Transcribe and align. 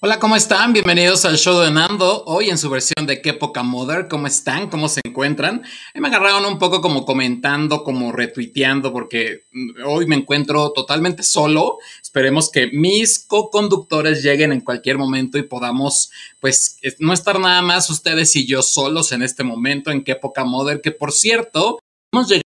Hola, 0.00 0.20
¿cómo 0.20 0.36
están? 0.36 0.72
Bienvenidos 0.72 1.24
al 1.24 1.38
show 1.38 1.58
de 1.58 1.72
Nando. 1.72 2.22
Hoy 2.26 2.50
en 2.50 2.56
su 2.56 2.70
versión 2.70 3.04
de 3.08 3.20
Qué 3.20 3.34
poca 3.34 3.64
mother. 3.64 4.06
¿Cómo 4.06 4.28
están? 4.28 4.70
¿Cómo 4.70 4.88
se 4.88 5.00
encuentran? 5.04 5.64
me 5.92 6.06
agarraron 6.06 6.44
un 6.44 6.60
poco 6.60 6.80
como 6.80 7.04
comentando, 7.04 7.82
como 7.82 8.12
retuiteando, 8.12 8.92
porque 8.92 9.48
mm, 9.50 9.70
hoy 9.84 10.06
me 10.06 10.14
encuentro 10.14 10.70
totalmente 10.70 11.24
solo. 11.24 11.78
Esperemos 12.00 12.48
que 12.48 12.68
mis 12.68 13.18
co-conductores 13.26 14.22
lleguen 14.22 14.52
en 14.52 14.60
cualquier 14.60 14.98
momento 14.98 15.36
y 15.36 15.42
podamos, 15.42 16.12
pues, 16.38 16.78
no 17.00 17.12
estar 17.12 17.40
nada 17.40 17.60
más 17.60 17.90
ustedes 17.90 18.36
y 18.36 18.46
yo 18.46 18.62
solos 18.62 19.10
en 19.10 19.24
este 19.24 19.42
momento 19.42 19.90
en 19.90 20.04
Qué 20.04 20.14
poca 20.14 20.44
mother. 20.44 20.80
Que 20.80 20.92
por 20.92 21.10
cierto, 21.10 21.80
hemos 22.12 22.28
llegado 22.28 22.47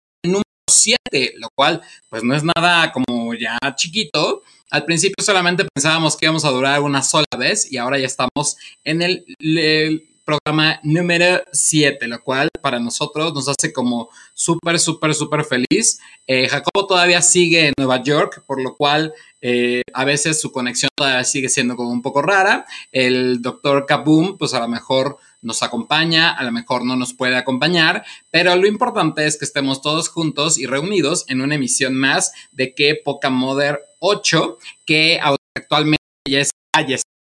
7, 0.69 1.34
lo 1.38 1.50
cual, 1.56 1.81
pues, 2.10 2.24
no 2.24 2.36
es 2.36 2.44
nada 2.44 2.92
como 2.92 3.34
ya 3.34 3.58
chiquito 3.75 4.44
al 4.69 4.86
principio 4.86 5.24
solamente 5.24 5.66
pensábamos 5.74 6.18
que 6.18 6.25
íbamos 6.25 6.44
a 6.46 6.50
durar 6.50 6.81
una 6.81 7.02
sola 7.02 7.25
vez 7.38 7.72
y 7.72 7.78
ahora 7.78 7.98
ya 7.98 8.06
estamos 8.06 8.58
en 8.84 9.02
el, 9.02 10.04
programa 10.28 10.78
número 10.84 11.42
7, 11.54 12.06
lo 12.10 12.22
cual 12.22 12.50
para 12.62 12.81
nosotros 12.81 13.34
nos 13.34 13.48
hace 13.48 13.72
como 13.72 14.10
súper, 14.34 14.78
súper, 14.78 15.16
súper 15.16 15.46
feliz. 15.46 16.02
Eh, 16.28 16.50
Jacobo 16.50 16.86
todavía 16.86 17.22
sigue 17.22 17.68
en 17.68 17.74
Nueva 17.78 18.04
York, 18.04 18.44
por 18.46 18.62
lo 18.62 18.75
cual 18.75 19.14
eh, 19.40 19.84
a 19.94 20.04
veces 20.04 20.42
su 20.42 20.52
conexión 20.52 20.90
todavía 20.98 21.24
sigue 21.24 21.48
siendo 21.48 21.78
como 21.78 21.92
un 21.92 22.02
poco 22.02 22.22
rara. 22.22 22.66
El 22.92 23.42
doctor 23.42 23.86
Kaboom, 23.86 24.38
pues 24.38 24.54
a 24.54 24.60
lo 24.60 24.68
mejor 24.68 25.18
nos 25.47 25.63
acompaña, 25.63 26.31
a 26.31 26.44
lo 26.44 26.51
mejor 26.51 26.85
no 26.85 26.95
nos 26.95 27.13
puede 27.13 27.38
acompañar, 27.38 28.05
pero 28.29 28.55
lo 28.55 28.67
importante 28.67 29.25
es 29.25 29.38
que 29.39 29.45
estemos 29.45 29.81
todos 29.81 30.09
juntos 30.09 30.59
y 30.59 30.67
reunidos 30.67 31.25
en 31.29 31.41
una 31.41 31.55
emisión 31.55 31.95
más 31.95 32.33
de 32.51 32.75
que 32.75 32.99
Poca 33.03 33.29
Mother 33.29 33.79
8, 33.99 34.57
que 34.85 35.19
actualmente 35.55 36.03
ya 36.29 36.41
está, 36.41 36.57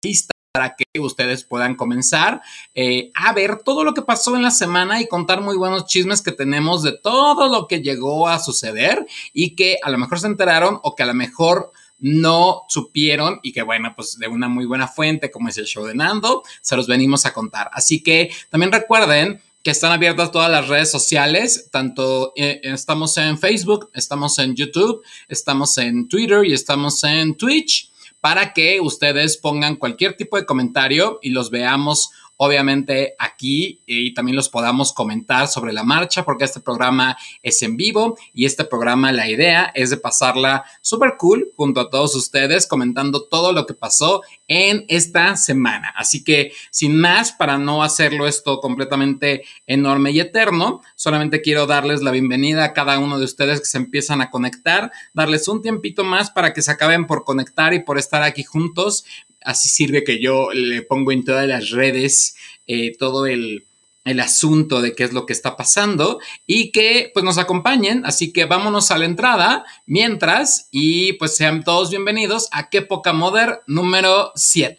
lista 0.02 0.34
para 0.52 0.76
que 0.76 1.00
ustedes 1.00 1.44
puedan 1.44 1.74
comenzar 1.74 2.40
eh, 2.74 3.10
a 3.14 3.32
ver 3.32 3.62
todo 3.64 3.82
lo 3.84 3.94
que 3.94 4.02
pasó 4.02 4.36
en 4.36 4.42
la 4.42 4.50
semana 4.50 5.00
y 5.00 5.08
contar 5.08 5.40
muy 5.40 5.56
buenos 5.56 5.86
chismes 5.86 6.22
que 6.22 6.32
tenemos 6.32 6.82
de 6.82 6.92
todo 6.92 7.48
lo 7.48 7.66
que 7.66 7.82
llegó 7.82 8.28
a 8.28 8.38
suceder 8.38 9.06
y 9.32 9.56
que 9.56 9.78
a 9.82 9.90
lo 9.90 9.98
mejor 9.98 10.20
se 10.20 10.28
enteraron 10.28 10.78
o 10.82 10.94
que 10.94 11.02
a 11.02 11.06
lo 11.06 11.14
mejor 11.14 11.72
no 12.04 12.64
supieron 12.68 13.40
y 13.42 13.52
que 13.52 13.62
bueno, 13.62 13.94
pues 13.96 14.18
de 14.18 14.28
una 14.28 14.46
muy 14.46 14.66
buena 14.66 14.86
fuente 14.86 15.30
como 15.30 15.48
es 15.48 15.56
el 15.56 15.64
show 15.64 15.86
de 15.86 15.94
Nando, 15.94 16.42
se 16.60 16.76
los 16.76 16.86
venimos 16.86 17.24
a 17.24 17.32
contar. 17.32 17.70
Así 17.72 18.02
que 18.02 18.30
también 18.50 18.70
recuerden 18.70 19.40
que 19.62 19.70
están 19.70 19.90
abiertas 19.90 20.30
todas 20.30 20.50
las 20.50 20.68
redes 20.68 20.90
sociales, 20.90 21.70
tanto 21.72 22.34
eh, 22.36 22.60
estamos 22.64 23.16
en 23.16 23.38
Facebook, 23.38 23.88
estamos 23.94 24.38
en 24.38 24.54
YouTube, 24.54 25.02
estamos 25.28 25.78
en 25.78 26.06
Twitter 26.06 26.44
y 26.44 26.52
estamos 26.52 27.02
en 27.04 27.38
Twitch, 27.38 27.90
para 28.20 28.52
que 28.52 28.82
ustedes 28.82 29.38
pongan 29.38 29.76
cualquier 29.76 30.14
tipo 30.14 30.36
de 30.36 30.44
comentario 30.44 31.18
y 31.22 31.30
los 31.30 31.48
veamos 31.48 32.10
obviamente 32.36 33.14
aquí 33.18 33.82
y 33.86 34.14
también 34.14 34.36
los 34.36 34.48
podamos 34.48 34.92
comentar 34.92 35.48
sobre 35.48 35.72
la 35.72 35.84
marcha 35.84 36.24
porque 36.24 36.44
este 36.44 36.60
programa 36.60 37.16
es 37.42 37.62
en 37.62 37.76
vivo 37.76 38.16
y 38.32 38.44
este 38.44 38.64
programa 38.64 39.12
la 39.12 39.28
idea 39.28 39.70
es 39.74 39.90
de 39.90 39.96
pasarla 39.96 40.64
súper 40.80 41.14
cool 41.18 41.52
junto 41.56 41.80
a 41.80 41.90
todos 41.90 42.14
ustedes 42.14 42.66
comentando 42.66 43.24
todo 43.24 43.52
lo 43.52 43.66
que 43.66 43.74
pasó 43.74 44.22
en 44.48 44.84
esta 44.88 45.36
semana. 45.36 45.92
Así 45.96 46.24
que 46.24 46.52
sin 46.70 46.98
más, 46.98 47.32
para 47.32 47.58
no 47.58 47.82
hacerlo 47.82 48.26
esto 48.26 48.60
completamente 48.60 49.44
enorme 49.66 50.10
y 50.10 50.20
eterno, 50.20 50.82
solamente 50.96 51.40
quiero 51.40 51.66
darles 51.66 52.02
la 52.02 52.10
bienvenida 52.10 52.64
a 52.64 52.72
cada 52.72 52.98
uno 52.98 53.18
de 53.18 53.24
ustedes 53.24 53.60
que 53.60 53.66
se 53.66 53.78
empiezan 53.78 54.20
a 54.20 54.30
conectar, 54.30 54.92
darles 55.12 55.48
un 55.48 55.62
tiempito 55.62 56.04
más 56.04 56.30
para 56.30 56.52
que 56.52 56.62
se 56.62 56.70
acaben 56.70 57.06
por 57.06 57.24
conectar 57.24 57.74
y 57.74 57.82
por 57.82 57.98
estar 57.98 58.22
aquí 58.22 58.42
juntos 58.42 59.04
así 59.44 59.68
sirve 59.68 60.04
que 60.04 60.20
yo 60.20 60.52
le 60.52 60.82
pongo 60.82 61.12
en 61.12 61.24
todas 61.24 61.46
las 61.46 61.70
redes 61.70 62.36
eh, 62.66 62.96
todo 62.98 63.26
el, 63.26 63.64
el 64.04 64.20
asunto 64.20 64.80
de 64.82 64.94
qué 64.94 65.04
es 65.04 65.12
lo 65.12 65.26
que 65.26 65.32
está 65.32 65.56
pasando 65.56 66.20
y 66.46 66.70
que 66.72 67.10
pues 67.12 67.24
nos 67.24 67.38
acompañen. 67.38 68.04
Así 68.04 68.32
que 68.32 68.44
vámonos 68.44 68.90
a 68.90 68.98
la 68.98 69.06
entrada 69.06 69.64
mientras 69.86 70.68
y 70.70 71.14
pues 71.14 71.36
sean 71.36 71.64
todos 71.64 71.90
bienvenidos 71.90 72.48
a 72.52 72.68
Qué 72.70 72.82
Poca 72.82 73.12
Moder 73.12 73.62
número 73.66 74.32
7. 74.34 74.78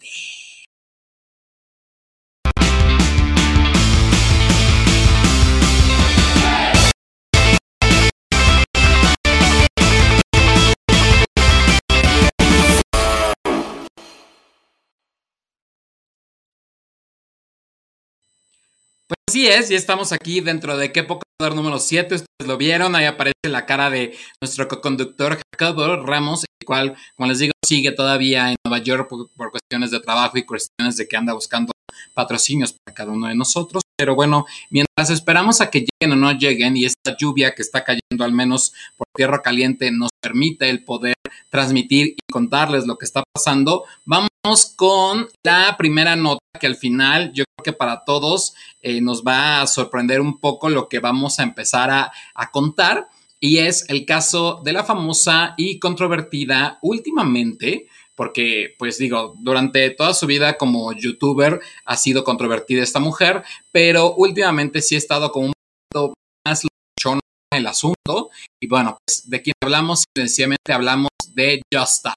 Pues 19.08 19.18
así 19.30 19.48
es, 19.48 19.70
ya 19.70 19.78
estamos 19.78 20.12
aquí 20.12 20.42
dentro 20.42 20.78
de 20.78 20.92
qué 20.92 21.04
poco 21.04 21.26
número 21.54 21.78
7, 21.78 22.16
ustedes 22.16 22.48
lo 22.48 22.58
vieron, 22.58 22.96
ahí 22.96 23.06
aparece 23.06 23.36
la 23.44 23.68
cara 23.68 23.92
de 23.92 24.18
nuestro 24.42 24.68
co-conductor 24.68 25.38
Jacobo 25.60 25.98
Ramos, 25.98 26.42
el 26.42 26.66
cual, 26.66 26.96
como 27.16 27.30
les 27.30 27.40
digo, 27.40 27.52
sigue 27.64 27.92
todavía 27.92 28.50
en 28.50 28.56
Nueva 28.66 28.84
York 28.84 29.08
por, 29.10 29.52
cuestiones 29.52 29.92
de 29.92 30.00
trabajo 30.00 30.38
y 30.38 30.44
cuestiones 30.44 30.98
de 30.98 31.08
que 31.08 31.18
anda 31.18 31.34
buscando 31.34 31.72
patrocinios 32.16 32.74
para 32.74 32.96
cada 32.96 33.12
uno 33.12 33.28
de 33.28 33.36
nosotros. 33.36 33.84
Pero 33.98 34.16
bueno, 34.16 34.46
mientras 34.72 35.10
esperamos 35.10 35.62
a 35.62 35.70
que 35.70 35.86
lleguen 35.86 36.14
o 36.14 36.16
no 36.16 36.32
lleguen 36.32 36.78
y 36.78 36.86
esta 36.86 37.16
lluvia 37.18 37.54
que 37.54 37.62
está 37.62 37.84
cayendo 37.84 38.24
al 38.24 38.32
menos 38.32 38.74
por 38.98 39.08
tierra 39.16 39.42
caliente 39.42 39.92
nos 39.92 40.10
permite 40.22 40.70
el 40.70 40.84
poder 40.84 41.15
transmitir 41.50 42.08
y 42.08 42.32
contarles 42.32 42.86
lo 42.86 42.98
que 42.98 43.06
está 43.06 43.24
pasando, 43.34 43.84
vamos 44.06 44.30
con 44.76 45.28
la 45.44 45.76
primera 45.78 46.16
nota 46.16 46.40
que 46.60 46.68
al 46.68 46.76
final 46.76 47.32
yo 47.34 47.44
creo 47.46 47.64
que 47.64 47.78
para 47.78 48.04
todos 48.06 48.54
eh, 48.82 49.02
nos 49.02 49.24
va 49.24 49.62
a 49.62 49.68
sorprender 49.68 50.22
un 50.22 50.40
poco 50.40 50.70
lo 50.70 50.88
que 50.88 51.00
vamos 51.00 51.40
a 51.40 51.44
empezar 51.44 51.90
a, 51.90 52.12
a 52.34 52.52
contar 52.52 53.08
y 53.40 53.60
es 53.60 53.90
el 53.90 54.06
caso 54.06 54.62
de 54.64 54.74
la 54.74 54.84
famosa 54.84 55.54
y 55.58 55.80
controvertida 55.80 56.80
últimamente 56.82 57.88
porque 58.16 58.76
pues 58.80 58.98
digo, 58.98 59.36
durante 59.40 59.90
toda 59.92 60.14
su 60.14 60.26
vida 60.26 60.58
como 60.58 60.92
youtuber 60.94 61.60
ha 61.86 61.98
sido 61.98 62.24
controvertida 62.24 62.82
esta 62.82 63.00
mujer, 63.00 63.44
pero 63.72 64.14
últimamente 64.16 64.82
sí 64.82 64.96
ha 64.96 64.98
estado 64.98 65.32
como 65.32 65.48
un 65.48 65.54
poquito 65.54 66.14
más 66.48 66.64
luchón 66.64 67.20
en 67.52 67.60
el 67.60 67.68
asunto. 67.68 68.30
Y 68.62 68.68
bueno, 68.68 68.98
pues 69.06 69.30
de 69.30 69.42
quién 69.42 69.54
hablamos, 69.62 70.06
sencillamente 70.16 70.74
hablamos 70.74 71.10
de 71.36 71.62
Just 71.72 71.98
Stop. 71.98 72.16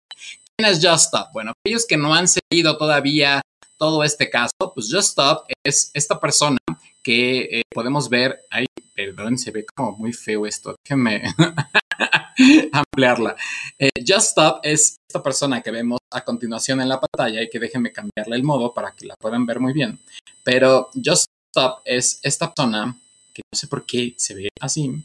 ¿Quién 0.57 0.71
es 0.71 0.79
Just 0.83 1.07
Stop? 1.07 1.33
Bueno, 1.33 1.53
aquellos 1.53 1.87
que 1.87 1.97
no 1.97 2.15
han 2.15 2.29
seguido 2.29 2.77
todavía 2.79 3.43
todo 3.77 4.03
este 4.03 4.31
caso, 4.31 4.53
pues 4.75 4.89
Just 4.91 5.11
Stop 5.11 5.45
es 5.65 5.91
esta 5.95 6.19
persona 6.19 6.59
que 7.03 7.41
eh, 7.41 7.63
podemos 7.73 8.09
ver, 8.09 8.41
ay, 8.51 8.67
perdón, 8.95 9.39
se 9.39 9.51
ve 9.51 9.65
como 9.65 9.93
muy 9.93 10.13
feo 10.13 10.47
esto, 10.47 10.75
déjenme 10.85 11.23
ampliarla. 12.73 13.37
Eh, 13.79 13.91
Just 13.99 14.31
Stop 14.31 14.61
es 14.63 14.97
esta 15.09 15.23
persona 15.23 15.61
que 15.63 15.71
vemos 15.71 15.99
a 16.11 16.25
continuación 16.25 16.81
en 16.81 16.89
la 16.89 17.01
pantalla 17.01 17.43
y 17.43 17.49
que 17.49 17.59
déjenme 17.59 17.93
cambiarle 17.93 18.37
el 18.37 18.43
modo 18.43 18.75
para 18.75 18.93
que 18.93 19.07
la 19.07 19.15
puedan 19.19 19.47
ver 19.47 19.61
muy 19.61 19.73
bien. 19.73 20.01
Pero 20.45 20.91
Just 20.95 21.27
Stop 21.55 21.81
es 21.85 22.21
esta 22.23 22.53
persona 22.53 23.01
que 23.33 23.43
no 23.53 23.57
sé 23.59 23.69
por 23.69 23.87
qué 23.87 24.15
se 24.17 24.35
ve 24.35 24.49
así. 24.61 25.05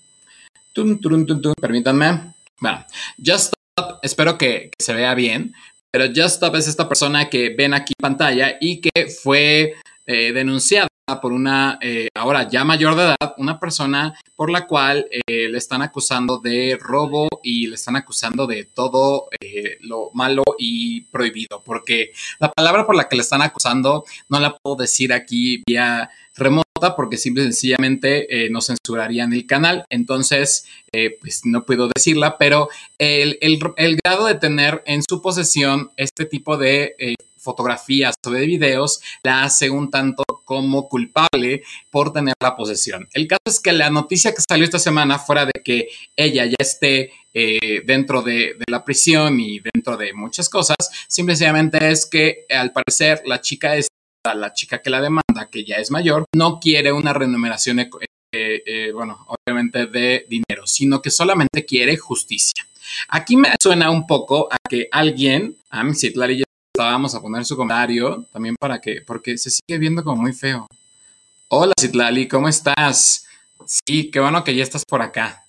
Tum, 0.74 1.00
tum, 1.00 1.26
tum, 1.26 1.54
permítanme. 1.62 2.34
Bueno, 2.60 2.86
Just 3.24 3.54
Espero 4.02 4.38
que, 4.38 4.72
se 4.78 4.94
vea 4.94 5.16
bien, 5.16 5.54
pero 5.92 6.06
Just 6.08 6.36
Stop 6.36 6.56
es 6.56 6.68
esta 6.68 6.88
persona 6.88 7.30
que 7.30 7.56
ven 7.58 7.74
aquí 7.74 7.94
en 7.98 8.02
pantalla 8.02 8.58
y 8.60 8.82
que 8.82 9.08
fue 9.08 9.76
eh, 10.06 10.34
denunciada 10.34 10.88
por 11.22 11.32
una, 11.32 11.80
eh, 11.82 12.10
ahora 12.14 12.50
ya 12.50 12.64
mayor 12.64 12.96
de 12.96 13.04
edad, 13.04 13.36
una 13.38 13.60
persona 13.60 14.20
por 14.36 14.50
la 14.50 14.68
cual 14.68 15.08
eh, 15.12 15.48
le 15.50 15.58
están 15.58 15.82
acusando 15.82 16.40
de 16.40 16.78
robo 16.80 17.28
y 17.42 17.68
le 17.68 17.76
están 17.76 17.96
acusando 17.96 18.48
de 18.48 18.66
todo 18.66 19.30
lo 19.82 20.12
malo 20.14 20.44
y 20.58 21.02
prohibido, 21.02 21.62
porque 21.64 22.12
la 22.40 22.52
palabra 22.52 22.86
por 22.86 22.96
la 22.96 23.08
que 23.08 23.16
le 23.16 23.22
están 23.22 23.42
acusando 23.42 24.06
no 24.30 24.40
la 24.40 24.58
puedo 24.58 24.78
decir 24.78 25.14
aquí 25.14 25.62
vía 25.68 26.10
remota 26.36 26.96
porque 26.96 27.18
simple 27.18 27.44
y 27.44 27.46
sencillamente 27.48 28.50
no 28.50 28.60
censurarían 28.62 29.34
el 29.34 29.46
canal, 29.46 29.86
entonces 29.90 30.66
pues 31.22 31.42
no 31.46 31.66
puedo 31.66 31.90
decirla, 31.94 32.38
pero 32.38 32.70
el, 32.98 33.38
el, 33.42 33.98
grado 34.04 34.26
de 34.26 34.36
tener 34.36 34.82
en 34.86 35.02
su 35.08 35.22
posesión 35.22 35.92
este 35.96 36.26
tipo 36.26 36.58
de 36.58 36.96
fotografías 37.44 38.16
o 38.26 38.30
de 38.32 38.46
videos 38.46 39.02
la 39.24 39.44
hace 39.44 39.70
un 39.70 39.92
tanto 39.92 40.24
como 40.46 40.88
culpable 40.88 41.64
por 41.90 42.14
tener 42.14 42.36
la 42.42 42.56
posesión. 42.56 43.08
El 43.14 43.28
caso 43.28 43.42
es 43.46 43.60
que 43.60 43.72
la 43.72 43.90
noticia 43.90 44.34
que 44.34 44.42
salió 44.48 44.66
esta 44.66 44.80
semana 44.80 45.20
fuera 45.20 45.46
de 45.46 45.62
que 45.64 45.90
ella 46.16 46.46
ya 46.46 46.56
esté 46.60 47.12
eh, 47.34 47.82
dentro 47.86 48.22
de, 48.22 48.56
la 48.68 48.86
prisión 48.86 49.40
y 49.40 49.60
dentro 49.60 49.98
de 49.98 50.14
muchas 50.14 50.50
cosas, 50.50 50.78
simplemente 51.08 51.90
es 51.90 52.06
que 52.06 52.46
al 52.50 52.72
parecer 52.72 53.24
la 53.26 53.42
chica 53.42 53.76
es 53.76 53.88
la 54.24 54.54
chica 54.54 54.82
que 54.82 54.90
la 54.90 55.02
demanda, 55.02 55.50
que 55.52 55.66
ya 55.66 55.76
es 55.78 55.92
mayor, 55.92 56.26
no 56.34 56.60
quiere 56.60 56.94
una 56.94 57.12
remuneración, 57.12 57.80
eh, 57.80 57.90
eh, 58.32 58.92
bueno, 58.94 59.26
obviamente 59.28 59.86
de 59.88 60.26
dinero, 60.30 60.66
sino 60.66 61.02
que 61.02 61.12
solamente 61.12 61.66
quiere 61.66 61.98
justicia. 61.98 62.66
Aquí 63.10 63.36
me 63.36 63.50
suena 63.62 63.90
un 63.90 64.08
poco 64.08 64.48
a 64.52 64.58
que 64.70 64.88
alguien, 64.92 65.58
a 65.70 65.84
mí 65.84 65.94
sí, 65.94 66.14
vamos 66.78 67.14
a 67.14 67.22
poner 67.22 67.46
su 67.46 67.56
comentario 67.56 68.26
también 68.32 68.56
para 68.60 68.82
que, 68.82 69.02
porque 69.06 69.38
se 69.38 69.52
sigue 69.52 69.78
viendo 69.78 70.04
como 70.04 70.24
muy 70.24 70.34
feo. 70.34 70.68
Hola 71.50 71.74
Citlali, 71.80 72.28
¿cómo 72.28 72.50
estás? 72.50 73.28
Sí, 73.66 74.10
qué 74.10 74.20
bueno 74.20 74.44
que 74.44 74.56
ya 74.56 74.64
estás 74.64 74.84
por 74.84 75.02
acá. 75.04 75.46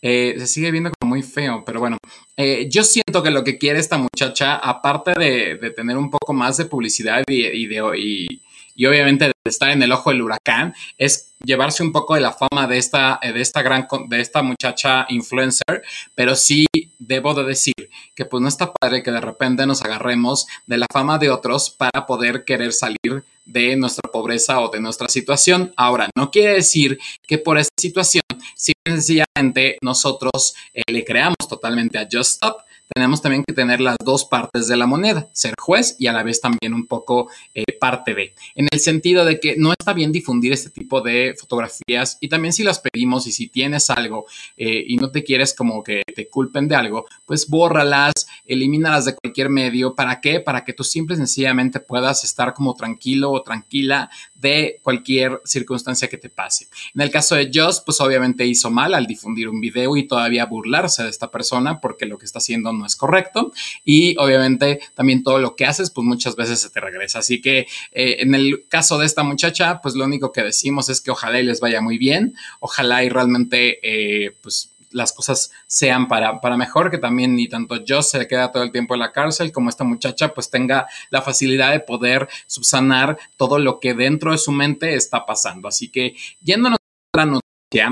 Eh, 0.00 0.34
se 0.38 0.46
sigue 0.46 0.70
viendo 0.70 0.90
como 0.98 1.10
muy 1.10 1.22
feo, 1.22 1.62
pero 1.64 1.78
bueno, 1.78 1.98
eh, 2.38 2.68
yo 2.70 2.84
siento 2.84 3.22
que 3.22 3.30
lo 3.30 3.44
que 3.44 3.58
quiere 3.58 3.78
esta 3.78 3.98
muchacha, 3.98 4.56
aparte 4.56 5.12
de, 5.12 5.72
tener 5.76 5.98
un 5.98 6.10
poco 6.10 6.32
más 6.32 6.56
de 6.56 6.64
publicidad 6.64 7.22
y, 7.28 7.66
de, 7.66 7.98
y, 7.98 8.42
y 8.74 8.86
obviamente 8.86 9.32
estar 9.44 9.70
en 9.70 9.82
el 9.82 9.92
ojo 9.92 10.10
del 10.10 10.22
huracán, 10.22 10.74
es 10.98 11.34
llevarse 11.44 11.82
un 11.82 11.92
poco 11.92 12.14
de 12.14 12.20
la 12.20 12.32
fama 12.32 12.66
de 12.66 12.78
esta, 12.78 13.18
de 13.22 13.40
esta 13.40 13.62
gran, 13.62 13.86
de 14.08 14.20
esta 14.20 14.42
muchacha 14.42 15.06
influencer, 15.08 15.82
pero 16.14 16.36
sí 16.36 16.66
debo 16.98 17.34
de 17.34 17.44
decir 17.44 17.74
que 18.14 18.24
pues 18.24 18.40
no 18.40 18.48
está 18.48 18.72
padre 18.72 19.02
que 19.02 19.10
de 19.10 19.20
repente 19.20 19.66
nos 19.66 19.82
agarremos 19.82 20.46
de 20.66 20.78
la 20.78 20.86
fama 20.92 21.18
de 21.18 21.30
otros 21.30 21.70
para 21.70 22.06
poder 22.06 22.44
querer 22.44 22.72
salir 22.72 23.24
de 23.44 23.76
nuestra 23.76 24.10
pobreza 24.10 24.60
o 24.60 24.70
de 24.70 24.80
nuestra 24.80 25.08
situación. 25.08 25.72
Ahora, 25.76 26.08
no 26.16 26.30
quiere 26.30 26.54
decir 26.54 26.98
que 27.26 27.38
por 27.38 27.58
esta 27.58 27.74
situación, 27.76 28.22
si 28.54 28.72
sencillamente 28.86 29.78
nosotros 29.82 30.54
eh, 30.72 30.82
le 30.86 31.04
creamos 31.04 31.36
totalmente 31.48 31.98
a 31.98 32.08
Just 32.10 32.34
Stop, 32.34 32.62
tenemos 32.94 33.22
también 33.22 33.44
que 33.44 33.52
tener 33.52 33.80
las 33.80 33.96
dos 34.04 34.24
partes 34.24 34.68
de 34.68 34.76
la 34.76 34.86
moneda, 34.86 35.28
ser 35.32 35.54
juez 35.58 35.96
y 35.98 36.06
a 36.06 36.12
la 36.12 36.22
vez 36.22 36.40
también 36.40 36.74
un 36.74 36.86
poco 36.86 37.30
eh, 37.54 37.64
parte 37.80 38.14
de, 38.14 38.34
en 38.54 38.68
el 38.70 38.80
sentido 38.80 39.24
de 39.24 39.40
que 39.40 39.56
no 39.56 39.72
está 39.72 39.92
bien 39.92 40.12
difundir 40.12 40.52
este 40.52 40.70
tipo 40.70 41.00
de 41.00 41.34
fotografías 41.38 42.18
y 42.20 42.28
también 42.28 42.52
si 42.52 42.62
las 42.62 42.80
pedimos 42.80 43.26
y 43.26 43.32
si 43.32 43.48
tienes 43.48 43.90
algo 43.90 44.26
eh, 44.56 44.84
y 44.86 44.96
no 44.96 45.10
te 45.10 45.24
quieres 45.24 45.54
como 45.54 45.82
que 45.82 46.02
te 46.14 46.28
culpen 46.28 46.68
de 46.68 46.76
algo, 46.76 47.06
pues 47.26 47.48
bórralas, 47.48 48.12
elimínalas 48.44 49.04
de 49.04 49.14
cualquier 49.14 49.48
medio. 49.48 49.94
¿Para 49.94 50.20
qué? 50.20 50.40
Para 50.40 50.64
que 50.64 50.72
tú 50.72 50.84
simple 50.84 51.14
y 51.14 51.18
sencillamente 51.18 51.80
puedas 51.80 52.24
estar 52.24 52.54
como 52.54 52.74
tranquilo 52.74 53.30
o 53.30 53.42
tranquila 53.42 54.10
de 54.34 54.80
cualquier 54.82 55.40
circunstancia 55.44 56.08
que 56.08 56.18
te 56.18 56.28
pase. 56.28 56.68
En 56.94 57.00
el 57.00 57.10
caso 57.10 57.34
de 57.34 57.50
Joss, 57.52 57.80
pues 57.80 58.00
obviamente 58.00 58.46
hizo 58.46 58.70
mal 58.70 58.94
al 58.94 59.06
difundir 59.06 59.48
un 59.48 59.60
video 59.60 59.96
y 59.96 60.06
todavía 60.06 60.46
burlarse 60.46 61.04
de 61.04 61.10
esta 61.10 61.30
persona 61.30 61.80
porque 61.80 62.06
lo 62.06 62.18
que 62.18 62.26
está 62.26 62.38
haciendo 62.38 62.72
no 62.72 62.81
es 62.86 62.96
correcto. 62.96 63.52
Y 63.84 64.16
obviamente 64.18 64.80
también 64.94 65.22
todo 65.22 65.38
lo 65.38 65.56
que 65.56 65.66
haces, 65.66 65.90
pues 65.90 66.06
muchas 66.06 66.36
veces 66.36 66.60
se 66.60 66.70
te 66.70 66.80
regresa. 66.80 67.20
Así 67.20 67.40
que 67.40 67.66
eh, 67.92 68.16
en 68.20 68.34
el 68.34 68.66
caso 68.68 68.98
de 68.98 69.06
esta 69.06 69.22
muchacha, 69.22 69.80
pues 69.80 69.94
lo 69.94 70.04
único 70.04 70.32
que 70.32 70.42
decimos 70.42 70.88
es 70.88 71.00
que 71.00 71.10
ojalá 71.10 71.40
y 71.40 71.44
les 71.44 71.60
vaya 71.60 71.80
muy 71.80 71.98
bien, 71.98 72.34
ojalá 72.60 73.04
y 73.04 73.08
realmente, 73.08 73.78
eh, 73.82 74.36
pues 74.42 74.72
las 74.92 75.12
cosas 75.12 75.50
sean 75.66 76.08
para, 76.08 76.40
para 76.40 76.56
mejor, 76.56 76.90
que 76.90 76.98
también 76.98 77.34
ni 77.34 77.48
tanto 77.48 77.82
yo 77.84 78.02
se 78.02 78.26
queda 78.28 78.52
todo 78.52 78.62
el 78.62 78.72
tiempo 78.72 78.94
en 78.94 79.00
la 79.00 79.12
cárcel 79.12 79.52
como 79.52 79.68
esta 79.68 79.84
muchacha 79.84 80.34
pues 80.34 80.50
tenga 80.50 80.86
la 81.10 81.22
facilidad 81.22 81.72
de 81.72 81.80
poder 81.80 82.28
subsanar 82.46 83.18
todo 83.36 83.58
lo 83.58 83.80
que 83.80 83.94
dentro 83.94 84.32
de 84.32 84.38
su 84.38 84.52
mente 84.52 84.94
está 84.94 85.26
pasando. 85.26 85.68
Así 85.68 85.88
que 85.88 86.14
yéndonos 86.42 86.78
a 87.14 87.18
la 87.18 87.26
noticia, 87.26 87.90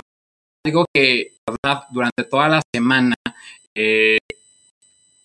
algo 0.65 0.85
que 0.93 1.37
durante 1.91 2.25
toda 2.25 2.49
la 2.49 2.63
semana 2.75 3.15
eh, 3.75 4.19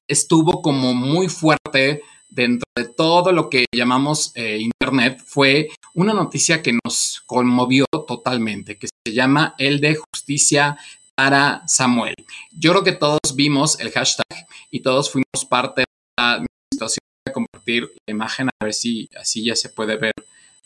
estuvo 0.08 0.62
como 0.62 0.94
muy 0.94 1.30
fuerte 1.30 2.02
dentro 2.30 2.66
de 2.76 2.86
todo 2.86 3.32
lo 3.32 3.50
que 3.50 3.66
llamamos 3.74 4.32
eh, 4.36 4.58
Internet 4.60 5.22
fue 5.26 5.70
una 5.94 6.14
noticia 6.14 6.62
que 6.62 6.78
nos 6.84 7.24
conmovió 7.26 7.86
totalmente, 8.08 8.78
que 8.78 8.88
se 8.88 9.14
llama 9.14 9.56
el 9.58 9.80
de 9.80 9.96
justicia 9.96 10.78
para 11.16 11.64
Samuel. 11.68 12.16
Yo 12.52 12.72
creo 12.72 12.84
que 12.84 12.92
todos 12.92 13.20
vimos 13.36 13.80
el 13.80 13.92
hashtag 13.92 14.48
y 14.70 14.82
todos 14.82 15.10
fuimos 15.10 15.46
parte 15.50 15.82
de 15.82 15.86
la 16.18 16.46
situación 16.72 17.00
de 17.26 17.34
compartir 17.34 17.90
la 18.06 18.12
imagen, 18.12 18.50
a 18.50 18.66
ver 18.66 18.74
si 18.74 19.10
así 19.18 19.46
ya 19.46 19.56
se 19.56 19.70
puede 19.70 19.96
ver 19.96 20.14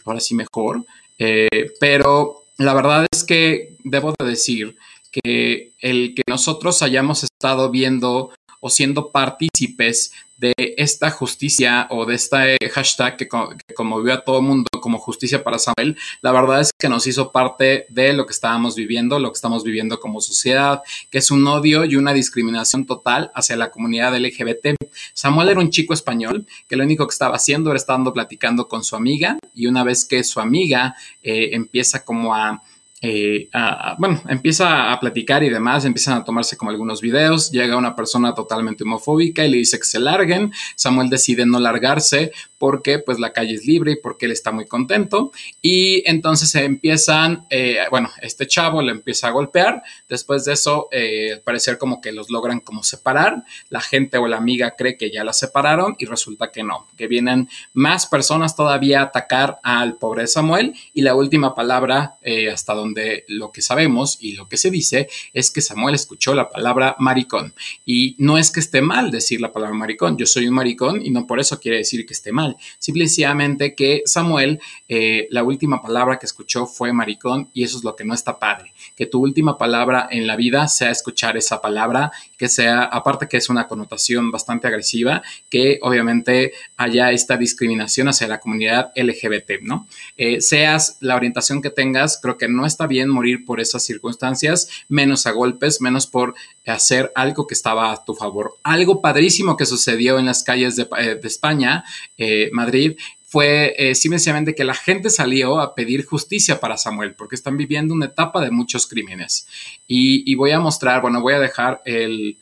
ahora 0.06 0.20
sí 0.20 0.34
mejor. 0.34 0.86
Eh, 1.20 1.72
pero 1.80 2.46
la 2.58 2.74
verdad 2.74 3.06
es 3.12 3.24
que 3.24 3.78
debo 3.84 4.14
de 4.20 4.26
decir 4.26 4.76
que 5.12 5.74
el 5.82 6.14
que 6.16 6.24
nosotros 6.28 6.82
hayamos 6.82 7.24
estado 7.24 7.70
viendo 7.70 8.32
o 8.60 8.70
siendo 8.70 9.12
partícipes 9.12 10.12
de 10.40 10.54
esta 10.78 11.12
justicia 11.12 11.88
o 11.90 12.06
de 12.06 12.16
este 12.16 12.58
hashtag 12.72 13.18
que, 13.18 13.28
conmovió 13.76 14.14
a 14.14 14.24
todo 14.24 14.40
el 14.40 14.46
mundo 14.46 14.70
como 14.82 14.98
justicia 14.98 15.44
para 15.44 15.60
Samuel, 15.60 15.98
la 16.22 16.32
verdad 16.32 16.62
es 16.62 16.72
que 16.78 16.88
nos 16.88 17.06
hizo 17.08 17.32
parte 17.34 17.86
de 17.90 18.14
lo 18.14 18.26
que 18.26 18.32
estábamos 18.32 18.76
viviendo, 18.76 19.20
lo 19.20 19.32
que 19.32 19.36
estamos 19.36 19.66
viviendo 19.66 20.00
como 20.00 20.22
sociedad, 20.22 20.82
que 21.10 21.18
es 21.18 21.30
un 21.30 21.46
odio 21.46 21.84
y 21.84 21.98
una 21.98 22.14
discriminación 22.14 22.86
total 22.86 23.32
hacia 23.36 23.58
la 23.58 23.70
comunidad 23.70 24.18
LGBT. 24.18 24.76
Samuel 25.14 25.50
era 25.50 25.60
un 25.60 25.72
chico 25.72 25.94
español 25.94 26.48
que 26.70 26.78
lo 26.78 26.86
único 26.86 27.06
que 27.06 27.14
estaba 27.14 27.36
haciendo 27.36 27.72
era 27.72 27.78
estando 27.78 28.14
platicando 28.14 28.70
con 28.70 28.84
su 28.86 28.96
amiga 28.96 29.38
y 29.54 29.68
una 29.68 29.84
vez 29.84 30.06
que 30.06 30.24
su 30.24 30.40
amiga 30.40 30.96
eh, 31.22 31.50
empieza 31.52 32.06
como 32.06 32.34
a 32.34 32.62
eh, 33.02 33.50
bueno, 33.98 34.22
empieza 34.28 34.92
a 34.92 35.00
platicar 35.00 35.44
y 35.44 35.50
demás, 35.50 35.86
empiezan 35.86 36.18
a 36.18 36.24
tomarse 36.24 36.58
como 36.58 36.72
algunos 36.72 37.02
videos, 37.02 37.52
llega 37.52 37.78
una 37.78 37.96
persona 37.96 38.34
totalmente 38.34 38.84
homofóbica 38.84 39.46
y 39.46 39.52
le 39.52 39.58
dice 39.58 39.78
que 39.78 39.86
se 39.86 40.00
larguen, 40.00 40.52
Samuel 40.76 41.10
decide 41.10 41.46
no 41.46 41.60
largarse 41.60 42.32
porque 42.60 43.00
pues 43.00 43.20
la 43.20 43.32
calle 43.32 43.56
es 43.56 43.66
libre 43.66 43.94
y 43.94 43.96
porque 43.96 44.26
él 44.26 44.34
está 44.34 44.52
muy 44.52 44.66
contento. 44.68 45.32
Y 45.62 46.04
entonces 46.10 46.50
se 46.50 46.66
empiezan, 46.66 47.46
eh, 47.50 47.78
bueno, 47.90 48.10
este 48.22 48.46
chavo 48.46 48.82
le 48.82 48.92
empieza 48.92 49.30
a 49.30 49.32
golpear, 49.32 49.82
después 50.10 50.44
de 50.46 50.54
eso 50.54 50.90
eh, 50.92 51.34
al 51.34 51.42
parecer 51.42 51.78
como 51.78 52.02
que 52.02 52.12
los 52.12 52.30
logran 52.30 52.60
como 52.60 52.84
separar, 52.84 53.44
la 53.70 53.80
gente 53.80 54.18
o 54.18 54.28
la 54.28 54.38
amiga 54.38 54.76
cree 54.78 54.98
que 54.98 55.10
ya 55.10 55.24
la 55.24 55.34
separaron 55.34 55.96
y 56.00 56.06
resulta 56.06 56.52
que 56.52 56.64
no, 56.64 56.88
que 56.98 57.08
vienen 57.08 57.50
más 57.74 58.08
personas 58.08 58.56
todavía 58.56 59.00
a 59.00 59.04
atacar 59.04 59.60
al 59.64 59.96
pobre 59.96 60.28
Samuel. 60.28 60.74
Y 60.94 61.02
la 61.02 61.16
última 61.16 61.56
palabra 61.56 62.18
hasta 62.52 62.74
donde 62.74 62.90
donde 62.90 63.26
lo 63.28 63.52
que 63.52 63.62
sabemos 63.62 64.18
y 64.20 64.34
lo 64.34 64.48
que 64.50 64.58
se 64.58 64.72
dice 64.72 65.08
es 65.34 65.52
que 65.52 65.62
Samuel 65.62 65.96
escuchó 65.96 66.34
la 66.34 66.50
palabra 66.50 66.96
maricón. 67.00 67.54
Y 67.86 68.16
no 68.18 68.38
es 68.38 68.52
que 68.52 68.60
esté 68.60 68.82
mal 68.82 69.12
decir 69.12 69.42
la 69.42 69.52
palabra 69.52 69.76
maricón, 69.76 70.18
yo 70.18 70.26
soy 70.26 70.48
un 70.48 70.56
maricón 70.56 71.06
y 71.06 71.12
no 71.12 71.28
por 71.28 71.40
eso 71.40 71.60
quiere 71.60 71.78
decir 71.78 72.06
que 72.06 72.14
esté 72.14 72.32
mal. 72.32 72.49
Simplemente 72.80 73.76
que 73.76 74.02
Samuel, 74.06 74.60
eh, 74.88 75.28
la 75.30 75.44
última 75.44 75.82
palabra 75.82 76.18
que 76.18 76.26
escuchó 76.26 76.66
fue 76.66 76.94
maricón 76.94 77.50
y 77.54 77.64
eso 77.64 77.78
es 77.78 77.84
lo 77.84 77.96
que 77.96 78.06
no 78.06 78.14
está 78.14 78.40
padre. 78.40 78.74
Que 78.96 79.06
tu 79.06 79.20
última 79.22 79.58
palabra 79.58 80.08
en 80.10 80.26
la 80.26 80.36
vida 80.36 80.68
sea 80.68 80.90
escuchar 80.90 81.38
esa 81.38 81.62
palabra, 81.62 82.12
que 82.38 82.50
sea, 82.50 82.84
aparte 82.84 83.28
que 83.28 83.38
es 83.38 83.50
una 83.50 83.68
connotación 83.68 84.32
bastante 84.32 84.68
agresiva, 84.68 85.22
que 85.50 85.78
obviamente 85.82 86.54
haya 86.76 87.12
esta 87.12 87.38
discriminación 87.38 88.08
hacia 88.08 88.28
la 88.28 88.40
comunidad 88.40 88.92
LGBT, 88.96 89.62
¿no? 89.62 89.88
Eh, 90.18 90.42
seas 90.42 90.98
la 91.02 91.16
orientación 91.16 91.62
que 91.62 91.70
tengas, 91.70 92.20
creo 92.22 92.38
que 92.38 92.48
no 92.48 92.66
es 92.66 92.80
está 92.80 92.88
bien 92.88 93.10
morir 93.10 93.44
por 93.44 93.60
esas 93.60 93.84
circunstancias, 93.84 94.70
menos 94.88 95.26
a 95.26 95.32
golpes, 95.32 95.82
menos 95.82 96.08
por 96.08 96.34
hacer 96.72 97.12
algo 97.16 97.48
que 97.48 97.54
estaba 97.54 97.92
a 97.92 98.04
tu 98.04 98.14
favor. 98.16 98.58
Algo 98.64 99.02
padrísimo 99.02 99.58
que 99.58 99.66
sucedió 99.66 100.20
en 100.20 100.26
las 100.26 100.44
calles 100.44 100.76
de, 100.76 100.88
eh, 100.98 101.20
España, 101.24 101.84
eh, 102.18 102.50
Madrid, 102.52 102.98
fue 103.24 103.76
eh, 103.78 103.94
simplemente 103.94 104.56
que 104.56 104.64
la 104.64 104.74
gente 104.74 105.12
salió 105.12 105.60
a 105.60 105.76
pedir 105.76 106.04
justicia 106.06 106.60
para 106.60 106.78
Samuel, 106.78 107.14
porque 107.14 107.36
están 107.36 107.58
viviendo 107.58 107.94
una 107.94 108.08
etapa 108.08 108.42
de 108.42 108.50
muchos 108.50 108.88
crímenes. 108.88 109.48
Y, 109.88 110.34
voy 110.36 110.52
a 110.52 110.60
mostrar, 110.60 111.02
bueno, 111.02 111.22
voy 111.22 111.34
a 111.34 111.40
dejar 111.40 111.82
el, 111.86 112.38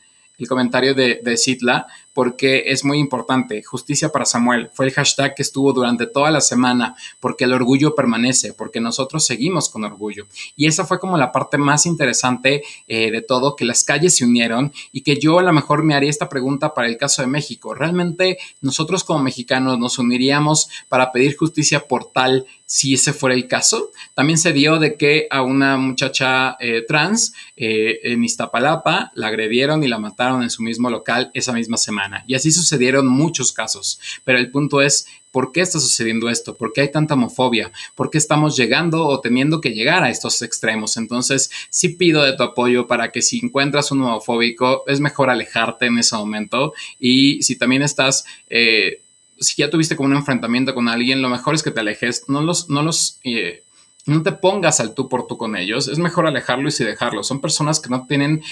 comentario 0.48 0.94
de, 0.94 1.20
de 1.22 1.36
porque 2.18 2.64
es 2.66 2.84
muy 2.84 2.98
importante. 2.98 3.62
Justicia 3.62 4.08
para 4.08 4.24
Samuel 4.24 4.70
fue 4.72 4.86
el 4.86 4.92
hashtag 4.92 5.36
que 5.36 5.42
estuvo 5.42 5.72
durante 5.72 6.04
toda 6.08 6.32
la 6.32 6.40
semana, 6.40 6.96
porque 7.20 7.44
el 7.44 7.52
orgullo 7.52 7.94
permanece, 7.94 8.54
porque 8.54 8.80
nosotros 8.80 9.24
seguimos 9.24 9.68
con 9.68 9.84
orgullo. 9.84 10.26
Y 10.56 10.66
esa 10.66 10.84
fue 10.84 10.98
como 10.98 11.16
la 11.16 11.30
parte 11.30 11.58
más 11.58 11.86
interesante 11.86 12.64
eh, 12.88 13.12
de 13.12 13.22
todo, 13.22 13.54
que 13.54 13.64
las 13.64 13.84
calles 13.84 14.16
se 14.16 14.24
unieron 14.24 14.72
y 14.90 15.02
que 15.02 15.20
yo 15.20 15.38
a 15.38 15.44
lo 15.44 15.52
mejor 15.52 15.84
me 15.84 15.94
haría 15.94 16.10
esta 16.10 16.28
pregunta 16.28 16.74
para 16.74 16.88
el 16.88 16.96
caso 16.96 17.22
de 17.22 17.28
México. 17.28 17.72
¿Realmente 17.72 18.38
nosotros 18.62 19.04
como 19.04 19.22
mexicanos 19.22 19.78
nos 19.78 20.00
uniríamos 20.00 20.68
para 20.88 21.12
pedir 21.12 21.36
justicia 21.36 21.86
por 21.86 22.10
tal 22.10 22.46
si 22.66 22.94
ese 22.94 23.12
fuera 23.12 23.36
el 23.36 23.46
caso? 23.46 23.92
También 24.14 24.38
se 24.38 24.52
dio 24.52 24.80
de 24.80 24.96
que 24.96 25.28
a 25.30 25.42
una 25.42 25.76
muchacha 25.76 26.56
eh, 26.58 26.82
trans 26.82 27.32
eh, 27.56 28.00
en 28.02 28.24
Iztapalapa 28.24 29.12
la 29.14 29.28
agredieron 29.28 29.84
y 29.84 29.86
la 29.86 30.00
mataron 30.00 30.42
en 30.42 30.50
su 30.50 30.64
mismo 30.64 30.90
local 30.90 31.30
esa 31.32 31.52
misma 31.52 31.76
semana. 31.76 32.07
Y 32.26 32.34
así 32.34 32.50
sucedieron 32.50 33.06
muchos 33.06 33.52
casos. 33.52 34.00
Pero 34.24 34.38
el 34.38 34.50
punto 34.50 34.80
es, 34.80 35.06
¿por 35.30 35.52
qué 35.52 35.60
está 35.60 35.78
sucediendo 35.80 36.28
esto? 36.28 36.56
¿Por 36.56 36.72
qué 36.72 36.82
hay 36.82 36.90
tanta 36.90 37.14
homofobia? 37.14 37.72
¿Por 37.94 38.10
qué 38.10 38.18
estamos 38.18 38.56
llegando 38.56 39.06
o 39.06 39.20
teniendo 39.20 39.60
que 39.60 39.70
llegar 39.70 40.02
a 40.02 40.10
estos 40.10 40.42
extremos? 40.42 40.96
Entonces, 40.96 41.50
sí 41.70 41.90
pido 41.90 42.22
de 42.22 42.36
tu 42.36 42.42
apoyo 42.42 42.86
para 42.86 43.10
que 43.10 43.22
si 43.22 43.40
encuentras 43.42 43.90
un 43.92 44.02
homofóbico, 44.02 44.84
es 44.86 45.00
mejor 45.00 45.30
alejarte 45.30 45.86
en 45.86 45.98
ese 45.98 46.16
momento. 46.16 46.72
Y 46.98 47.42
si 47.42 47.56
también 47.56 47.82
estás... 47.82 48.24
Eh, 48.48 49.02
si 49.40 49.62
ya 49.62 49.70
tuviste 49.70 49.94
como 49.94 50.08
un 50.08 50.16
enfrentamiento 50.16 50.74
con 50.74 50.88
alguien, 50.88 51.22
lo 51.22 51.28
mejor 51.28 51.54
es 51.54 51.62
que 51.62 51.70
te 51.70 51.78
alejes, 51.78 52.24
no 52.26 52.42
los, 52.42 52.68
no 52.68 52.82
los 52.82 53.20
eh, 53.22 53.62
no 54.08 54.22
te 54.22 54.32
pongas 54.32 54.80
al 54.80 54.94
tú 54.94 55.08
por 55.08 55.26
tú 55.26 55.36
con 55.36 55.56
ellos, 55.56 55.88
es 55.88 55.98
mejor 55.98 56.26
alejarlos 56.26 56.80
y 56.80 56.84
dejarlos. 56.84 57.26
Son 57.26 57.40
personas 57.40 57.80
que 57.80 57.90
no 57.90 58.06
tienen, 58.06 58.42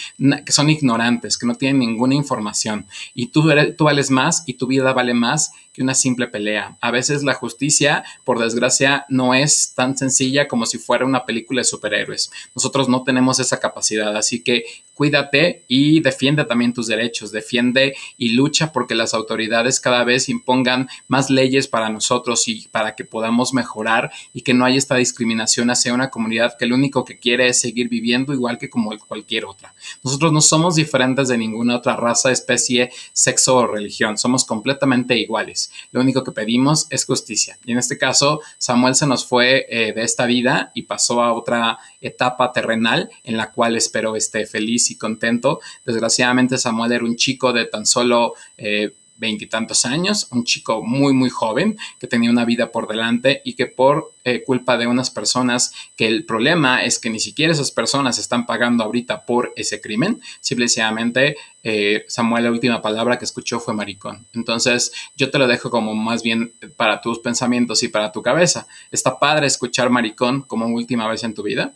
que 0.45 0.53
son 0.53 0.71
ignorantes, 0.71 1.39
que 1.39 1.47
no 1.47 1.55
tienen 1.55 1.79
ninguna 1.79 2.15
información 2.15 2.87
y 3.15 3.29
tú, 3.29 3.49
tú 3.77 3.85
vales 3.85 4.11
más 4.11 4.45
y 4.47 4.55
tu 4.55 4.67
vida 4.67 4.93
vale 4.93 5.15
más 5.15 5.53
que 5.73 5.83
una 5.83 5.95
simple 5.95 6.27
pelea. 6.27 6.79
A 6.81 6.91
veces 6.91 7.23
la 7.23 7.35
justicia, 7.35 8.05
por 8.25 8.39
desgracia, 8.39 9.05
no 9.09 9.35
es 9.35 9.75
tan 9.75 9.97
sencilla 9.97 10.49
como 10.49 10.65
si 10.65 10.79
fuera 10.79 11.05
una 11.05 11.27
película 11.27 11.61
de 11.61 11.65
superhéroes. 11.65 12.31
Nosotros 12.55 12.89
no 12.89 13.03
tenemos 13.03 13.41
esa 13.41 13.61
capacidad, 13.61 14.17
así 14.17 14.43
que 14.43 14.65
cuídate 14.97 15.67
y 15.69 16.01
defiende 16.01 16.47
también 16.47 16.73
tus 16.73 16.87
derechos, 16.87 17.31
defiende 17.31 17.95
y 18.17 18.31
lucha 18.31 18.73
porque 18.73 18.95
las 18.95 19.13
autoridades 19.13 19.79
cada 19.79 20.05
vez 20.05 20.31
impongan 20.31 20.89
más 21.07 21.29
leyes 21.29 21.69
para 21.69 21.91
nosotros 21.91 22.49
y 22.49 22.67
para 22.69 22.95
que 22.95 23.05
podamos 23.05 23.53
mejorar 23.53 24.11
y 24.33 24.41
que 24.41 24.55
no 24.55 24.65
haya 24.65 24.79
esta 24.79 24.97
discriminación 24.97 25.71
hacia 25.71 25.93
una 25.93 26.09
comunidad 26.09 26.57
que 26.59 26.65
lo 26.65 26.77
único 26.77 27.05
que 27.05 27.19
quiere 27.19 27.49
es 27.49 27.61
seguir 27.61 27.91
viviendo 27.91 28.33
igual 28.33 28.57
que 28.57 28.71
como 28.71 28.97
cualquier 29.07 29.45
otra. 29.45 29.75
Nosotros 30.03 30.33
no 30.33 30.41
somos 30.41 30.77
diferentes 30.77 31.29
de 31.29 31.37
ninguna 31.37 31.77
otra 31.77 31.95
raza, 31.95 32.33
especie, 32.33 32.91
sexo 33.13 33.57
o 33.57 33.67
religión, 33.67 34.17
somos 34.17 34.47
completamente 34.47 35.19
iguales. 35.19 35.71
Lo 35.93 36.01
único 36.01 36.25
que 36.25 36.33
pedimos 36.33 36.87
es 36.89 37.05
justicia. 37.05 37.59
Y 37.67 37.73
en 37.73 37.79
este 37.79 37.99
caso, 37.99 38.41
Samuel 38.57 38.95
se 38.95 39.07
nos 39.07 39.27
fue 39.27 39.67
eh, 39.69 39.93
de 39.93 40.03
esta 40.03 40.25
vida 40.25 40.73
y 40.75 40.83
pasó 40.83 41.23
a 41.23 41.35
otra 41.35 41.79
etapa 42.01 42.51
terrenal 42.53 43.11
en 43.25 43.37
la 43.37 43.53
cual 43.53 43.77
espero 43.77 44.17
esté 44.17 44.47
feliz 44.47 44.86
y 44.91 44.99
contento. 44.99 45.61
Desgraciadamente, 45.85 46.59
Samuel 46.59 46.93
era 46.93 47.05
un 47.05 47.17
chico 47.17 47.53
de 47.53 47.67
tan 47.67 47.87
solo... 47.87 48.35
Eh, 48.57 48.93
veintitantos 49.17 49.87
años, 49.87 50.29
un 50.31 50.45
chico 50.45 50.83
muy, 50.83 51.15
muy 51.15 51.31
joven 51.31 51.79
que 51.99 52.07
tenía 52.07 52.31
una 52.31 52.45
vida 52.45 52.71
por 52.71 52.87
delante 52.89 53.41
y 53.45 53.55
que 53.55 53.67
por 53.67 54.13
eh, 54.25 54.43
culpa 54.45 54.77
de 54.77 54.87
unas 54.87 55.11
personas, 55.11 55.73
que 55.97 56.07
el 56.07 56.25
problema 56.25 56.85
es 56.85 56.99
que 56.99 57.11
ni 57.11 57.21
siquiera 57.21 57.53
esas 57.53 57.71
personas 57.71 58.19
están 58.19 58.47
pagando 58.47 58.85
ahorita 58.85 59.25
por 59.25 59.53
ese 59.57 59.81
crimen, 59.81 60.21
simplemente 60.41 61.37
eh, 61.63 62.05
Samuel 62.09 62.45
la 62.45 62.51
última 62.51 62.83
palabra 62.83 63.19
que 63.19 63.25
escuchó 63.25 63.59
fue 63.59 63.75
maricón. 63.75 64.27
Entonces 64.35 64.93
yo 65.17 65.31
te 65.31 65.39
lo 65.39 65.47
dejo 65.47 65.71
como 65.71 65.95
más 65.95 66.23
bien 66.23 66.53
para 66.77 67.01
tus 67.01 67.19
pensamientos 67.19 67.83
y 67.83 67.89
para 67.89 68.13
tu 68.13 68.23
cabeza. 68.23 68.67
¿Está 68.91 69.19
padre 69.19 69.47
escuchar 69.47 69.91
maricón 69.91 70.43
como 70.43 70.67
última 70.67 71.09
vez 71.09 71.25
en 71.25 71.35
tu 71.35 71.43
vida? 71.43 71.73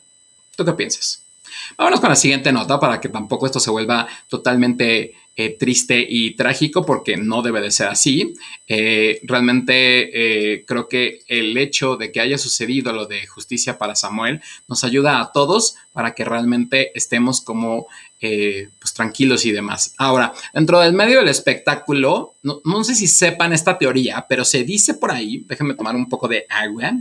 ¿Tú 0.57 0.65
qué 0.65 0.73
piensas? 0.73 1.25
Vámonos 1.77 2.01
con 2.01 2.11
la 2.11 2.17
siguiente 2.17 2.53
nota 2.53 2.79
para 2.79 3.01
que 3.01 3.09
tampoco 3.09 3.47
esto 3.47 3.61
se 3.61 3.71
vuelva 3.71 4.07
totalmente 4.29 5.15
eh, 5.37 5.57
triste 5.59 6.05
y 6.07 6.35
trágico 6.37 6.85
porque 6.85 7.17
no 7.17 7.41
debe 7.41 7.63
de 7.63 7.71
ser 7.71 7.89
así. 7.89 8.35
Eh, 8.67 9.21
realmente 9.23 10.11
eh, 10.13 10.65
creo 10.67 10.87
que 10.87 11.21
el 11.29 11.57
hecho 11.57 11.97
de 11.97 12.13
que 12.13 12.21
haya 12.21 12.37
sucedido 12.37 12.93
lo 12.93 13.07
de 13.07 13.27
justicia 13.27 13.79
para 13.79 13.95
Samuel 13.95 14.43
nos 14.69 14.85
ayuda 14.85 15.19
a 15.19 15.33
todos 15.33 15.77
para 15.93 16.15
que 16.15 16.27
realmente 16.27 16.91
estemos 16.95 17.41
como 17.41 17.87
pues 18.21 18.93
tranquilos 18.93 19.47
y 19.47 19.53
demás. 19.53 19.95
Ahora, 19.97 20.35
dentro 20.53 20.79
del 20.81 20.93
medio 20.93 21.21
del 21.21 21.29
espectáculo, 21.29 22.35
no, 22.43 22.61
no 22.67 22.85
sé 22.85 22.95
si 22.95 23.07
sepan 23.07 23.55
esta 23.55 23.79
teoría, 23.79 24.27
pero 24.29 24.45
se 24.45 24.63
dice 24.63 24.93
por 24.93 25.11
ahí, 25.11 25.43
déjenme 25.47 25.73
tomar 25.73 25.97
un 25.97 26.07
poco 26.07 26.29
de 26.29 26.45
agua. 26.51 26.93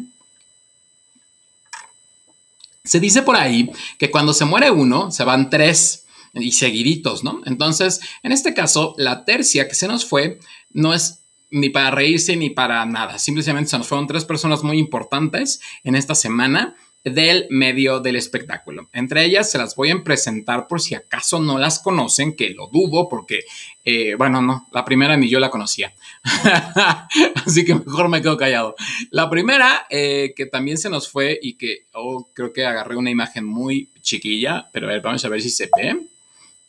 Se 2.89 2.99
dice 2.99 3.21
por 3.21 3.35
ahí 3.35 3.69
que 3.99 4.09
cuando 4.09 4.33
se 4.33 4.45
muere 4.45 4.71
uno, 4.71 5.11
se 5.11 5.23
van 5.23 5.51
tres 5.51 6.07
y 6.33 6.53
seguiditos, 6.53 7.23
¿no? 7.23 7.39
Entonces, 7.45 8.01
en 8.23 8.31
este 8.31 8.55
caso, 8.55 8.95
la 8.97 9.25
tercia 9.25 9.67
que 9.67 9.75
se 9.75 9.87
nos 9.87 10.05
fue 10.05 10.39
no 10.71 10.95
es 10.95 11.19
ni 11.51 11.69
para 11.69 11.91
reírse 11.91 12.35
ni 12.35 12.49
para 12.49 12.83
nada. 12.87 13.19
Simplemente 13.19 13.69
se 13.69 13.77
nos 13.77 13.85
fueron 13.85 14.07
tres 14.07 14.25
personas 14.25 14.63
muy 14.63 14.79
importantes 14.79 15.61
en 15.83 15.93
esta 15.93 16.15
semana 16.15 16.75
del 17.03 17.47
medio 17.49 17.99
del 17.99 18.17
espectáculo. 18.17 18.89
Entre 18.91 19.23
ellas 19.23 19.49
se 19.49 19.57
las 19.57 19.75
voy 19.75 19.91
a 19.91 20.03
presentar 20.03 20.67
por 20.67 20.81
si 20.81 20.95
acaso 20.95 21.39
no 21.39 21.57
las 21.57 21.79
conocen, 21.79 22.35
que 22.35 22.49
lo 22.49 22.67
dudo 22.67 23.07
porque, 23.07 23.41
eh, 23.85 24.15
bueno, 24.15 24.41
no, 24.41 24.67
la 24.71 24.83
primera 24.83 25.15
ni 25.15 25.29
yo 25.29 25.39
la 25.39 25.49
conocía. 25.49 25.93
Así 27.45 27.63
que 27.63 27.75
mejor 27.75 28.09
me 28.09 28.21
quedo 28.21 28.37
callado. 28.37 28.75
La 29.11 29.29
primera 29.29 29.87
eh, 29.89 30.33
que 30.35 30.45
también 30.45 30.77
se 30.77 30.89
nos 30.89 31.09
fue 31.09 31.39
y 31.41 31.53
que 31.53 31.87
oh, 31.93 32.29
creo 32.33 32.51
que 32.51 32.65
agarré 32.65 32.97
una 32.97 33.09
imagen 33.09 33.45
muy 33.45 33.89
chiquilla, 34.01 34.69
pero 34.73 34.87
a 34.87 34.91
ver, 34.91 35.01
vamos 35.01 35.23
a 35.23 35.29
ver 35.29 35.41
si 35.41 35.49
se 35.49 35.69
ve. 35.77 36.05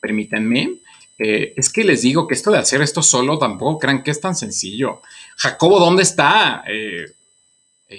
Permítanme. 0.00 0.76
Eh, 1.18 1.52
es 1.56 1.70
que 1.70 1.84
les 1.84 2.02
digo 2.02 2.26
que 2.26 2.34
esto 2.34 2.50
de 2.50 2.58
hacer 2.58 2.80
esto 2.80 3.02
solo 3.02 3.38
tampoco 3.38 3.80
crean 3.80 4.02
que 4.02 4.10
es 4.10 4.20
tan 4.20 4.34
sencillo. 4.34 5.02
Jacobo, 5.36 5.78
¿dónde 5.78 6.02
está? 6.02 6.64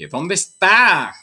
¿Dónde 0.09 0.33
está? 0.33 1.13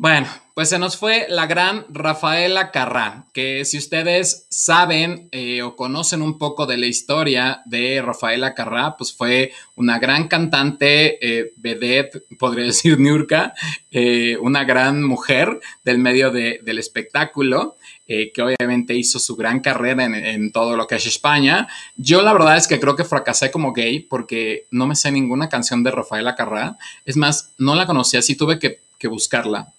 Bueno, 0.00 0.28
pues 0.54 0.70
se 0.70 0.78
nos 0.78 0.96
fue 0.96 1.26
la 1.28 1.46
gran 1.46 1.84
Rafaela 1.90 2.70
Carrá, 2.70 3.26
que 3.34 3.66
si 3.66 3.76
ustedes 3.76 4.46
saben 4.48 5.28
eh, 5.30 5.60
o 5.60 5.76
conocen 5.76 6.22
un 6.22 6.38
poco 6.38 6.64
de 6.64 6.78
la 6.78 6.86
historia 6.86 7.60
de 7.66 8.00
Rafaela 8.00 8.54
Carrá, 8.54 8.96
pues 8.96 9.14
fue 9.14 9.52
una 9.76 9.98
gran 9.98 10.26
cantante, 10.26 11.18
eh, 11.20 11.52
vedette, 11.58 12.22
podría 12.38 12.64
decir 12.72 12.98
Nurka, 12.98 13.52
eh, 13.90 14.38
una 14.40 14.64
gran 14.64 15.02
mujer 15.02 15.60
del 15.84 15.98
medio 15.98 16.30
del 16.30 16.78
espectáculo, 16.78 17.76
que 18.06 18.42
obviamente 18.42 18.94
hizo 18.94 19.20
su 19.20 19.36
gran 19.36 19.60
carrera 19.60 20.04
en, 20.04 20.14
en, 20.14 20.50
todo 20.50 20.76
lo 20.76 20.88
que 20.88 20.96
es 20.96 21.06
España. 21.06 21.68
Yo 21.94 22.22
la 22.22 22.32
verdad 22.32 22.56
es 22.56 22.66
que 22.66 22.80
creo 22.80 22.96
que 22.96 23.04
fracasé 23.04 23.52
como 23.52 23.72
gay 23.72 24.00
porque 24.00 24.66
no 24.72 24.88
me 24.88 24.96
sé 24.96 25.12
ninguna 25.12 25.48
canción 25.48 25.84
de 25.84 25.92
Rafaela 25.92 26.34
Carrá. 26.34 26.76
Es 27.04 27.16
más, 27.16 27.52
no 27.56 27.76
la 27.76 27.86
conocía, 27.86 28.18
así 28.18 28.34
tuve 28.34 28.58
que, 28.58 28.80
que 29.00 29.08
buscarla 29.08 29.74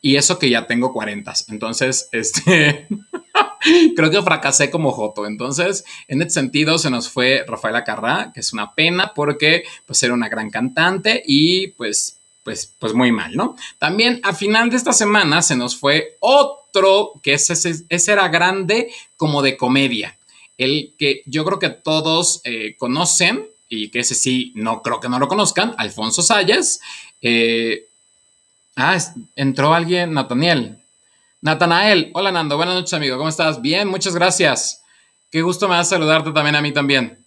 y 0.00 0.16
eso 0.16 0.38
que 0.38 0.50
ya 0.50 0.66
tengo 0.66 0.92
40. 0.92 1.32
Entonces, 1.48 2.08
este, 2.12 2.86
creo 3.96 4.10
que 4.10 4.22
fracasé 4.22 4.70
como 4.70 4.92
Joto. 4.92 5.26
Entonces, 5.26 5.84
en 6.06 6.22
ese 6.22 6.30
sentido, 6.30 6.78
se 6.78 6.90
nos 6.90 7.08
fue 7.08 7.44
Rafaela 7.46 7.84
Carrá, 7.84 8.32
que 8.32 8.40
es 8.40 8.52
una 8.52 8.74
pena 8.74 9.12
porque 9.14 9.64
pues 9.86 10.02
era 10.02 10.14
una 10.14 10.28
gran 10.28 10.50
cantante 10.50 11.22
y 11.26 11.68
pues, 11.68 12.18
pues, 12.44 12.74
pues 12.78 12.94
muy 12.94 13.12
mal, 13.12 13.34
¿no? 13.34 13.56
También 13.78 14.20
a 14.22 14.32
final 14.32 14.70
de 14.70 14.76
esta 14.76 14.92
semana 14.92 15.42
se 15.42 15.56
nos 15.56 15.76
fue 15.76 16.16
otro 16.20 17.20
que 17.22 17.34
ese, 17.34 17.54
ese 17.88 18.12
era 18.12 18.28
grande 18.28 18.90
como 19.16 19.42
de 19.42 19.56
comedia. 19.56 20.16
El 20.56 20.94
que 20.98 21.22
yo 21.26 21.44
creo 21.44 21.58
que 21.58 21.70
todos 21.70 22.40
eh, 22.44 22.74
conocen 22.78 23.46
y 23.68 23.90
que 23.90 24.00
ese 24.00 24.14
sí, 24.14 24.52
no 24.56 24.82
creo 24.82 24.98
que 24.98 25.08
no 25.08 25.18
lo 25.18 25.28
conozcan, 25.28 25.74
Alfonso 25.76 26.22
Sayas. 26.22 26.80
Eh, 27.20 27.87
Ah, 28.80 28.96
entró 29.34 29.74
alguien, 29.74 30.12
Nataniel. 30.12 30.78
Natanael, 31.40 32.12
hola 32.14 32.30
Nando, 32.30 32.56
buenas 32.56 32.76
noches 32.76 32.92
amigo, 32.92 33.16
¿cómo 33.16 33.28
estás? 33.28 33.60
Bien, 33.60 33.88
muchas 33.88 34.14
gracias. 34.14 34.84
Qué 35.32 35.42
gusto 35.42 35.66
me 35.68 35.74
da 35.74 35.82
saludarte 35.82 36.30
también 36.30 36.54
a 36.54 36.62
mí 36.62 36.70
también. 36.70 37.18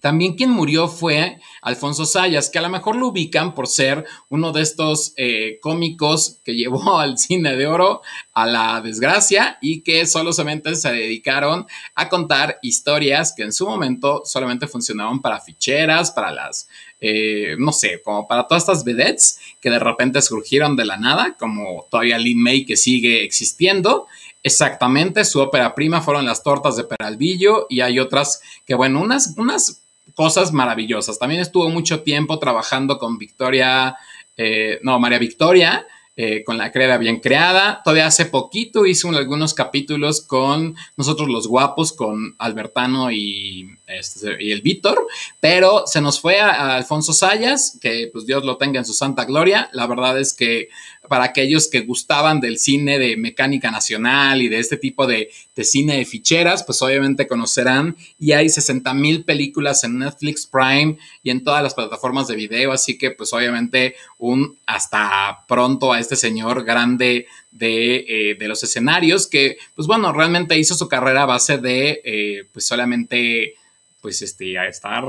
También 0.00 0.34
quien 0.34 0.50
murió 0.50 0.88
fue 0.88 1.38
Alfonso 1.62 2.06
Sayas, 2.06 2.50
que 2.50 2.58
a 2.58 2.62
lo 2.62 2.68
mejor 2.68 2.96
lo 2.96 3.08
ubican 3.08 3.54
por 3.54 3.68
ser 3.68 4.04
uno 4.28 4.50
de 4.50 4.62
estos 4.62 5.14
eh, 5.16 5.58
cómicos 5.62 6.38
que 6.44 6.56
llevó 6.56 6.98
al 6.98 7.18
cine 7.18 7.54
de 7.54 7.68
oro 7.68 8.02
a 8.32 8.46
la 8.46 8.80
desgracia 8.80 9.58
y 9.60 9.82
que 9.82 10.06
solamente 10.06 10.74
se 10.74 10.90
dedicaron 10.90 11.66
a 11.94 12.08
contar 12.08 12.58
historias 12.62 13.32
que 13.36 13.44
en 13.44 13.52
su 13.52 13.64
momento 13.64 14.22
solamente 14.24 14.66
funcionaban 14.66 15.22
para 15.22 15.40
ficheras, 15.40 16.10
para 16.10 16.32
las 16.32 16.68
eh, 17.00 17.56
no 17.58 17.72
sé, 17.72 18.00
como 18.02 18.26
para 18.26 18.46
todas 18.46 18.62
estas 18.62 18.84
vedettes 18.84 19.38
que 19.60 19.70
de 19.70 19.78
repente 19.78 20.22
surgieron 20.22 20.76
de 20.76 20.84
la 20.84 20.96
nada, 20.96 21.36
como 21.38 21.86
todavía 21.90 22.18
Lin 22.18 22.42
May 22.42 22.64
que 22.64 22.76
sigue 22.76 23.24
existiendo. 23.24 24.06
Exactamente, 24.42 25.24
su 25.24 25.40
ópera 25.40 25.74
prima 25.74 26.00
fueron 26.00 26.24
las 26.24 26.42
tortas 26.42 26.76
de 26.76 26.84
Peralvillo 26.84 27.66
y 27.68 27.80
hay 27.80 27.98
otras 27.98 28.40
que, 28.64 28.74
bueno, 28.74 29.00
unas, 29.00 29.34
unas 29.36 29.82
cosas 30.14 30.52
maravillosas. 30.52 31.18
También 31.18 31.40
estuvo 31.40 31.68
mucho 31.68 32.02
tiempo 32.02 32.38
trabajando 32.38 32.98
con 32.98 33.18
Victoria, 33.18 33.96
eh, 34.36 34.78
no, 34.82 34.98
María 34.98 35.18
Victoria, 35.18 35.86
eh, 36.18 36.44
con 36.44 36.56
la 36.56 36.72
creda 36.72 36.96
bien 36.96 37.20
creada. 37.20 37.82
Todavía 37.84 38.06
hace 38.06 38.24
poquito 38.24 38.86
hizo 38.86 39.10
algunos 39.10 39.52
capítulos 39.52 40.22
con 40.22 40.74
nosotros 40.96 41.28
los 41.28 41.46
guapos, 41.46 41.92
con 41.92 42.34
Albertano 42.38 43.12
y, 43.12 43.76
este, 43.86 44.42
y 44.42 44.50
el 44.50 44.62
Víctor, 44.62 45.06
pero 45.40 45.86
se 45.86 46.00
nos 46.00 46.18
fue 46.20 46.40
a, 46.40 46.74
Alfonso 46.76 47.12
Sayas, 47.12 47.78
que 47.82 48.08
pues 48.12 48.24
Dios 48.24 48.44
lo 48.44 48.56
tenga 48.56 48.78
en 48.78 48.86
su 48.86 48.94
santa 48.94 49.26
gloria. 49.26 49.68
La 49.72 49.86
verdad 49.86 50.18
es 50.18 50.32
que 50.32 50.68
para 51.08 51.24
aquellos 51.24 51.68
que 51.68 51.80
gustaban 51.80 52.40
del 52.40 52.58
cine 52.58 52.98
de 52.98 53.16
mecánica 53.16 53.70
nacional 53.70 54.42
y 54.42 54.48
de 54.48 54.58
este 54.58 54.76
tipo 54.76 55.06
de, 55.06 55.30
cine 55.62 55.96
de 55.96 56.04
ficheras, 56.04 56.64
pues 56.64 56.80
obviamente 56.82 57.26
conocerán 57.26 57.96
y 58.18 58.32
hay 58.32 58.48
60 58.48 58.92
mil 58.94 59.24
películas 59.24 59.84
en 59.84 59.98
Netflix 59.98 60.46
Prime 60.46 60.98
y 61.22 61.30
en 61.30 61.42
todas 61.42 61.62
las 61.62 61.74
plataformas 61.74 62.28
de 62.28 62.36
video, 62.36 62.72
así 62.72 62.98
que 62.98 63.10
pues 63.10 63.32
obviamente 63.32 63.94
un 64.18 64.56
hasta 64.66 65.44
pronto 65.48 65.92
a 65.92 66.00
este 66.00 66.16
señor 66.16 66.64
grande 66.64 67.26
de, 67.50 68.32
eh, 68.32 68.48
los 68.48 68.62
escenarios 68.62 69.26
que 69.26 69.56
pues 69.74 69.88
bueno, 69.88 70.12
realmente 70.12 70.58
hizo 70.58 70.74
su 70.74 70.88
carrera 70.88 71.22
a 71.22 71.26
base 71.26 71.58
de 71.58 72.00
eh, 72.04 72.48
pues 72.52 72.66
solamente 72.66 73.54
pues 74.00 74.22
este, 74.22 74.58
a 74.58 74.68
estar 74.68 75.04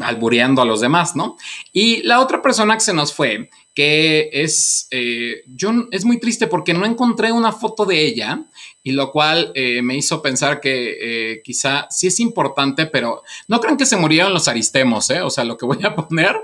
albureando 0.00 0.62
a 0.62 0.64
los 0.64 0.80
demás, 0.80 1.16
¿no? 1.16 1.36
Y 1.72 2.02
la 2.02 2.20
otra 2.20 2.42
persona 2.42 2.74
que 2.74 2.80
se 2.80 2.94
nos 2.94 3.12
fue, 3.12 3.50
que 3.78 4.30
es, 4.32 4.88
eh, 4.90 5.44
yo, 5.46 5.70
es 5.92 6.04
muy 6.04 6.18
triste 6.18 6.48
porque 6.48 6.74
no 6.74 6.84
encontré 6.84 7.30
una 7.30 7.52
foto 7.52 7.84
de 7.86 8.06
ella 8.06 8.42
y 8.82 8.90
lo 8.90 9.12
cual 9.12 9.52
eh, 9.54 9.82
me 9.82 9.96
hizo 9.96 10.20
pensar 10.20 10.60
que 10.60 10.96
eh, 11.00 11.42
quizá 11.44 11.86
sí 11.88 12.08
es 12.08 12.18
importante, 12.18 12.86
pero 12.86 13.22
no 13.46 13.60
crean 13.60 13.76
que 13.76 13.86
se 13.86 13.96
murieron 13.96 14.34
los 14.34 14.48
aristemos, 14.48 15.08
¿eh? 15.10 15.22
O 15.22 15.30
sea, 15.30 15.44
lo 15.44 15.56
que 15.56 15.64
voy 15.64 15.78
a 15.84 15.94
poner, 16.08 16.34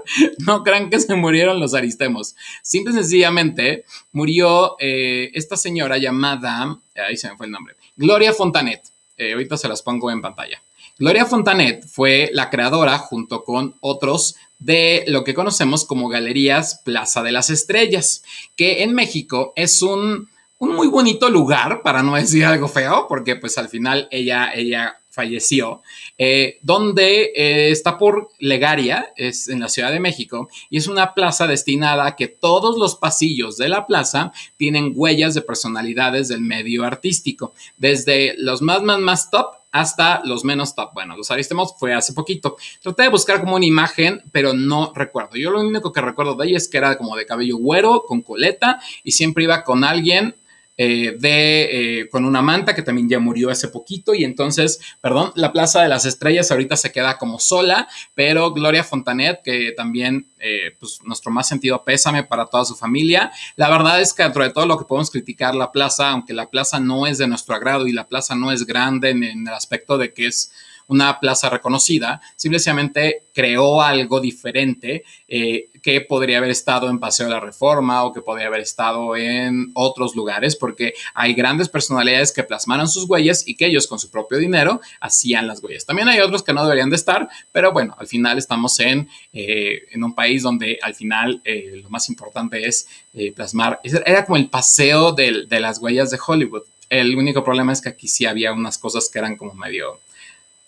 no 0.47 0.63
crean 0.63 0.91
que 0.91 1.01
se 1.01 1.17
murieron 1.17 1.59
los 1.59 1.75
aristemos. 1.75 2.37
Simple 2.63 2.93
y 2.93 2.99
sencillamente 2.99 3.85
murió 4.13 4.77
esta 4.79 5.57
señora 5.57 5.99
llamada, 5.99 6.79
ahí 6.95 7.17
se 7.17 7.29
me 7.29 7.37
fue 7.37 7.47
el 7.47 7.53
nombre, 7.53 7.75
Gloria 7.97 8.33
Fontanet. 8.33 8.85
ahorita 9.19 9.57
se 9.57 9.67
las 9.67 9.83
pongo 9.83 10.09
en 10.13 10.23
pantalla. 10.23 10.63
Gloria 10.97 11.27
Fontanet 11.27 11.85
fue 11.87 12.31
la 12.33 12.51
creadora, 12.51 12.99
junto 12.99 13.43
con 13.43 13.75
otros, 13.81 14.37
de 14.61 15.05
lo 15.09 15.25
que 15.25 15.35
conocemos 15.35 15.85
como 15.85 16.09
Galerías 16.09 16.81
Plaza 16.85 17.23
de 17.25 17.33
las 17.33 17.51
Estrellas, 17.51 18.23
que 18.55 18.85
en 18.85 18.95
México 18.95 19.53
es 19.57 19.83
un, 19.83 20.29
muy 20.61 20.87
bonito 20.87 21.29
lugar, 21.31 21.83
para 21.83 22.05
no 22.05 22.15
decir 22.15 22.45
algo 22.45 22.69
feo, 22.69 23.07
porque 23.09 23.35
pues 23.35 23.59
al 23.59 23.69
final 23.69 24.07
ella, 24.13 24.53
ella 24.55 25.01
falleció, 25.11 25.83
eh, 26.17 26.59
donde 26.63 27.33
eh, 27.35 27.71
está 27.71 27.99
por 27.99 28.29
Legaria, 28.39 29.13
es 29.17 29.49
en 29.49 29.59
la 29.59 29.69
Ciudad 29.69 29.91
de 29.91 29.99
México, 29.99 30.49
y 30.71 30.77
es 30.77 30.87
una 30.87 31.13
plaza 31.13 31.49
destinada 31.49 32.07
a 32.07 32.15
que 32.15 32.29
todos 32.29 32.79
los 32.79 32.95
pasillos 32.95 33.57
de 33.57 33.69
la 33.69 33.87
plaza 33.87 34.33
tienen 34.57 34.93
huellas 34.95 35.35
de 35.35 35.43
personalidades 35.43 36.29
del 36.29 36.41
medio 36.41 36.85
artístico, 36.85 37.53
desde 37.79 38.37
los 38.39 38.63
más, 38.63 38.83
más, 38.83 39.01
más 39.01 39.31
top 39.31 39.57
hasta 39.75 40.23
los 40.25 40.45
menos 40.45 40.77
top. 40.77 40.95
Bueno, 40.95 41.17
los 41.17 41.33
Aristemos 41.33 41.75
fue 41.77 41.93
hace 41.93 42.13
poquito. 42.13 42.57
Traté 42.81 43.03
de 43.03 43.09
buscar 43.09 43.41
como 43.41 43.57
una 43.57 43.67
imagen, 43.67 44.23
pero 44.31 44.55
no 44.55 44.93
recuerdo. 44.95 45.35
Yo 45.35 45.51
lo 45.51 45.61
único 45.61 45.93
que 45.93 46.01
recuerdo 46.01 46.37
de 46.37 46.47
ella 46.47 46.59
es 46.59 46.69
que 46.69 46.79
era 46.79 46.97
como 46.97 47.17
de 47.17 47.27
cabello 47.27 47.57
güero, 47.57 48.05
con 48.07 48.23
coleta, 48.23 48.81
y 49.03 49.11
siempre 49.11 49.43
iba 49.43 49.65
con 49.65 49.83
alguien 49.83 50.37
eh, 50.77 51.17
de, 51.19 52.01
eh, 52.01 52.09
con 52.09 52.25
una 52.25 52.43
manta 52.43 52.75
que 52.75 52.83
también 52.83 53.09
ya 53.09 53.21
murió 53.21 53.51
hace 53.51 53.69
poquito 53.69 54.13
y 54.15 54.25
entonces, 54.25 54.81
perdón, 55.01 55.33
la 55.37 55.53
Plaza 55.53 55.83
de 55.83 55.89
las 55.89 56.05
Estrellas 56.05 56.51
ahorita 56.51 56.77
se 56.77 56.91
queda 56.91 57.17
como 57.17 57.39
sola, 57.39 57.87
pero 58.15 58.53
Gloria 58.53 58.83
Fontanet, 58.83 59.43
que 59.45 59.73
también, 59.77 60.29
eh, 60.39 60.77
pues 60.81 60.99
nuestro 61.05 61.31
más 61.31 61.47
sentido 61.47 61.85
pésame 61.85 62.25
para 62.25 62.47
toda 62.47 62.65
su 62.65 62.75
familia. 62.75 63.31
La 63.55 63.71
verdad 63.71 64.01
es 64.01 64.13
que 64.13 64.25
dentro 64.25 64.43
de 64.43 64.51
todo 64.51 64.67
lo 64.67 64.77
que 64.77 64.85
podemos 64.85 65.11
criticar 65.11 65.55
la 65.55 65.71
plaza, 65.71 66.11
aunque 66.11 66.35
la 66.35 66.51
plaza 66.51 66.81
no 66.81 67.07
es 67.07 67.19
de 67.19 67.29
nuestro 67.29 67.55
agrado 67.55 67.87
y 67.87 67.93
la 67.93 68.09
plaza 68.09 68.35
no 68.35 68.51
es 68.51 68.67
grande 68.67 69.11
en 69.11 69.23
el 69.23 69.55
aspecto 69.55 69.97
de 69.97 70.13
que 70.13 70.27
es 70.27 70.53
una 70.87 71.19
plaza 71.21 71.51
reconocida, 71.51 72.21
simplemente 72.37 73.25
creó 73.33 73.83
algo 73.83 74.21
diferente 74.21 75.05
eh, 75.29 75.69
que 75.83 76.01
podría 76.01 76.39
haber 76.39 76.51
estado 76.51 76.89
en 76.89 76.99
Paseo 76.99 77.27
de 77.27 77.33
la 77.33 77.41
Reforma 77.41 78.05
o 78.05 78.13
que 78.13 78.21
podría 78.21 78.47
haber 78.47 78.61
estado 78.61 79.17
en 79.17 79.71
otros 79.75 80.15
lugares, 80.15 80.57
porque 80.57 80.95
hay 81.15 81.35
grandes 81.35 81.69
personalidades 81.69 82.33
que 82.33 82.43
plasmaron 82.43 82.89
sus 82.89 83.09
huellas 83.09 83.47
y 83.47 83.57
que 83.57 83.67
ellos 83.67 83.87
con 83.87 83.99
su 83.99 84.11
propio 84.11 84.39
dinero 84.39 84.81
hacían 85.01 85.47
las 85.47 85.63
huellas. 85.63 85.85
También 85.85 86.09
hay 86.09 86.21
otros 86.21 86.43
que 86.43 86.53
no 86.53 86.63
deberían 86.63 86.91
de 86.91 86.97
estar, 86.97 87.29
pero 87.53 87.73
bueno, 87.73 87.97
al 87.99 88.07
final 88.07 88.39
estamos 88.39 88.79
en, 88.81 89.09
eh, 89.33 89.83
en 89.91 90.05
un 90.05 90.15
país 90.15 90.43
donde 90.43 90.79
al 90.81 90.95
final 90.95 91.41
eh, 91.45 91.81
lo 91.83 91.91
más 91.91 92.09
importante 92.09 92.67
es 92.67 92.89
plasmar, 93.37 93.81
era 93.85 94.25
como 94.25 94.37
el 94.37 94.51
paseo 94.51 95.13
de, 95.13 95.47
de 95.47 95.61
las 95.61 95.79
huellas 95.79 96.11
de 96.11 96.19
Hollywood. 96.25 96.63
El 96.91 97.17
único 97.17 97.45
problema 97.45 97.73
es 97.73 97.81
que 97.81 97.89
aquí 97.89 98.09
sí 98.09 98.27
había 98.27 98.53
unas 98.53 98.77
cosas 98.77 99.09
que 99.09 99.19
eran 99.19 99.37
como 99.37 99.55
medio 99.55 100.01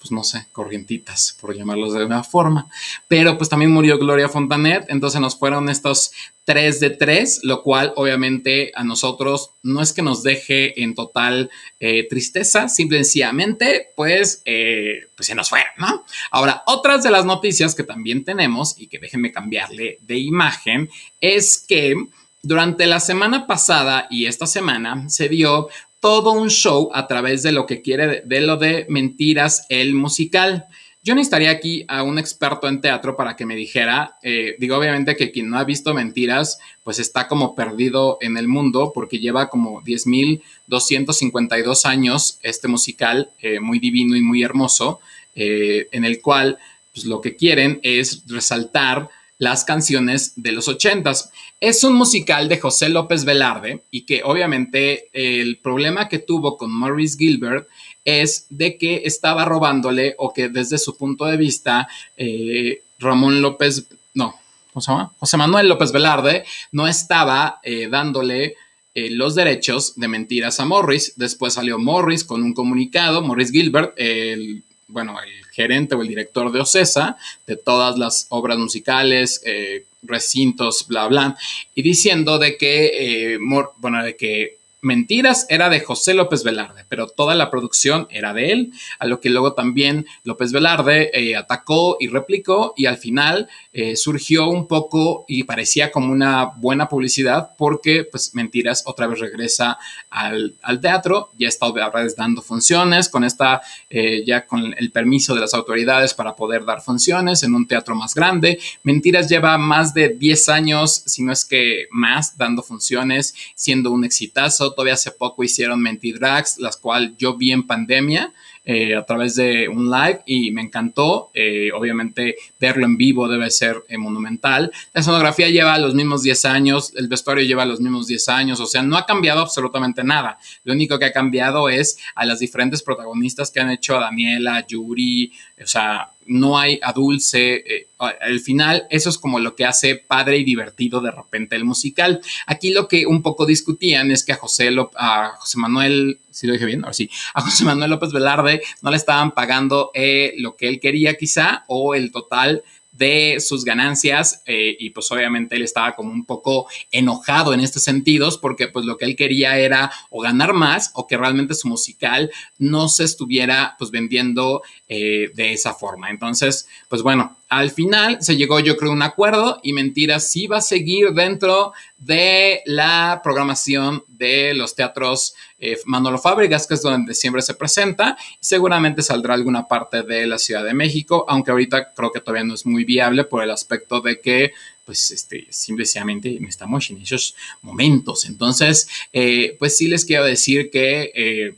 pues 0.06 0.12
no 0.12 0.22
sé, 0.22 0.46
corrientitas, 0.52 1.36
por 1.40 1.56
llamarlos 1.56 1.92
de 1.92 2.04
una 2.04 2.22
forma. 2.22 2.68
Pero 3.08 3.36
pues 3.36 3.48
también 3.48 3.72
murió 3.72 3.98
Gloria 3.98 4.28
Fontanet, 4.28 4.86
entonces 4.88 5.20
nos 5.20 5.36
fueron 5.36 5.68
estos 5.68 6.12
tres 6.44 6.78
de 6.78 6.90
tres, 6.90 7.40
lo 7.42 7.64
cual 7.64 7.92
obviamente 7.96 8.70
a 8.76 8.84
nosotros 8.84 9.50
no 9.64 9.82
es 9.82 9.92
que 9.92 10.02
nos 10.02 10.22
deje 10.22 10.80
en 10.80 10.94
total 10.94 11.50
eh, 11.80 12.06
tristeza, 12.08 12.68
simplemente 12.68 13.88
pues, 13.96 14.42
eh, 14.44 15.08
pues 15.16 15.26
se 15.26 15.34
nos 15.34 15.48
fue, 15.48 15.64
¿no? 15.78 16.04
Ahora, 16.30 16.62
otras 16.66 17.02
de 17.02 17.10
las 17.10 17.24
noticias 17.24 17.74
que 17.74 17.82
también 17.82 18.24
tenemos 18.24 18.76
y 18.78 18.86
que 18.86 19.00
déjenme 19.00 19.32
cambiarle 19.32 19.98
de 20.02 20.18
imagen 20.18 20.88
es 21.20 21.64
que 21.66 21.96
durante 22.42 22.86
la 22.86 23.00
semana 23.00 23.48
pasada 23.48 24.06
y 24.08 24.26
esta 24.26 24.46
semana 24.46 25.08
se 25.08 25.28
dio 25.28 25.68
todo 26.06 26.30
un 26.30 26.50
show 26.50 26.90
a 26.94 27.08
través 27.08 27.42
de 27.42 27.50
lo 27.50 27.66
que 27.66 27.82
quiere, 27.82 28.22
de 28.24 28.40
lo 28.40 28.56
de 28.56 28.86
Mentiras, 28.88 29.66
el 29.68 29.92
musical. 29.92 30.66
Yo 31.02 31.16
necesitaría 31.16 31.50
aquí 31.50 31.84
a 31.88 32.04
un 32.04 32.20
experto 32.20 32.68
en 32.68 32.80
teatro 32.80 33.16
para 33.16 33.34
que 33.34 33.44
me 33.44 33.56
dijera, 33.56 34.16
eh, 34.22 34.54
digo 34.60 34.76
obviamente 34.76 35.16
que 35.16 35.32
quien 35.32 35.50
no 35.50 35.58
ha 35.58 35.64
visto 35.64 35.94
Mentiras, 35.94 36.60
pues 36.84 37.00
está 37.00 37.26
como 37.26 37.56
perdido 37.56 38.18
en 38.20 38.36
el 38.36 38.46
mundo 38.46 38.92
porque 38.94 39.18
lleva 39.18 39.48
como 39.48 39.82
10.252 39.82 41.86
años 41.86 42.38
este 42.44 42.68
musical 42.68 43.30
eh, 43.42 43.58
muy 43.58 43.80
divino 43.80 44.14
y 44.14 44.22
muy 44.22 44.44
hermoso, 44.44 45.00
eh, 45.34 45.88
en 45.90 46.04
el 46.04 46.22
cual 46.22 46.56
pues, 46.94 47.04
lo 47.04 47.20
que 47.20 47.34
quieren 47.34 47.80
es 47.82 48.22
resaltar 48.28 49.08
las 49.38 49.64
canciones 49.64 50.32
de 50.36 50.52
los 50.52 50.68
ochentas. 50.68 51.30
Es 51.60 51.84
un 51.84 51.94
musical 51.94 52.48
de 52.48 52.58
José 52.58 52.88
López 52.88 53.24
Velarde 53.24 53.82
y 53.90 54.02
que 54.02 54.22
obviamente 54.24 55.08
el 55.12 55.58
problema 55.58 56.08
que 56.08 56.18
tuvo 56.18 56.56
con 56.56 56.70
Maurice 56.70 57.16
Gilbert 57.18 57.68
es 58.04 58.46
de 58.50 58.78
que 58.78 59.02
estaba 59.04 59.44
robándole 59.44 60.14
o 60.18 60.32
que 60.32 60.48
desde 60.48 60.78
su 60.78 60.96
punto 60.96 61.24
de 61.24 61.36
vista 61.36 61.88
eh, 62.16 62.82
Ramón 62.98 63.42
López, 63.42 63.86
no, 64.14 64.34
¿cómo 64.72 64.80
se 64.80 64.92
llama? 64.92 65.12
José 65.18 65.36
Manuel 65.36 65.68
López 65.68 65.92
Velarde 65.92 66.44
no 66.72 66.86
estaba 66.86 67.60
eh, 67.62 67.88
dándole 67.90 68.54
eh, 68.94 69.10
los 69.10 69.34
derechos 69.34 69.94
de 69.96 70.08
mentiras 70.08 70.60
a 70.60 70.64
Morris. 70.64 71.14
Después 71.16 71.54
salió 71.54 71.78
Morris 71.78 72.24
con 72.24 72.42
un 72.42 72.54
comunicado, 72.54 73.22
Morris 73.22 73.50
Gilbert, 73.50 73.92
el 73.96 74.64
bueno, 74.88 75.16
el 75.20 75.44
gerente 75.46 75.94
o 75.94 76.02
el 76.02 76.08
director 76.08 76.50
de 76.52 76.60
OCESA, 76.60 77.16
de 77.46 77.56
todas 77.56 77.98
las 77.98 78.26
obras 78.30 78.58
musicales, 78.58 79.42
eh, 79.44 79.84
recintos, 80.02 80.86
bla, 80.86 81.08
bla, 81.08 81.36
y 81.74 81.82
diciendo 81.82 82.38
de 82.38 82.56
que, 82.56 83.34
eh, 83.34 83.38
bueno, 83.40 84.02
de 84.02 84.16
que 84.16 84.58
Mentiras 84.82 85.46
era 85.48 85.68
de 85.68 85.80
José 85.80 86.14
López 86.14 86.44
Velarde, 86.44 86.84
pero 86.88 87.08
toda 87.08 87.34
la 87.34 87.50
producción 87.50 88.06
era 88.10 88.34
de 88.34 88.52
él, 88.52 88.72
a 88.98 89.06
lo 89.06 89.20
que 89.20 89.30
luego 89.30 89.54
también 89.54 90.06
López 90.22 90.52
Velarde 90.52 91.10
eh, 91.14 91.34
atacó 91.34 91.96
y 91.98 92.08
replicó 92.08 92.74
y 92.76 92.86
al 92.86 92.98
final 92.98 93.48
eh, 93.72 93.96
surgió 93.96 94.48
un 94.48 94.68
poco 94.68 95.24
y 95.28 95.44
parecía 95.44 95.90
como 95.90 96.12
una 96.12 96.44
buena 96.44 96.88
publicidad 96.88 97.50
porque 97.56 98.04
pues 98.04 98.34
Mentiras 98.34 98.84
otra 98.86 99.06
vez 99.06 99.18
regresa 99.18 99.78
al, 100.10 100.54
teatro, 100.80 101.30
ya 101.38 101.48
está 101.48 101.66
otra 101.66 101.88
vez 101.90 102.14
dando 102.14 102.42
funciones 102.42 103.08
con 103.08 103.24
esta, 103.24 103.62
eh, 103.88 104.24
ya 104.26 104.46
con 104.46 104.74
el 104.76 104.92
permiso 104.92 105.34
de 105.34 105.40
las 105.40 105.54
autoridades 105.54 106.14
para 106.14 106.36
poder 106.36 106.64
dar 106.64 106.80
funciones 106.82 107.42
en 107.42 107.54
un 107.54 107.66
teatro 107.66 107.94
más 107.94 108.14
grande. 108.14 108.58
Mentiras 108.82 109.28
lleva 109.28 109.56
más 109.58 109.94
de 109.94 110.10
10 110.10 110.48
años, 110.50 111.02
si 111.06 111.22
no 111.22 111.32
es 111.32 111.44
que 111.44 111.86
más, 111.90 112.36
dando 112.36 112.62
funciones, 112.62 113.34
siendo 113.54 113.90
un 113.90 114.04
exitazo 114.04 114.75
todavía 114.76 114.94
hace 114.94 115.10
poco 115.10 115.42
hicieron 115.42 115.80
Mentidrags, 115.80 116.58
las 116.58 116.76
cuales 116.76 117.12
yo 117.18 117.36
vi 117.36 117.50
en 117.50 117.66
pandemia 117.66 118.32
eh, 118.64 118.96
a 118.96 119.04
través 119.04 119.36
de 119.36 119.68
un 119.68 119.90
live 119.90 120.22
y 120.26 120.50
me 120.50 120.60
encantó. 120.60 121.30
Eh, 121.34 121.70
obviamente 121.72 122.36
verlo 122.60 122.84
en 122.84 122.96
vivo 122.96 123.28
debe 123.28 123.48
ser 123.50 123.82
eh, 123.88 123.96
monumental. 123.96 124.72
La 124.92 125.00
escenografía 125.00 125.48
lleva 125.48 125.78
los 125.78 125.94
mismos 125.94 126.22
10 126.22 126.44
años, 126.44 126.92
el 126.96 127.08
vestuario 127.08 127.44
lleva 127.44 127.64
los 127.64 127.80
mismos 127.80 128.06
10 128.08 128.28
años, 128.28 128.60
o 128.60 128.66
sea, 128.66 128.82
no 128.82 128.96
ha 128.96 129.06
cambiado 129.06 129.40
absolutamente 129.40 130.02
nada. 130.04 130.38
Lo 130.64 130.72
único 130.72 130.98
que 130.98 131.04
ha 131.06 131.12
cambiado 131.12 131.68
es 131.68 131.98
a 132.14 132.24
las 132.24 132.40
diferentes 132.40 132.82
protagonistas 132.82 133.50
que 133.50 133.60
han 133.60 133.70
hecho 133.70 133.96
a 133.96 134.00
Daniela, 134.00 134.66
Yuri, 134.66 135.32
o 135.62 135.66
sea, 135.66 136.10
no 136.26 136.58
hay 136.58 136.78
a 136.82 136.92
Dulce. 136.92 137.88
al 137.98 138.40
final, 138.40 138.86
eso 138.90 139.10
es 139.10 139.18
como 139.18 139.38
lo 139.38 139.54
que 139.54 139.64
hace 139.64 139.96
padre 139.96 140.38
y 140.38 140.44
divertido 140.44 141.00
de 141.00 141.10
repente 141.10 141.56
el 141.56 141.64
musical. 141.64 142.20
Aquí 142.46 142.72
lo 142.72 142.88
que 142.88 143.06
un 143.06 143.22
poco 143.22 143.46
discutían 143.46 144.10
es 144.10 144.24
que 144.24 144.32
a 144.32 144.36
José, 144.36 144.70
a 144.96 145.32
José 145.38 145.58
Manuel 145.58 146.20
si 146.36 146.46
lo 146.46 146.52
dije 146.52 146.66
bien, 146.66 146.84
ahora 146.84 146.92
sí, 146.92 147.08
a 147.32 147.40
José 147.40 147.64
Manuel 147.64 147.90
López 147.90 148.12
Velarde 148.12 148.60
no 148.82 148.90
le 148.90 148.98
estaban 148.98 149.32
pagando 149.32 149.90
eh, 149.94 150.34
lo 150.36 150.54
que 150.54 150.68
él 150.68 150.80
quería 150.80 151.14
quizá 151.14 151.64
o 151.66 151.94
el 151.94 152.12
total 152.12 152.62
de 152.96 153.38
sus 153.40 153.64
ganancias 153.64 154.42
eh, 154.46 154.76
y 154.78 154.90
pues 154.90 155.10
obviamente 155.10 155.56
él 155.56 155.62
estaba 155.62 155.94
como 155.94 156.12
un 156.12 156.24
poco 156.24 156.66
enojado 156.90 157.52
en 157.52 157.60
estos 157.60 157.82
sentidos 157.82 158.38
porque 158.38 158.68
pues 158.68 158.84
lo 158.84 158.96
que 158.96 159.04
él 159.04 159.16
quería 159.16 159.58
era 159.58 159.90
o 160.10 160.20
ganar 160.20 160.52
más 160.52 160.90
o 160.94 161.06
que 161.06 161.16
realmente 161.16 161.54
su 161.54 161.68
musical 161.68 162.30
no 162.58 162.88
se 162.88 163.04
estuviera 163.04 163.76
pues 163.78 163.90
vendiendo 163.90 164.62
eh, 164.88 165.30
de 165.34 165.52
esa 165.52 165.74
forma. 165.74 166.10
Entonces, 166.10 166.68
pues 166.88 167.02
bueno, 167.02 167.36
al 167.48 167.70
final 167.70 168.18
se 168.20 168.36
llegó 168.36 168.58
yo 168.60 168.76
creo 168.76 168.90
a 168.90 168.94
un 168.94 169.02
acuerdo 169.02 169.60
y 169.62 169.72
Mentira 169.72 170.18
sí 170.18 170.46
va 170.46 170.58
a 170.58 170.62
seguir 170.62 171.12
dentro 171.12 171.72
de 171.98 172.62
la 172.66 173.20
programación 173.22 174.02
de 174.08 174.52
los 174.54 174.74
teatros 174.74 175.34
eh, 175.58 175.78
Manolo 175.86 176.18
Fábricas, 176.18 176.66
que 176.66 176.74
es 176.74 176.82
donde 176.82 177.14
siempre 177.14 177.42
se 177.42 177.54
presenta. 177.54 178.16
Seguramente 178.40 179.02
saldrá 179.02 179.34
alguna 179.34 179.68
parte 179.68 180.02
de 180.02 180.26
la 180.26 180.38
Ciudad 180.38 180.64
de 180.64 180.74
México, 180.74 181.24
aunque 181.28 181.52
ahorita 181.52 181.92
creo 181.94 182.10
que 182.10 182.20
todavía 182.20 182.44
no 182.44 182.54
es 182.54 182.66
muy 182.66 182.84
viable 182.84 183.24
por 183.24 183.42
el 183.42 183.50
aspecto 183.50 184.00
de 184.00 184.20
que 184.20 184.52
pues 184.84 185.10
este, 185.10 185.48
simplemente 185.50 186.38
estamos 186.48 186.88
en 186.90 187.02
esos 187.02 187.34
momentos. 187.62 188.24
Entonces, 188.24 188.88
eh, 189.12 189.56
pues 189.58 189.76
sí 189.76 189.88
les 189.88 190.04
quiero 190.04 190.24
decir 190.24 190.70
que 190.70 191.10
eh, 191.14 191.56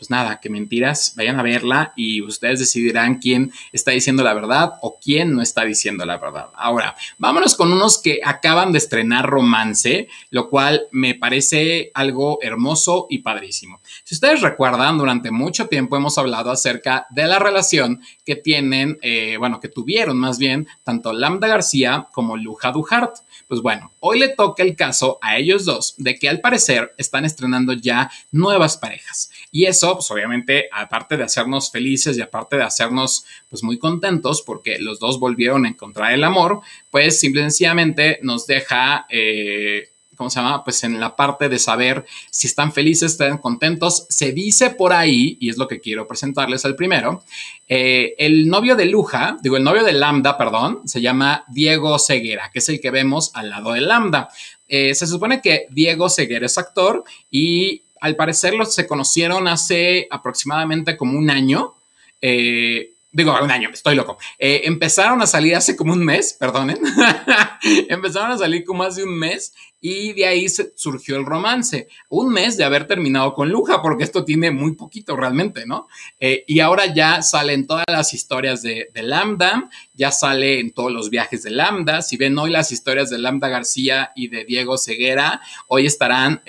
pues 0.00 0.08
nada, 0.08 0.40
que 0.40 0.48
mentiras, 0.48 1.12
vayan 1.14 1.38
a 1.38 1.42
verla 1.42 1.92
y 1.94 2.22
ustedes 2.22 2.58
decidirán 2.58 3.18
quién 3.18 3.52
está 3.70 3.90
diciendo 3.90 4.22
la 4.22 4.32
verdad 4.32 4.72
o 4.80 4.98
quién 4.98 5.34
no 5.34 5.42
está 5.42 5.66
diciendo 5.66 6.06
la 6.06 6.16
verdad. 6.16 6.46
Ahora, 6.54 6.96
vámonos 7.18 7.54
con 7.54 7.70
unos 7.70 8.00
que 8.00 8.20
acaban 8.24 8.72
de 8.72 8.78
estrenar 8.78 9.28
romance, 9.28 10.08
lo 10.30 10.48
cual 10.48 10.84
me 10.90 11.14
parece 11.14 11.90
algo 11.92 12.38
hermoso 12.40 13.08
y 13.10 13.18
padrísimo. 13.18 13.82
Si 14.04 14.14
ustedes 14.14 14.40
recuerdan, 14.40 14.96
durante 14.96 15.30
mucho 15.30 15.66
tiempo 15.68 15.98
hemos 15.98 16.16
hablado 16.16 16.50
acerca 16.50 17.06
de 17.10 17.26
la 17.26 17.38
relación 17.38 18.00
que 18.24 18.36
tienen, 18.36 18.96
eh, 19.02 19.36
bueno, 19.38 19.60
que 19.60 19.68
tuvieron 19.68 20.16
más 20.16 20.38
bien 20.38 20.66
tanto 20.82 21.12
Lambda 21.12 21.46
García 21.46 22.08
como 22.12 22.38
Luja 22.38 22.72
Duhart. 22.72 23.16
Pues 23.48 23.60
bueno, 23.60 23.92
hoy 24.00 24.18
le 24.20 24.28
toca 24.28 24.62
el 24.62 24.76
caso 24.76 25.18
a 25.20 25.36
ellos 25.36 25.64
dos 25.64 25.94
de 25.98 26.14
que 26.14 26.28
al 26.28 26.40
parecer 26.40 26.94
están 26.96 27.24
estrenando 27.24 27.74
ya 27.74 28.10
nuevas 28.30 28.76
parejas. 28.76 29.30
Y 29.50 29.66
eso 29.66 29.89
pues 29.94 30.10
obviamente, 30.10 30.68
aparte 30.72 31.16
de 31.16 31.24
hacernos 31.24 31.70
felices 31.70 32.16
y 32.16 32.20
aparte 32.20 32.56
de 32.56 32.62
hacernos 32.62 33.24
pues 33.48 33.62
muy 33.62 33.78
contentos 33.78 34.42
porque 34.42 34.78
los 34.78 34.98
dos 34.98 35.18
volvieron 35.20 35.64
a 35.64 35.68
encontrar 35.68 36.12
el 36.12 36.24
amor, 36.24 36.60
pues 36.90 37.20
simplemente 37.20 38.18
nos 38.22 38.46
deja... 38.46 39.06
Eh, 39.10 39.90
¿cómo 40.20 40.28
se 40.28 40.38
llama? 40.38 40.62
Pues 40.62 40.84
en 40.84 41.00
la 41.00 41.16
parte 41.16 41.48
de 41.48 41.58
saber 41.58 42.04
si 42.30 42.46
están 42.46 42.74
felices, 42.74 43.12
están 43.12 43.38
contentos. 43.38 44.04
Se 44.10 44.32
dice 44.32 44.68
por 44.68 44.92
ahí, 44.92 45.38
y 45.40 45.48
es 45.48 45.56
lo 45.56 45.66
que 45.66 45.80
quiero 45.80 46.06
presentarles 46.06 46.66
al 46.66 46.76
primero, 46.76 47.24
eh, 47.66 48.14
el 48.18 48.46
novio 48.46 48.76
de 48.76 48.84
Luja, 48.84 49.38
digo, 49.42 49.56
el 49.56 49.64
novio 49.64 49.82
de 49.82 49.94
Lambda, 49.94 50.36
perdón, 50.36 50.82
se 50.86 51.00
llama 51.00 51.44
Diego 51.48 51.98
Ceguera, 51.98 52.50
que 52.52 52.58
es 52.58 52.68
el 52.68 52.82
que 52.82 52.90
vemos 52.90 53.30
al 53.32 53.48
lado 53.48 53.72
de 53.72 53.80
Lambda. 53.80 54.28
Eh, 54.68 54.94
se 54.94 55.06
supone 55.06 55.40
que 55.40 55.68
Diego 55.70 56.10
Ceguera 56.10 56.44
es 56.44 56.58
actor 56.58 57.02
y 57.30 57.84
al 58.00 58.16
parecer 58.16 58.54
se 58.66 58.86
conocieron 58.86 59.46
hace 59.46 60.08
aproximadamente 60.10 60.96
como 60.96 61.18
un 61.18 61.30
año. 61.30 61.74
Eh, 62.22 62.94
digo, 63.12 63.36
un 63.42 63.50
año, 63.50 63.70
estoy 63.72 63.94
loco. 63.94 64.18
Eh, 64.38 64.62
empezaron 64.64 65.20
a 65.20 65.26
salir 65.26 65.54
hace 65.54 65.76
como 65.76 65.92
un 65.92 66.04
mes, 66.04 66.32
perdonen. 66.32 66.78
empezaron 67.88 68.32
a 68.32 68.38
salir 68.38 68.64
como 68.64 68.82
hace 68.82 69.04
un 69.04 69.18
mes 69.18 69.52
y 69.82 70.12
de 70.12 70.26
ahí 70.26 70.46
surgió 70.48 71.16
el 71.16 71.26
romance. 71.26 71.88
Un 72.08 72.32
mes 72.32 72.56
de 72.56 72.64
haber 72.64 72.86
terminado 72.86 73.34
con 73.34 73.50
Luja, 73.50 73.82
porque 73.82 74.04
esto 74.04 74.24
tiene 74.24 74.50
muy 74.50 74.72
poquito 74.72 75.16
realmente, 75.16 75.66
¿no? 75.66 75.88
Eh, 76.18 76.44
y 76.46 76.60
ahora 76.60 76.92
ya 76.94 77.22
salen 77.22 77.66
todas 77.66 77.84
las 77.88 78.14
historias 78.14 78.62
de, 78.62 78.88
Lambda, 78.94 79.70
ya 79.94 80.10
sale 80.10 80.60
en 80.60 80.72
todos 80.72 80.92
los 80.92 81.10
viajes 81.10 81.42
de 81.42 81.50
Lambda. 81.50 82.02
Si 82.02 82.16
ven 82.16 82.38
hoy 82.38 82.50
las 82.50 82.72
historias 82.72 83.10
de 83.10 83.18
Lambda 83.18 83.48
García 83.48 84.12
y 84.14 84.28
de 84.28 84.44
Diego 84.44 84.78
Ceguera, 84.78 85.40
hoy 85.68 85.86
estarán 85.86 86.42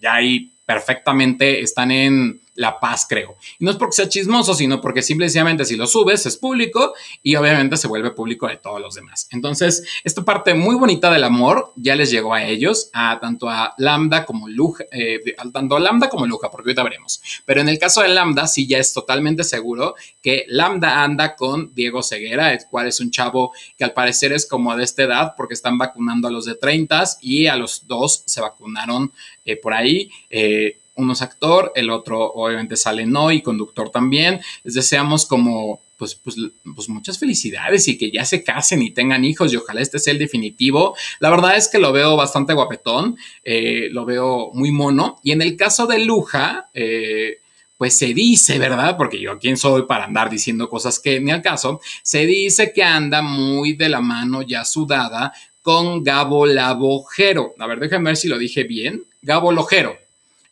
ya 0.00 0.14
ahí 0.14 0.51
perfectamente 0.64 1.60
están 1.60 1.90
en 1.90 2.41
La 2.54 2.78
Paz, 2.78 3.06
creo. 3.08 3.36
Y 3.58 3.64
no 3.64 3.70
es 3.70 3.76
porque 3.76 3.96
sea 3.96 4.08
chismoso, 4.08 4.54
sino 4.54 4.80
porque 4.80 5.02
simplemente 5.02 5.64
si 5.64 5.76
lo 5.76 5.86
subes 5.86 6.26
es 6.26 6.36
público 6.36 6.94
y 7.22 7.36
obviamente 7.36 7.76
se 7.76 7.88
vuelve 7.88 8.10
público 8.10 8.46
de 8.48 8.56
todos 8.56 8.80
los 8.80 8.94
demás. 8.94 9.28
Entonces, 9.30 9.84
esta 10.04 10.24
parte 10.24 10.54
muy 10.54 10.74
bonita 10.76 11.10
del 11.10 11.24
amor 11.24 11.72
ya 11.76 11.96
les 11.96 12.10
llegó 12.10 12.34
a 12.34 12.44
ellos, 12.44 12.90
a 12.92 13.18
tanto 13.20 13.48
a 13.48 13.74
Lambda 13.78 14.24
como 14.26 14.48
Luja, 14.48 14.84
eh, 14.90 15.20
tanto 15.52 15.76
a 15.76 15.80
Lambda 15.80 16.08
como 16.08 16.26
Luja, 16.26 16.50
porque 16.50 16.70
ahorita 16.70 16.82
veremos. 16.82 17.22
Pero 17.46 17.60
en 17.60 17.68
el 17.68 17.78
caso 17.78 18.02
de 18.02 18.08
Lambda, 18.08 18.46
sí 18.46 18.66
ya 18.66 18.78
es 18.78 18.92
totalmente 18.92 19.44
seguro 19.44 19.94
que 20.22 20.44
Lambda 20.48 21.02
anda 21.02 21.36
con 21.36 21.74
Diego 21.74 22.02
Ceguera, 22.02 22.52
el 22.52 22.60
cual 22.70 22.88
es 22.88 23.00
un 23.00 23.10
chavo 23.10 23.52
que 23.78 23.84
al 23.84 23.92
parecer 23.92 24.32
es 24.32 24.46
como 24.46 24.76
de 24.76 24.84
esta 24.84 25.04
edad, 25.04 25.34
porque 25.36 25.54
están 25.54 25.78
vacunando 25.78 26.28
a 26.28 26.30
los 26.30 26.44
de 26.44 26.54
30 26.54 26.92
y 27.22 27.46
a 27.46 27.56
los 27.56 27.86
dos 27.86 28.22
se 28.26 28.40
vacunaron 28.40 29.12
eh, 29.44 29.56
por 29.56 29.72
ahí. 29.72 30.10
Eh, 30.30 30.78
uno 30.94 31.12
es 31.12 31.22
actor, 31.22 31.72
el 31.74 31.90
otro 31.90 32.32
obviamente 32.32 32.76
sale 32.76 33.06
no 33.06 33.30
y 33.32 33.42
conductor 33.42 33.90
también. 33.90 34.40
Les 34.64 34.74
deseamos 34.74 35.26
como 35.26 35.80
pues, 35.96 36.16
pues, 36.16 36.36
pues, 36.74 36.88
muchas 36.88 37.18
felicidades 37.18 37.86
y 37.86 37.96
que 37.96 38.10
ya 38.10 38.24
se 38.24 38.42
casen 38.42 38.82
y 38.82 38.90
tengan 38.90 39.24
hijos 39.24 39.52
y 39.52 39.56
ojalá 39.56 39.80
este 39.80 39.98
sea 39.98 40.12
el 40.12 40.18
definitivo. 40.18 40.96
La 41.20 41.30
verdad 41.30 41.56
es 41.56 41.68
que 41.68 41.78
lo 41.78 41.92
veo 41.92 42.16
bastante 42.16 42.54
guapetón, 42.54 43.16
eh, 43.44 43.88
lo 43.92 44.04
veo 44.04 44.50
muy 44.52 44.72
mono. 44.72 45.20
Y 45.22 45.30
en 45.30 45.42
el 45.42 45.56
caso 45.56 45.86
de 45.86 46.00
Luja, 46.00 46.70
pues 47.82 47.98
se 47.98 48.14
dice, 48.14 48.58
¿verdad? 48.58 48.96
Porque 48.96 49.20
yo 49.20 49.38
quién 49.38 49.56
soy 49.56 49.86
para 49.86 50.04
andar 50.04 50.30
diciendo 50.30 50.68
cosas 50.68 51.00
que 51.00 51.20
ni 51.20 51.30
al 51.30 51.42
caso, 51.42 51.80
se 52.02 52.26
dice 52.26 52.72
que 52.72 52.82
anda 52.82 53.22
muy 53.22 53.72
de 53.72 53.88
la 53.88 54.00
mano 54.00 54.42
ya 54.42 54.64
sudada 54.64 55.32
con 55.62 56.02
Gabo 56.02 56.46
Labojero. 56.46 57.54
A 57.58 57.66
ver, 57.66 57.80
déjenme 57.80 58.10
ver 58.10 58.16
si 58.16 58.28
lo 58.28 58.38
dije 58.38 58.64
bien. 58.64 59.04
Gabo 59.22 59.52
Lojero. 59.52 60.01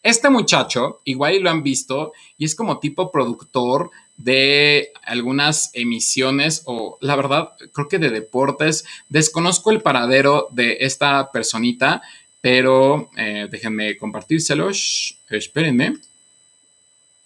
Este 0.02 0.30
muchacho, 0.30 1.00
igual 1.04 1.40
lo 1.40 1.50
han 1.50 1.62
visto, 1.62 2.12
y 2.38 2.44
es 2.46 2.54
como 2.54 2.78
tipo 2.78 3.12
productor 3.12 3.90
de 4.16 4.92
algunas 5.04 5.70
emisiones 5.72 6.62
o 6.66 6.98
la 7.00 7.16
verdad 7.16 7.52
creo 7.72 7.88
que 7.88 7.98
de 7.98 8.10
deportes. 8.10 8.84
Desconozco 9.08 9.70
el 9.70 9.80
paradero 9.80 10.48
de 10.50 10.78
esta 10.80 11.30
personita, 11.32 12.02
pero 12.40 13.10
eh, 13.16 13.48
déjenme 13.50 13.96
compartírselos. 13.96 15.16
Espérenme. 15.28 15.96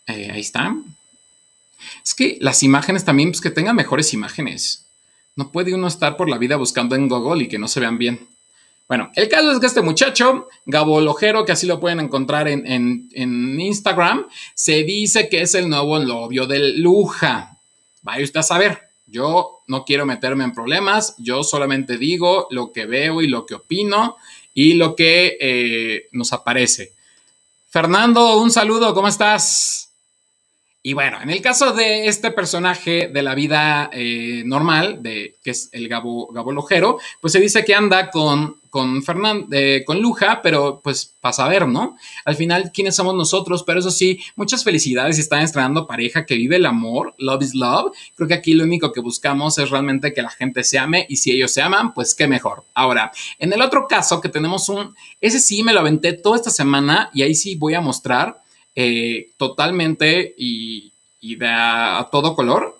Eh, 0.07 0.31
ahí 0.33 0.41
está. 0.41 0.77
Es 2.05 2.15
que 2.15 2.39
las 2.41 2.63
imágenes 2.63 3.05
también, 3.05 3.31
pues 3.31 3.41
que 3.41 3.51
tengan 3.51 3.77
mejores 3.77 4.15
imágenes. 4.15 4.87
No 5.37 5.51
puede 5.51 5.75
uno 5.75 5.89
estar 5.89 6.17
por 6.17 6.29
la 6.29 6.39
vida 6.39 6.57
buscando 6.57 6.95
en 6.95 7.09
Google 7.09 7.45
y 7.45 7.49
que 7.49 7.59
no 7.59 7.67
se 7.67 7.81
vean 7.81 7.99
bien. 7.99 8.29
Bueno, 8.87 9.11
el 9.14 9.29
caso 9.29 9.51
es 9.51 9.61
que 9.61 9.66
este 9.66 9.81
muchacho, 9.81 10.49
Gabo 10.66 11.01
Lojero, 11.01 11.44
que 11.44 11.53
así 11.53 11.66
lo 11.66 11.81
pueden 11.81 12.01
encontrar 12.01 12.49
en, 12.49 13.09
Instagram, 13.14 14.27
se 14.55 14.83
dice 14.85 15.29
que 15.31 15.40
es 15.40 15.55
el 15.55 15.70
nuevo 15.70 15.99
novio 15.99 16.47
del 16.47 16.83
Luja. 16.83 17.59
Vaya 18.03 18.25
usted 18.25 18.40
a 18.40 18.42
saber. 18.42 18.79
Yo 19.07 19.62
no 19.68 19.85
quiero 19.85 20.05
meterme 20.05 20.44
en 20.44 20.53
problemas, 20.53 21.14
yo 21.18 21.44
solamente 21.44 21.97
digo 21.97 22.47
lo 22.51 22.73
que 22.73 22.85
veo 22.85 23.23
y 23.23 23.29
lo 23.29 23.47
que 23.47 23.55
opino 23.55 24.16
y 24.53 24.75
lo 24.75 24.94
que 24.97 25.37
eh, 25.40 26.09
nos 26.12 26.33
aparece. 26.33 26.92
Fernando, 27.70 28.38
un 28.38 28.51
saludo, 28.51 28.94
¿cómo 28.94 29.09
estás? 29.09 29.90
Y 30.83 30.92
bueno, 30.92 31.20
en 31.23 31.31
el 31.31 31.40
caso 31.40 31.73
de 31.73 32.09
este 32.09 32.31
personaje 32.31 33.09
de 33.09 33.23
la 33.23 33.35
vida 33.35 33.88
eh, 33.92 34.42
normal, 34.44 35.03
de, 35.03 35.37
que 35.42 35.53
es 35.53 35.70
el 35.73 35.88
Gabo, 35.88 36.29
Gabo 36.31 36.53
Lojero, 36.53 36.99
pues 37.23 37.33
se 37.33 37.40
dice 37.40 37.64
que 37.64 37.75
anda 37.75 38.11
con, 38.11 38.61
con, 38.75 39.05
eh, 39.53 39.85
con 39.87 40.01
Luja, 40.01 40.43
pero 40.43 40.81
pues 40.83 41.15
pasa 41.21 41.45
a 41.45 41.49
ver, 41.49 41.69
¿no? 41.69 41.97
Al 42.25 42.35
final, 42.35 42.73
¿quiénes 42.75 42.97
somos 42.97 43.15
nosotros? 43.15 43.63
Pero 43.63 43.79
eso 43.79 43.93
sí, 43.93 44.19
muchas 44.35 44.65
felicidades, 44.65 45.21
están 45.21 45.43
estrenando 45.43 45.87
pareja 45.87 46.27
que 46.27 46.35
vive 46.35 46.57
el 46.57 46.67
amor, 46.67 47.15
love 47.19 47.45
is 47.45 47.55
love. 47.55 47.93
Creo 48.17 48.27
que 48.27 48.35
aquí 48.35 48.53
lo 48.53 48.65
único 48.65 48.91
que 48.91 49.01
buscamos 49.01 49.59
es 49.59 49.71
realmente 49.71 50.13
que 50.13 50.23
la 50.23 50.31
gente 50.31 50.65
se 50.65 50.81
ame 50.81 51.07
y 51.09 51.19
si 51.19 51.31
ellos 51.31 51.53
se 51.53 51.63
aman, 51.63 51.95
pues 51.95 52.17
qué 52.17 52.27
mejor. 52.27 52.65
Ahora, 52.75 53.13
en 53.39 53.53
el 53.53 53.63
otro 53.63 53.87
caso 53.87 54.21
que 54.21 54.29
tenemos 54.29 54.69
un, 54.69 54.93
ese 55.21 55.39
sí 55.39 55.63
me 55.63 55.73
lo 55.73 55.79
aventé 55.79 56.13
toda 56.13 56.35
esta 56.35 56.51
semana 56.51 57.11
y 57.15 57.23
ahí 57.23 57.37
sí 57.37 57.55
voy 57.55 57.75
a 57.75 57.81
mostrar 57.81 58.43
eh, 58.75 59.31
totalmente 59.37 60.35
y, 60.37 60.91
de 61.21 61.47
a, 61.47 62.09
todo 62.11 62.35
color. 62.35 62.77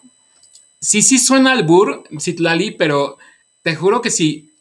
Sí, 0.81 1.03
sí 1.03 1.19
suena 1.19 1.53
al 1.53 1.63
bur, 1.63 2.03
Citlali, 2.19 2.73
pero 2.73 3.17
te 3.63 3.77
juro 3.77 4.03
que 4.03 4.11
sí, 4.11 4.54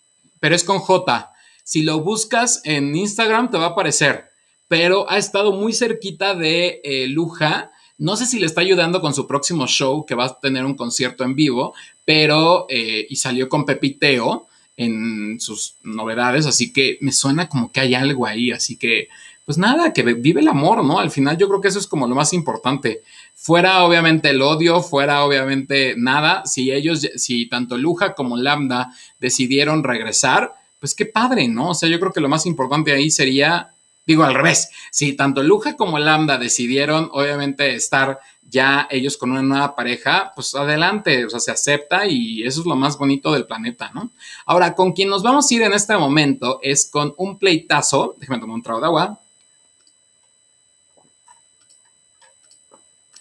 pero 0.44 0.58
es 0.58 0.66
con 0.66 0.80
J. 0.80 1.32
Si 1.64 1.84
lo 1.84 2.02
buscas 2.02 2.60
en 2.66 2.94
Instagram 2.94 3.50
te 3.50 3.58
va 3.58 3.68
a 3.68 3.70
aparecer, 3.70 4.26
pero 4.68 5.10
ha 5.10 5.18
estado 5.18 5.54
muy 5.54 5.72
cerquita 5.72 6.36
de 6.36 6.82
eh, 6.84 7.08
Luja. 7.08 7.72
No 7.98 8.18
sé 8.18 8.26
si 8.26 8.40
le 8.40 8.48
está 8.48 8.60
ayudando 8.60 9.00
con 9.00 9.14
su 9.14 9.26
próximo 9.26 9.68
show, 9.68 10.06
que 10.06 10.16
va 10.16 10.26
a 10.26 10.40
tener 10.42 10.66
un 10.66 10.76
concierto 10.76 11.24
en 11.24 11.34
vivo, 11.34 11.74
pero 12.04 12.66
eh, 12.68 13.08
y 13.10 13.16
salió 13.16 13.48
con 13.48 13.66
Pepiteo 13.66 14.48
en 14.76 15.40
sus 15.40 15.76
novedades, 15.82 16.46
así 16.46 16.74
que 16.74 16.98
me 17.00 17.14
suena 17.14 17.48
como 17.48 17.72
que 17.72 17.80
hay 17.80 17.96
algo 17.96 18.26
ahí, 18.26 18.52
así 18.52 18.76
que 18.76 19.08
pues 19.46 19.58
nada, 19.58 19.92
que 19.92 20.04
vive 20.04 20.40
el 20.40 20.48
amor, 20.48 20.84
¿no? 20.84 21.00
Al 21.00 21.12
final 21.12 21.38
yo 21.38 21.50
creo 21.50 21.60
que 21.60 21.68
eso 21.68 21.80
es 21.80 21.88
como 21.88 22.08
lo 22.08 22.16
más 22.16 22.32
importante. 22.34 23.04
Fuera 23.36 23.84
obviamente 23.84 24.30
el 24.30 24.42
odio, 24.42 24.82
fuera 24.82 25.26
obviamente 25.26 25.96
nada, 25.98 26.46
si 26.46 26.72
ellos, 26.72 27.08
si 27.16 27.48
tanto 27.50 27.78
Luja 27.78 28.14
como 28.14 28.38
Lambda 28.38 28.94
decidieron 29.20 29.84
regresar, 29.84 30.54
pues 30.80 30.96
qué 30.96 31.06
padre, 31.06 31.48
¿no? 31.48 31.70
O 31.70 31.74
sea, 31.74 31.90
yo 31.90 32.00
creo 32.00 32.14
que 32.14 32.22
lo 32.22 32.30
más 32.30 32.46
importante 32.46 32.94
ahí 32.94 33.12
sería, 33.12 33.74
digo 34.06 34.24
al 34.24 34.34
revés, 34.34 34.70
si 34.92 35.14
tanto 35.14 35.44
Luja 35.44 35.76
como 35.76 36.00
Lambda 36.00 36.38
decidieron 36.38 37.10
obviamente 37.12 37.76
estar 37.76 38.20
ya 38.50 38.88
ellos 38.92 39.18
con 39.18 39.32
una 39.32 39.42
nueva 39.42 39.76
pareja, 39.76 40.32
pues 40.36 40.54
adelante, 40.56 41.26
o 41.26 41.30
sea, 41.30 41.40
se 41.40 41.52
acepta 41.52 42.06
y 42.06 42.44
eso 42.44 42.62
es 42.62 42.68
lo 42.68 42.76
más 42.76 42.98
bonito 42.98 43.32
del 43.34 43.46
planeta, 43.46 43.92
¿no? 43.94 44.12
Ahora, 44.46 44.76
con 44.76 44.94
quien 44.94 45.10
nos 45.10 45.24
vamos 45.24 45.50
a 45.50 45.54
ir 45.54 45.64
en 45.64 45.74
este 45.74 45.98
momento 45.98 46.60
es 46.62 46.90
con 46.90 47.14
un 47.18 47.38
pleitazo, 47.40 48.16
déjame 48.20 48.40
tomar 48.40 48.56
un 48.56 48.62
trago 48.62 48.80
de 48.80 48.86
agua. 48.86 49.20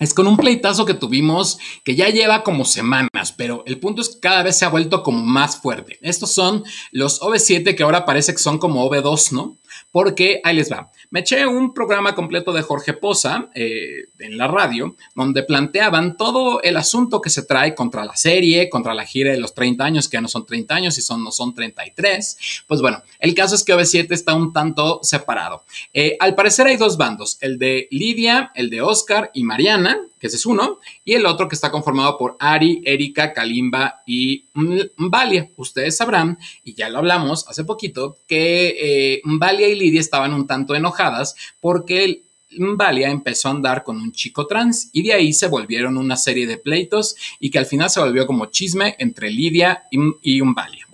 Es 0.02 0.14
con 0.14 0.26
un 0.26 0.36
pleitazo 0.36 0.84
que 0.84 0.94
tuvimos 0.94 1.58
que 1.84 1.94
ya 1.94 2.08
lleva 2.08 2.42
como 2.42 2.64
semanas, 2.64 3.32
pero 3.36 3.62
el 3.66 3.78
punto 3.78 4.02
es 4.02 4.08
que 4.08 4.18
cada 4.18 4.42
vez 4.42 4.58
se 4.58 4.64
ha 4.64 4.68
vuelto 4.68 5.04
como 5.04 5.24
más 5.24 5.58
fuerte. 5.58 6.00
Estos 6.02 6.32
son 6.32 6.64
los 6.90 7.20
OV7 7.20 7.76
que 7.76 7.84
ahora 7.84 8.04
parece 8.04 8.32
que 8.32 8.40
son 8.40 8.58
como 8.58 8.84
OV2, 8.90 9.30
¿no? 9.30 9.58
Porque 9.92 10.40
ahí 10.42 10.57
les 10.57 10.72
va. 10.72 10.90
Me 11.11 11.20
eché 11.20 11.46
un 11.46 11.74
programa 11.74 12.14
completo 12.14 12.52
de 12.52 12.62
Jorge 12.62 12.94
Poza 12.94 13.50
eh, 13.55 14.07
en 14.18 14.38
la 14.38 14.48
radio, 14.48 14.96
donde 15.14 15.42
planteaban 15.42 16.16
todo 16.16 16.62
el 16.62 16.76
asunto 16.76 17.20
que 17.20 17.31
se 17.31 17.42
trae 17.42 17.74
contra 17.74 18.05
la 18.05 18.16
serie, 18.16 18.70
contra 18.70 18.94
la 18.94 19.05
gira 19.05 19.31
de 19.31 19.38
los 19.38 19.55
30 19.55 19.85
años, 19.85 20.09
que 20.09 20.16
ya 20.16 20.22
no 20.22 20.28
son 20.28 20.46
30 20.46 20.74
años 20.74 20.98
y 20.98 21.02
son, 21.02 21.22
no 21.22 21.31
son 21.31 21.55
33. 21.55 22.64
Pues 22.66 22.81
bueno, 22.81 23.02
el 23.18 23.35
caso 23.35 23.55
es 23.55 23.62
que 23.62 23.74
OV7 23.74 24.07
está 24.11 24.35
un 24.35 24.52
tanto 24.52 25.00
separado. 25.02 25.64
Eh, 25.92 26.16
al 26.18 26.35
parecer 26.35 26.66
hay 26.66 26.76
dos 26.76 26.96
bandos, 26.96 27.37
el 27.40 27.59
de 27.59 27.88
Lidia, 27.90 28.50
el 28.55 28.70
de 28.70 28.81
Oscar 28.81 29.31
y 29.35 29.44
Mariana, 29.44 30.00
que 30.22 30.28
ese 30.28 30.37
es 30.37 30.46
uno, 30.46 30.78
y 31.04 31.14
el 31.14 31.26
otro 31.26 31.48
que 31.48 31.56
está 31.56 31.72
conformado 31.72 32.16
por 32.16 32.37
Ari, 32.38 32.80
Erika, 32.85 33.32
Kalimba 33.32 34.02
y 34.06 34.44
Mbalia. 34.54 35.50
Ustedes 35.56 35.96
sabrán, 35.96 36.38
y 36.62 36.74
ya 36.74 36.88
lo 36.90 36.98
hablamos 36.98 37.44
hace 37.48 37.64
poquito, 37.64 38.18
que 38.28 38.76
eh, 38.78 39.20
Mbalia 39.24 39.66
y 39.66 39.74
Lidia 39.74 39.98
estaban 39.98 40.32
un 40.32 40.46
tanto 40.46 40.76
enojadas 40.76 41.35
porque 41.61 42.22
Mbalia 42.56 43.11
empezó 43.11 43.48
a 43.48 43.50
andar 43.50 43.82
con 43.82 43.96
un 43.96 44.12
chico 44.12 44.46
trans 44.46 44.90
y 44.92 45.02
de 45.02 45.12
ahí 45.12 45.32
se 45.32 45.48
volvieron 45.48 45.96
una 45.96 46.16
serie 46.16 46.46
de 46.46 46.56
pleitos 46.56 47.16
y 47.40 47.50
que 47.50 47.58
al 47.58 47.66
final 47.66 47.90
se 47.90 47.98
volvió 47.98 48.24
como 48.24 48.46
chisme 48.46 48.94
entre 49.00 49.28
Lidia 49.28 49.82
y, 49.90 49.98
y 50.22 50.40
Mbalia. 50.40 50.87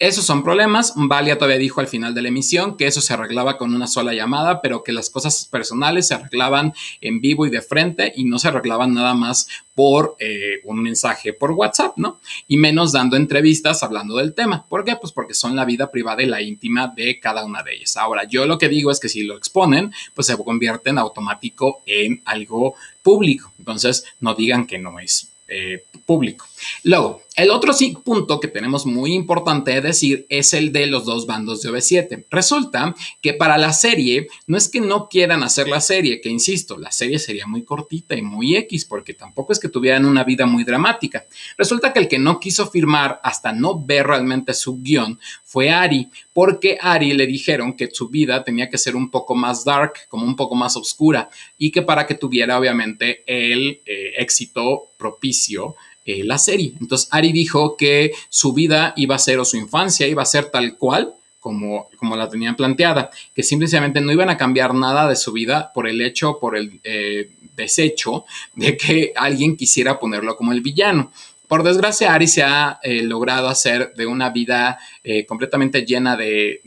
Esos 0.00 0.26
son 0.26 0.42
problemas. 0.42 0.92
Valia 0.96 1.38
todavía 1.38 1.56
dijo 1.56 1.80
al 1.80 1.86
final 1.86 2.14
de 2.14 2.22
la 2.22 2.28
emisión 2.28 2.76
que 2.76 2.86
eso 2.86 3.00
se 3.00 3.14
arreglaba 3.14 3.56
con 3.56 3.72
una 3.72 3.86
sola 3.86 4.12
llamada, 4.12 4.60
pero 4.60 4.82
que 4.82 4.92
las 4.92 5.08
cosas 5.08 5.44
personales 5.44 6.08
se 6.08 6.14
arreglaban 6.14 6.74
en 7.00 7.20
vivo 7.20 7.46
y 7.46 7.50
de 7.50 7.62
frente 7.62 8.12
y 8.16 8.24
no 8.24 8.40
se 8.40 8.48
arreglaban 8.48 8.92
nada 8.92 9.14
más 9.14 9.46
por 9.72 10.16
eh, 10.18 10.60
un 10.64 10.82
mensaje 10.82 11.32
por 11.32 11.52
WhatsApp, 11.52 11.96
¿no? 11.96 12.20
Y 12.48 12.56
menos 12.56 12.90
dando 12.90 13.16
entrevistas 13.16 13.84
hablando 13.84 14.16
del 14.16 14.34
tema. 14.34 14.66
¿Por 14.68 14.84
qué? 14.84 14.96
Pues 14.96 15.12
porque 15.12 15.32
son 15.32 15.54
la 15.54 15.64
vida 15.64 15.92
privada 15.92 16.24
y 16.24 16.26
la 16.26 16.42
íntima 16.42 16.88
de 16.88 17.20
cada 17.20 17.44
una 17.44 17.62
de 17.62 17.76
ellas. 17.76 17.96
Ahora, 17.96 18.24
yo 18.24 18.46
lo 18.46 18.58
que 18.58 18.68
digo 18.68 18.90
es 18.90 18.98
que 18.98 19.08
si 19.08 19.22
lo 19.22 19.36
exponen, 19.36 19.92
pues 20.12 20.26
se 20.26 20.36
convierte 20.36 20.90
en 20.90 20.98
automático 20.98 21.82
en 21.86 22.20
algo 22.24 22.74
público. 23.00 23.52
Entonces, 23.58 24.04
no 24.18 24.34
digan 24.34 24.66
que 24.66 24.78
no 24.78 24.98
es 24.98 25.30
eh, 25.46 25.84
público. 26.06 26.46
Luego, 26.84 27.22
el 27.36 27.50
otro 27.50 27.72
punto 28.04 28.38
que 28.38 28.46
tenemos 28.46 28.86
muy 28.86 29.12
importante 29.12 29.72
de 29.72 29.80
decir 29.80 30.24
es 30.28 30.54
el 30.54 30.70
de 30.70 30.86
los 30.86 31.04
dos 31.04 31.26
bandos 31.26 31.62
de 31.62 31.70
OV7. 31.70 32.26
Resulta 32.30 32.94
que 33.20 33.34
para 33.34 33.58
la 33.58 33.72
serie 33.72 34.28
no 34.46 34.56
es 34.56 34.68
que 34.68 34.80
no 34.80 35.08
quieran 35.08 35.42
hacer 35.42 35.66
la 35.66 35.80
serie, 35.80 36.20
que 36.20 36.28
insisto, 36.28 36.78
la 36.78 36.92
serie 36.92 37.18
sería 37.18 37.46
muy 37.48 37.64
cortita 37.64 38.14
y 38.14 38.22
muy 38.22 38.54
X 38.56 38.84
porque 38.84 39.14
tampoco 39.14 39.52
es 39.52 39.58
que 39.58 39.68
tuvieran 39.68 40.04
una 40.04 40.22
vida 40.22 40.46
muy 40.46 40.62
dramática. 40.62 41.26
Resulta 41.58 41.92
que 41.92 41.98
el 41.98 42.08
que 42.08 42.20
no 42.20 42.38
quiso 42.38 42.70
firmar 42.70 43.20
hasta 43.24 43.52
no 43.52 43.84
ver 43.84 44.06
realmente 44.06 44.54
su 44.54 44.80
guion 44.80 45.18
fue 45.42 45.70
Ari, 45.70 46.08
porque 46.32 46.78
Ari 46.80 47.14
le 47.14 47.26
dijeron 47.26 47.74
que 47.74 47.88
su 47.92 48.08
vida 48.08 48.44
tenía 48.44 48.70
que 48.70 48.78
ser 48.78 48.94
un 48.94 49.10
poco 49.10 49.34
más 49.34 49.64
dark, 49.64 50.08
como 50.08 50.24
un 50.24 50.36
poco 50.36 50.54
más 50.54 50.76
oscura 50.76 51.28
y 51.58 51.72
que 51.72 51.82
para 51.82 52.06
que 52.06 52.14
tuviera 52.14 52.58
obviamente 52.58 53.24
el 53.26 53.80
eh, 53.86 54.12
éxito 54.18 54.92
propicio 54.96 55.74
eh, 56.04 56.24
la 56.24 56.38
serie. 56.38 56.74
Entonces 56.80 57.08
Ari 57.10 57.32
dijo 57.32 57.76
que 57.76 58.12
su 58.28 58.52
vida 58.52 58.92
iba 58.96 59.14
a 59.14 59.18
ser 59.18 59.38
o 59.38 59.44
su 59.44 59.56
infancia 59.56 60.06
iba 60.06 60.22
a 60.22 60.26
ser 60.26 60.50
tal 60.50 60.76
cual 60.76 61.14
como, 61.44 61.90
como 61.98 62.16
la 62.16 62.28
tenían 62.28 62.56
planteada, 62.56 63.10
que 63.34 63.42
simplemente 63.42 64.00
no 64.00 64.12
iban 64.12 64.30
a 64.30 64.38
cambiar 64.38 64.72
nada 64.72 65.06
de 65.06 65.14
su 65.14 65.30
vida 65.30 65.72
por 65.74 65.86
el 65.86 66.00
hecho, 66.00 66.38
por 66.38 66.56
el 66.56 66.80
eh, 66.84 67.32
desecho 67.54 68.24
de 68.54 68.78
que 68.78 69.12
alguien 69.14 69.54
quisiera 69.54 69.98
ponerlo 69.98 70.36
como 70.36 70.52
el 70.52 70.62
villano. 70.62 71.12
Por 71.48 71.62
desgracia, 71.62 72.14
Ari 72.14 72.26
se 72.26 72.42
ha 72.42 72.80
eh, 72.82 73.02
logrado 73.02 73.48
hacer 73.48 73.92
de 73.94 74.06
una 74.06 74.30
vida 74.30 74.78
eh, 75.02 75.26
completamente 75.26 75.84
llena 75.84 76.16
de, 76.16 76.60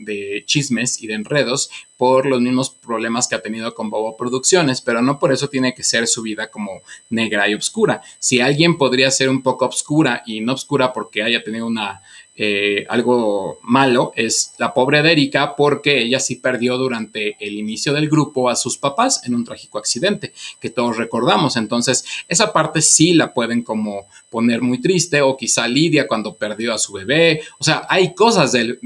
chismes 0.46 1.02
y 1.02 1.08
de 1.08 1.14
enredos 1.14 1.70
por 1.96 2.26
los 2.26 2.40
mismos 2.40 2.70
problemas 2.70 3.26
que 3.26 3.34
ha 3.34 3.42
tenido 3.42 3.74
con 3.74 3.90
Bobo 3.90 4.16
Producciones, 4.16 4.80
pero 4.80 5.02
no 5.02 5.18
por 5.18 5.32
eso 5.32 5.48
tiene 5.48 5.74
que 5.74 5.82
ser 5.82 6.06
su 6.06 6.22
vida 6.22 6.48
como 6.48 6.82
negra 7.10 7.48
y 7.48 7.54
oscura. 7.54 8.02
Si 8.20 8.40
alguien 8.40 8.78
podría 8.78 9.10
ser 9.10 9.28
un 9.30 9.42
poco 9.42 9.66
oscura 9.66 10.22
y 10.24 10.40
no 10.40 10.52
oscura 10.52 10.92
porque 10.92 11.24
haya 11.24 11.42
tenido 11.42 11.66
una 11.66 12.00
eh, 12.40 12.86
algo 12.88 13.58
malo 13.62 14.12
es 14.14 14.54
la 14.58 14.72
pobre 14.72 14.98
Erika 15.00 15.56
porque 15.56 16.00
ella 16.00 16.20
sí 16.20 16.36
perdió 16.36 16.78
durante 16.78 17.36
el 17.44 17.54
inicio 17.54 17.92
del 17.92 18.08
grupo 18.08 18.48
a 18.48 18.54
sus 18.54 18.78
papás 18.78 19.22
en 19.26 19.34
un 19.34 19.44
trágico 19.44 19.76
accidente 19.76 20.32
que 20.60 20.70
todos 20.70 20.96
recordamos. 20.96 21.56
Entonces, 21.56 22.04
esa 22.28 22.52
parte 22.52 22.80
sí 22.80 23.12
la 23.12 23.34
pueden 23.34 23.62
como 23.62 24.06
poner 24.30 24.62
muy 24.62 24.80
triste 24.80 25.20
o 25.20 25.36
quizá 25.36 25.66
Lidia 25.66 26.06
cuando 26.06 26.36
perdió 26.36 26.72
a 26.72 26.78
su 26.78 26.92
bebé. 26.92 27.40
O 27.58 27.64
sea, 27.64 27.86
hay 27.88 28.14
cosas 28.14 28.52
de, 28.52 28.78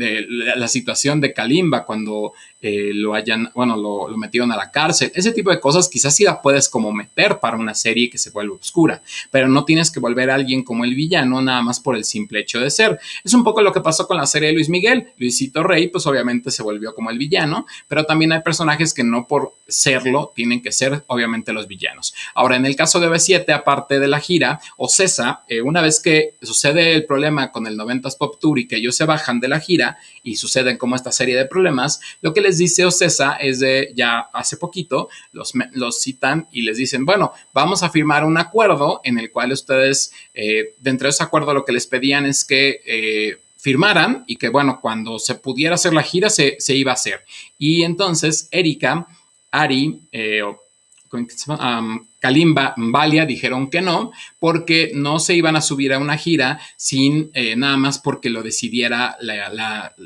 la 0.56 0.68
situación 0.68 1.20
de 1.20 1.34
Kalimba 1.34 1.84
cuando 1.84 2.32
eh, 2.62 2.92
lo 2.94 3.12
hayan, 3.12 3.50
bueno, 3.54 3.76
lo, 3.76 4.08
lo, 4.08 4.16
metieron 4.16 4.50
a 4.52 4.56
la 4.56 4.70
cárcel. 4.70 5.12
Ese 5.14 5.32
tipo 5.32 5.50
de 5.50 5.60
cosas 5.60 5.88
quizás 5.88 6.14
sí 6.14 6.24
la 6.24 6.40
puedes 6.40 6.68
como 6.68 6.92
meter 6.92 7.38
para 7.40 7.56
una 7.56 7.74
serie 7.74 8.08
que 8.08 8.18
se 8.18 8.30
vuelve 8.30 8.54
oscura, 8.54 9.02
pero 9.30 9.48
no 9.48 9.64
tienes 9.64 9.90
que 9.90 10.00
volver 10.00 10.30
a 10.30 10.36
alguien 10.36 10.62
como 10.62 10.84
el 10.84 10.94
villano 10.94 11.42
nada 11.42 11.60
más 11.60 11.80
por 11.80 11.96
el 11.96 12.04
simple 12.04 12.40
hecho 12.40 12.60
de 12.60 12.70
ser. 12.70 12.98
Es 13.24 13.34
un 13.34 13.41
poco 13.44 13.62
lo 13.62 13.72
que 13.72 13.80
pasó 13.80 14.06
con 14.06 14.16
la 14.16 14.26
serie 14.26 14.48
de 14.48 14.54
Luis 14.54 14.68
Miguel. 14.68 15.12
Luisito 15.16 15.62
Rey, 15.62 15.88
pues 15.88 16.06
obviamente 16.06 16.50
se 16.50 16.62
volvió 16.62 16.94
como 16.94 17.10
el 17.10 17.18
villano, 17.18 17.66
pero 17.88 18.04
también 18.04 18.32
hay 18.32 18.42
personajes 18.42 18.94
que 18.94 19.04
no 19.04 19.26
por 19.26 19.54
serlo 19.68 20.32
tienen 20.34 20.62
que 20.62 20.72
ser 20.72 21.04
obviamente 21.06 21.52
los 21.52 21.66
villanos. 21.66 22.14
Ahora, 22.34 22.56
en 22.56 22.66
el 22.66 22.76
caso 22.76 23.00
de 23.00 23.08
B7, 23.08 23.50
aparte 23.52 23.98
de 23.98 24.08
la 24.08 24.20
gira, 24.20 24.60
Ocesa, 24.76 25.42
eh, 25.48 25.62
una 25.62 25.80
vez 25.80 26.00
que 26.00 26.34
sucede 26.42 26.92
el 26.94 27.06
problema 27.06 27.50
con 27.50 27.66
el 27.66 27.78
90s 27.78 28.16
Pop 28.16 28.38
Tour 28.40 28.58
y 28.58 28.68
que 28.68 28.76
ellos 28.76 28.96
se 28.96 29.04
bajan 29.04 29.40
de 29.40 29.48
la 29.48 29.60
gira 29.60 29.98
y 30.22 30.36
suceden 30.36 30.76
como 30.76 30.96
esta 30.96 31.12
serie 31.12 31.36
de 31.36 31.46
problemas, 31.46 32.00
lo 32.20 32.32
que 32.34 32.40
les 32.40 32.58
dice 32.58 32.84
Ocesa 32.84 33.34
es 33.34 33.60
de 33.60 33.92
ya 33.94 34.20
hace 34.32 34.56
poquito, 34.56 35.08
los, 35.32 35.52
los 35.72 36.00
citan 36.00 36.48
y 36.52 36.62
les 36.62 36.76
dicen, 36.76 37.04
bueno, 37.04 37.32
vamos 37.52 37.82
a 37.82 37.90
firmar 37.90 38.24
un 38.24 38.38
acuerdo 38.38 39.00
en 39.04 39.18
el 39.18 39.30
cual 39.30 39.52
ustedes, 39.52 40.12
eh, 40.34 40.74
dentro 40.78 41.06
de 41.06 41.10
ese 41.10 41.22
acuerdo 41.22 41.54
lo 41.54 41.64
que 41.64 41.72
les 41.72 41.86
pedían 41.86 42.26
es 42.26 42.44
que... 42.44 42.80
Eh, 42.84 43.31
firmaran 43.62 44.24
y 44.26 44.36
que 44.36 44.48
bueno, 44.48 44.80
cuando 44.82 45.20
se 45.20 45.36
pudiera 45.36 45.76
hacer 45.76 45.94
la 45.94 46.02
gira 46.02 46.28
se, 46.30 46.56
se 46.58 46.74
iba 46.74 46.90
a 46.90 46.94
hacer. 46.94 47.20
Y 47.56 47.84
entonces 47.84 48.48
Erika, 48.50 49.06
Ari, 49.52 50.00
eh, 50.10 50.42
Kalimba, 52.18 52.74
Mbalia 52.76 53.26
dijeron 53.26 53.68
que 53.68 53.80
no, 53.80 54.12
porque 54.38 54.92
no 54.94 55.18
se 55.18 55.34
iban 55.34 55.56
a 55.56 55.60
subir 55.60 55.92
a 55.92 55.98
una 55.98 56.16
gira 56.16 56.60
sin 56.76 57.30
eh, 57.34 57.56
nada 57.56 57.76
más 57.76 57.98
porque 57.98 58.30
lo 58.30 58.42
decidiera 58.42 59.16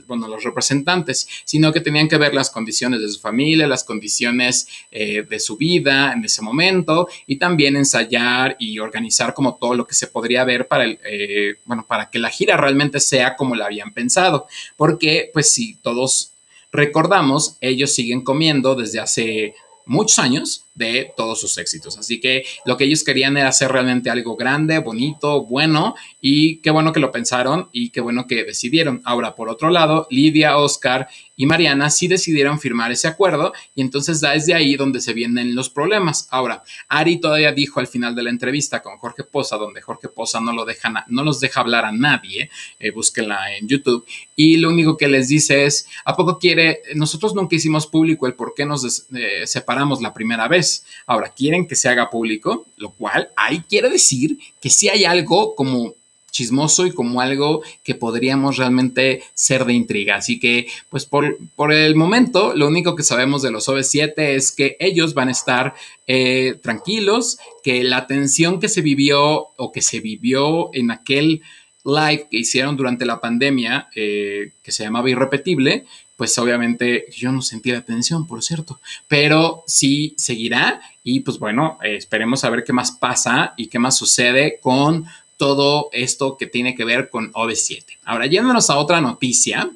bueno, 0.07 0.27
los 0.27 0.43
representantes, 0.43 1.29
sino 1.45 1.73
que 1.73 1.81
tenían 1.81 2.09
que 2.09 2.17
ver 2.17 2.35
las 2.35 2.51
condiciones 2.51 3.01
de 3.01 3.09
su 3.09 3.21
familia, 3.21 3.67
las 3.67 3.85
condiciones 3.85 4.67
eh, 4.91 5.27
de 5.29 5.39
su 5.39 5.57
vida 5.57 6.13
en 6.13 6.25
ese 6.25 6.43
momento 6.43 7.07
y 7.27 7.37
también 7.37 7.77
ensayar 7.77 8.57
y 8.59 8.79
organizar 8.79 9.35
como 9.35 9.57
todo 9.57 9.75
lo 9.75 9.87
que 9.87 9.95
se 9.95 10.07
podría 10.07 10.45
ver 10.45 10.67
para, 10.67 10.87
eh, 10.87 11.57
bueno, 11.67 11.87
para 11.87 12.11
que 12.11 12.19
la 12.19 12.31
gira 12.31 12.57
realmente 12.57 12.99
sea 12.99 13.37
como 13.37 13.55
la 13.55 13.67
habían 13.67 13.93
pensado, 13.93 14.47
porque 14.77 15.31
pues 15.33 15.53
si 15.53 15.75
todos 15.77 16.33
recordamos, 16.73 17.57
ellos 17.61 17.95
siguen 17.95 18.23
comiendo 18.23 18.75
desde 18.75 19.01
hace 19.01 19.55
muchos 19.85 20.19
años 20.19 20.66
de 20.77 21.13
todos 21.17 21.41
sus 21.41 21.59
éxitos. 21.59 21.99
Así 21.99 22.21
que 22.21 22.45
lo 22.65 22.77
que 22.77 22.85
ellos 22.85 23.03
querían 23.03 23.37
era 23.37 23.49
hacer 23.49 23.73
realmente 23.73 24.11
algo 24.11 24.37
grande, 24.37 24.79
bonito, 24.79 25.45
bueno, 25.45 25.95
y 26.21 26.59
qué 26.59 26.71
bueno 26.71 26.93
que 26.93 27.01
lo 27.01 27.11
pensaron 27.11 27.69
y 27.73 27.91
qué 27.91 28.01
bueno 28.01 28.27
que 28.27 28.45
decidieron. 28.45 29.01
Ahora, 29.05 29.35
por 29.35 29.49
otro 29.49 29.71
lado, 29.71 30.07
Lidia, 30.11 30.59
Oscar 30.59 31.09
y 31.35 31.47
Mariana 31.47 31.91
sí 31.91 32.09
decidieron 32.09 32.61
firmar 32.61 32.93
ese 32.93 33.09
acuerdo 33.09 33.53
y 33.75 33.83
entonces 33.83 34.21
da 34.21 34.33
desde 34.33 34.55
ahí 34.55 34.77
donde 34.77 35.01
se 35.01 35.13
vienen 35.13 35.55
los 35.55 35.71
problemas. 35.71 36.29
Ahora, 36.31 36.63
Ari 36.89 37.19
todavía 37.21 37.53
dijo 37.53 37.81
al 37.81 37.87
final 37.87 38.15
de 38.15 38.23
la 38.23 38.31
entrevista 38.31 38.83
con 38.83 38.99
Jorge 38.99 39.25
Poza, 39.25 39.57
donde 39.57 39.81
Jorge 39.81 40.09
Poza 40.09 40.41
no, 40.41 40.53
los 40.53 41.41
deja 41.41 41.61
hablar 41.61 41.85
a 41.85 41.93
nadie, 41.93 42.51
eh, 42.79 42.91
búsquenla 42.91 43.57
en 43.57 43.67
YouTube, 43.67 44.07
y 44.35 44.59
lo 44.59 44.69
único 44.69 44.97
que 44.97 45.09
les 45.09 45.29
dice 45.29 45.65
es, 45.65 45.87
¿a 46.05 46.15
poco 46.15 46.39
quiere? 46.39 46.83
Nosotros 46.95 47.35
nunca 47.35 47.57
hicimos 47.57 47.87
público 47.87 48.27
el 48.27 48.35
por 48.35 48.55
qué 48.55 48.67
nos 48.67 49.07
eh, 49.15 49.47
separamos 49.47 50.03
la 50.03 50.13
primera 50.13 50.49
vez 50.49 50.66
Ahora, 51.07 51.33
quieren 51.35 51.67
que 51.67 51.77
se 51.77 51.89
haga 51.89 52.11
público, 52.11 52.67
lo 52.77 52.91
cual 52.91 53.31
ahí 53.37 53.63
quiere 53.69 53.89
decir 53.89 54.39
que 54.61 54.71
si 54.71 54.89
hay 54.89 55.05
algo 55.05 55.55
como 55.55 55.95
chismoso 56.37 56.87
y 56.87 56.93
como 56.93 57.23
algo 57.23 57.63
que 57.83 57.95
podríamos 57.95 58.59
realmente 58.59 59.23
ser 59.33 59.65
de 59.65 59.73
intriga. 59.73 60.17
Así 60.17 60.39
que, 60.39 60.67
pues 60.91 61.07
por, 61.07 61.39
por 61.57 61.73
el 61.73 61.97
momento, 61.97 62.55
lo 62.55 62.69
único 62.69 62.95
que 62.95 63.03
sabemos 63.03 63.41
de 63.41 63.51
los 63.51 63.69
OV7 63.69 64.13
es 64.17 64.53
que 64.53 64.77
ellos 64.79 65.15
van 65.15 65.29
a 65.29 65.33
estar 65.33 65.75
eh, 66.07 66.59
tranquilos, 66.63 67.39
que 67.63 67.83
la 67.85 68.07
tensión 68.07 68.61
que 68.61 68.69
se 68.69 68.83
vivió 68.83 69.49
o 69.57 69.73
que 69.73 69.81
se 69.81 70.01
vivió 70.01 70.69
en 70.75 70.91
aquel 70.91 71.41
live 71.87 72.27
que 72.31 72.39
hicieron 72.39 72.77
durante 72.77 73.07
la 73.07 73.21
pandemia, 73.21 73.89
eh, 73.95 74.51
que 74.63 74.73
se 74.73 74.83
llamaba 74.83 75.09
Irrepetible, 75.09 75.87
pues 76.17 76.37
obviamente 76.39 77.07
yo 77.15 77.31
no 77.31 77.43
sentí 77.43 77.71
la 77.71 77.83
tensión, 77.83 78.27
por 78.27 78.43
cierto, 78.43 78.81
pero 79.07 79.63
sí 79.67 80.15
seguirá 80.17 80.81
y 81.05 81.21
pues 81.21 81.39
bueno, 81.39 81.79
esperemos 81.83 82.45
a 82.45 82.51
ver 82.51 82.65
qué 82.65 82.73
más 82.73 82.93
pasa 82.93 83.55
y 83.57 83.69
qué 83.69 83.79
más 83.79 83.97
sucede 83.97 84.59
con 84.61 85.07
todo 85.37 85.91
esto 85.93 86.37
que 86.37 86.47
tiene 86.47 86.75
que 86.75 86.85
ver 86.85 87.11
con 87.11 87.33
OV7. 87.33 87.85
Ahora, 88.05 88.27
yéndonos 88.27 88.71
a 88.71 88.79
otra 88.79 89.01
noticia, 89.01 89.71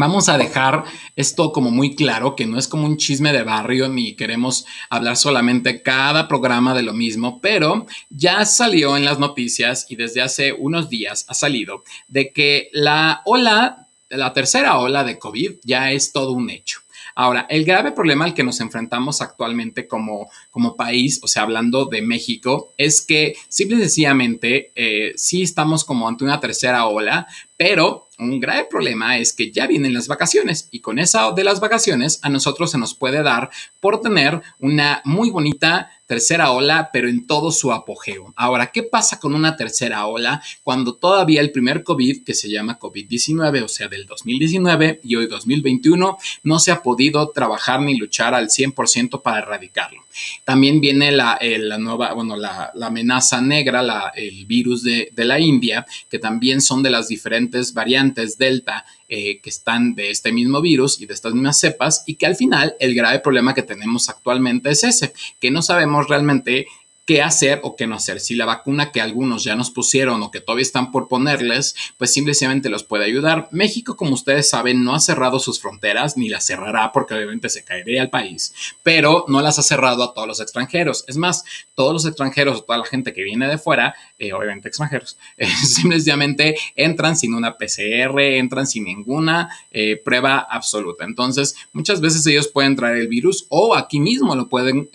vamos 0.00 0.28
a 0.28 0.38
dejar 0.38 0.84
esto 1.14 1.52
como 1.52 1.70
muy 1.70 1.94
claro, 1.94 2.34
que 2.34 2.46
no 2.46 2.58
es 2.58 2.66
como 2.66 2.86
un 2.86 2.96
chisme 2.96 3.32
de 3.32 3.42
barrio 3.42 3.88
ni 3.88 4.14
queremos 4.14 4.66
hablar 4.88 5.16
solamente 5.16 5.82
cada 5.82 6.26
programa 6.26 6.74
de 6.74 6.82
lo 6.82 6.92
mismo, 6.92 7.40
pero 7.40 7.86
ya 8.08 8.44
salió 8.44 8.96
en 8.96 9.04
las 9.04 9.18
noticias 9.18 9.86
y 9.88 9.96
desde 9.96 10.22
hace 10.22 10.52
unos 10.52 10.88
días 10.88 11.24
ha 11.28 11.34
salido 11.34 11.84
de 12.08 12.32
que 12.32 12.68
la 12.72 13.22
ola, 13.24 13.86
la 14.08 14.32
tercera 14.32 14.78
ola 14.78 15.04
de 15.04 15.18
COVID 15.18 15.56
ya 15.62 15.92
es 15.92 16.12
todo 16.12 16.32
un 16.32 16.50
hecho. 16.50 16.80
Ahora, 17.14 17.46
el 17.50 17.64
grave 17.64 17.92
problema 17.92 18.24
al 18.24 18.34
que 18.34 18.44
nos 18.44 18.60
enfrentamos 18.60 19.20
actualmente 19.20 19.86
como, 19.86 20.30
como 20.50 20.76
país, 20.76 21.20
o 21.22 21.28
sea, 21.28 21.42
hablando 21.42 21.84
de 21.84 22.02
México, 22.02 22.72
es 22.78 23.02
que 23.02 23.34
simple 23.48 23.76
y 23.76 23.80
sencillamente 23.80 24.72
eh, 24.74 25.12
sí 25.16 25.42
estamos 25.42 25.84
como 25.84 26.08
ante 26.08 26.24
una 26.24 26.40
tercera 26.40 26.86
ola, 26.86 27.26
pero 27.60 28.08
un 28.20 28.40
grave 28.40 28.66
problema 28.70 29.18
es 29.18 29.34
que 29.34 29.50
ya 29.50 29.66
vienen 29.66 29.92
las 29.92 30.08
vacaciones 30.08 30.68
y 30.70 30.80
con 30.80 30.98
esa 30.98 31.30
de 31.32 31.44
las 31.44 31.60
vacaciones 31.60 32.18
a 32.22 32.30
nosotros 32.30 32.70
se 32.70 32.78
nos 32.78 32.94
puede 32.94 33.22
dar 33.22 33.50
por 33.80 34.00
tener 34.00 34.40
una 34.58 35.02
muy 35.04 35.30
bonita 35.30 35.90
tercera 36.06 36.50
ola, 36.50 36.90
pero 36.92 37.08
en 37.08 37.24
todo 37.24 37.52
su 37.52 37.70
apogeo. 37.70 38.34
Ahora, 38.34 38.72
¿qué 38.72 38.82
pasa 38.82 39.20
con 39.20 39.32
una 39.32 39.56
tercera 39.56 40.06
ola 40.06 40.42
cuando 40.64 40.94
todavía 40.96 41.40
el 41.40 41.52
primer 41.52 41.84
COVID, 41.84 42.24
que 42.24 42.34
se 42.34 42.50
llama 42.50 42.80
COVID-19, 42.80 43.62
o 43.62 43.68
sea, 43.68 43.86
del 43.86 44.06
2019 44.06 45.02
y 45.04 45.14
hoy 45.14 45.28
2021, 45.28 46.18
no 46.42 46.58
se 46.58 46.72
ha 46.72 46.82
podido 46.82 47.28
trabajar 47.30 47.80
ni 47.80 47.96
luchar 47.96 48.34
al 48.34 48.48
100% 48.48 49.22
para 49.22 49.38
erradicarlo? 49.38 50.02
También 50.44 50.80
viene 50.80 51.12
la, 51.12 51.38
eh, 51.40 51.60
nueva, 51.78 52.12
bueno, 52.12 52.36
la, 52.36 52.72
amenaza 52.82 53.40
negra, 53.40 54.10
el 54.16 54.46
virus 54.46 54.82
de 54.82 55.12
la 55.14 55.38
India, 55.38 55.86
que 56.10 56.18
también 56.18 56.60
son 56.60 56.82
de 56.82 56.90
las 56.90 57.06
diferentes 57.06 57.49
variantes 57.74 58.38
Delta 58.38 58.84
eh, 59.08 59.40
que 59.40 59.50
están 59.50 59.94
de 59.94 60.10
este 60.10 60.32
mismo 60.32 60.60
virus 60.60 61.00
y 61.00 61.06
de 61.06 61.14
estas 61.14 61.34
mismas 61.34 61.58
cepas 61.58 62.04
y 62.06 62.14
que 62.14 62.26
al 62.26 62.36
final 62.36 62.74
el 62.80 62.94
grave 62.94 63.20
problema 63.20 63.54
que 63.54 63.62
tenemos 63.62 64.08
actualmente 64.08 64.70
es 64.70 64.84
ese, 64.84 65.12
que 65.40 65.50
no 65.50 65.62
sabemos 65.62 66.08
realmente 66.08 66.66
qué 67.10 67.22
hacer 67.22 67.58
o 67.64 67.74
qué 67.74 67.88
no 67.88 67.96
hacer. 67.96 68.20
Si 68.20 68.36
la 68.36 68.46
vacuna 68.46 68.92
que 68.92 69.00
algunos 69.00 69.42
ya 69.42 69.56
nos 69.56 69.72
pusieron 69.72 70.22
o 70.22 70.30
que 70.30 70.40
todavía 70.40 70.62
están 70.62 70.92
por 70.92 71.08
ponerles, 71.08 71.74
pues 71.98 72.12
simplemente 72.12 72.68
los 72.68 72.84
puede 72.84 73.04
ayudar. 73.04 73.48
México, 73.50 73.96
como 73.96 74.14
ustedes 74.14 74.48
saben, 74.48 74.84
no 74.84 74.94
ha 74.94 75.00
cerrado 75.00 75.40
sus 75.40 75.60
fronteras 75.60 76.16
ni 76.16 76.28
las 76.28 76.46
cerrará 76.46 76.92
porque 76.92 77.14
obviamente 77.14 77.48
se 77.48 77.64
caería 77.64 78.02
al 78.02 78.10
país, 78.10 78.54
pero 78.84 79.24
no 79.26 79.42
las 79.42 79.58
ha 79.58 79.64
cerrado 79.64 80.04
a 80.04 80.14
todos 80.14 80.28
los 80.28 80.40
extranjeros. 80.40 81.04
Es 81.08 81.16
más, 81.16 81.42
todos 81.74 81.92
los 81.92 82.06
extranjeros 82.06 82.58
o 82.58 82.62
toda 82.62 82.78
la 82.78 82.84
gente 82.84 83.12
que 83.12 83.24
viene 83.24 83.48
de 83.48 83.58
fuera, 83.58 83.96
eh, 84.16 84.32
obviamente 84.32 84.68
extranjeros, 84.68 85.18
eh, 85.36 85.48
simplemente 85.48 86.54
entran 86.76 87.16
sin 87.16 87.34
una 87.34 87.58
PCR, 87.58 88.20
entran 88.20 88.68
sin 88.68 88.84
ninguna 88.84 89.50
eh, 89.72 89.96
prueba 89.96 90.46
absoluta. 90.48 91.04
Entonces, 91.04 91.56
muchas 91.72 92.00
veces 92.00 92.24
ellos 92.28 92.46
pueden 92.46 92.76
traer 92.76 92.98
el 92.98 93.08
virus 93.08 93.46
o 93.48 93.74
aquí 93.74 93.98
mismo 93.98 94.36
lo 94.36 94.48
pueden 94.48 94.88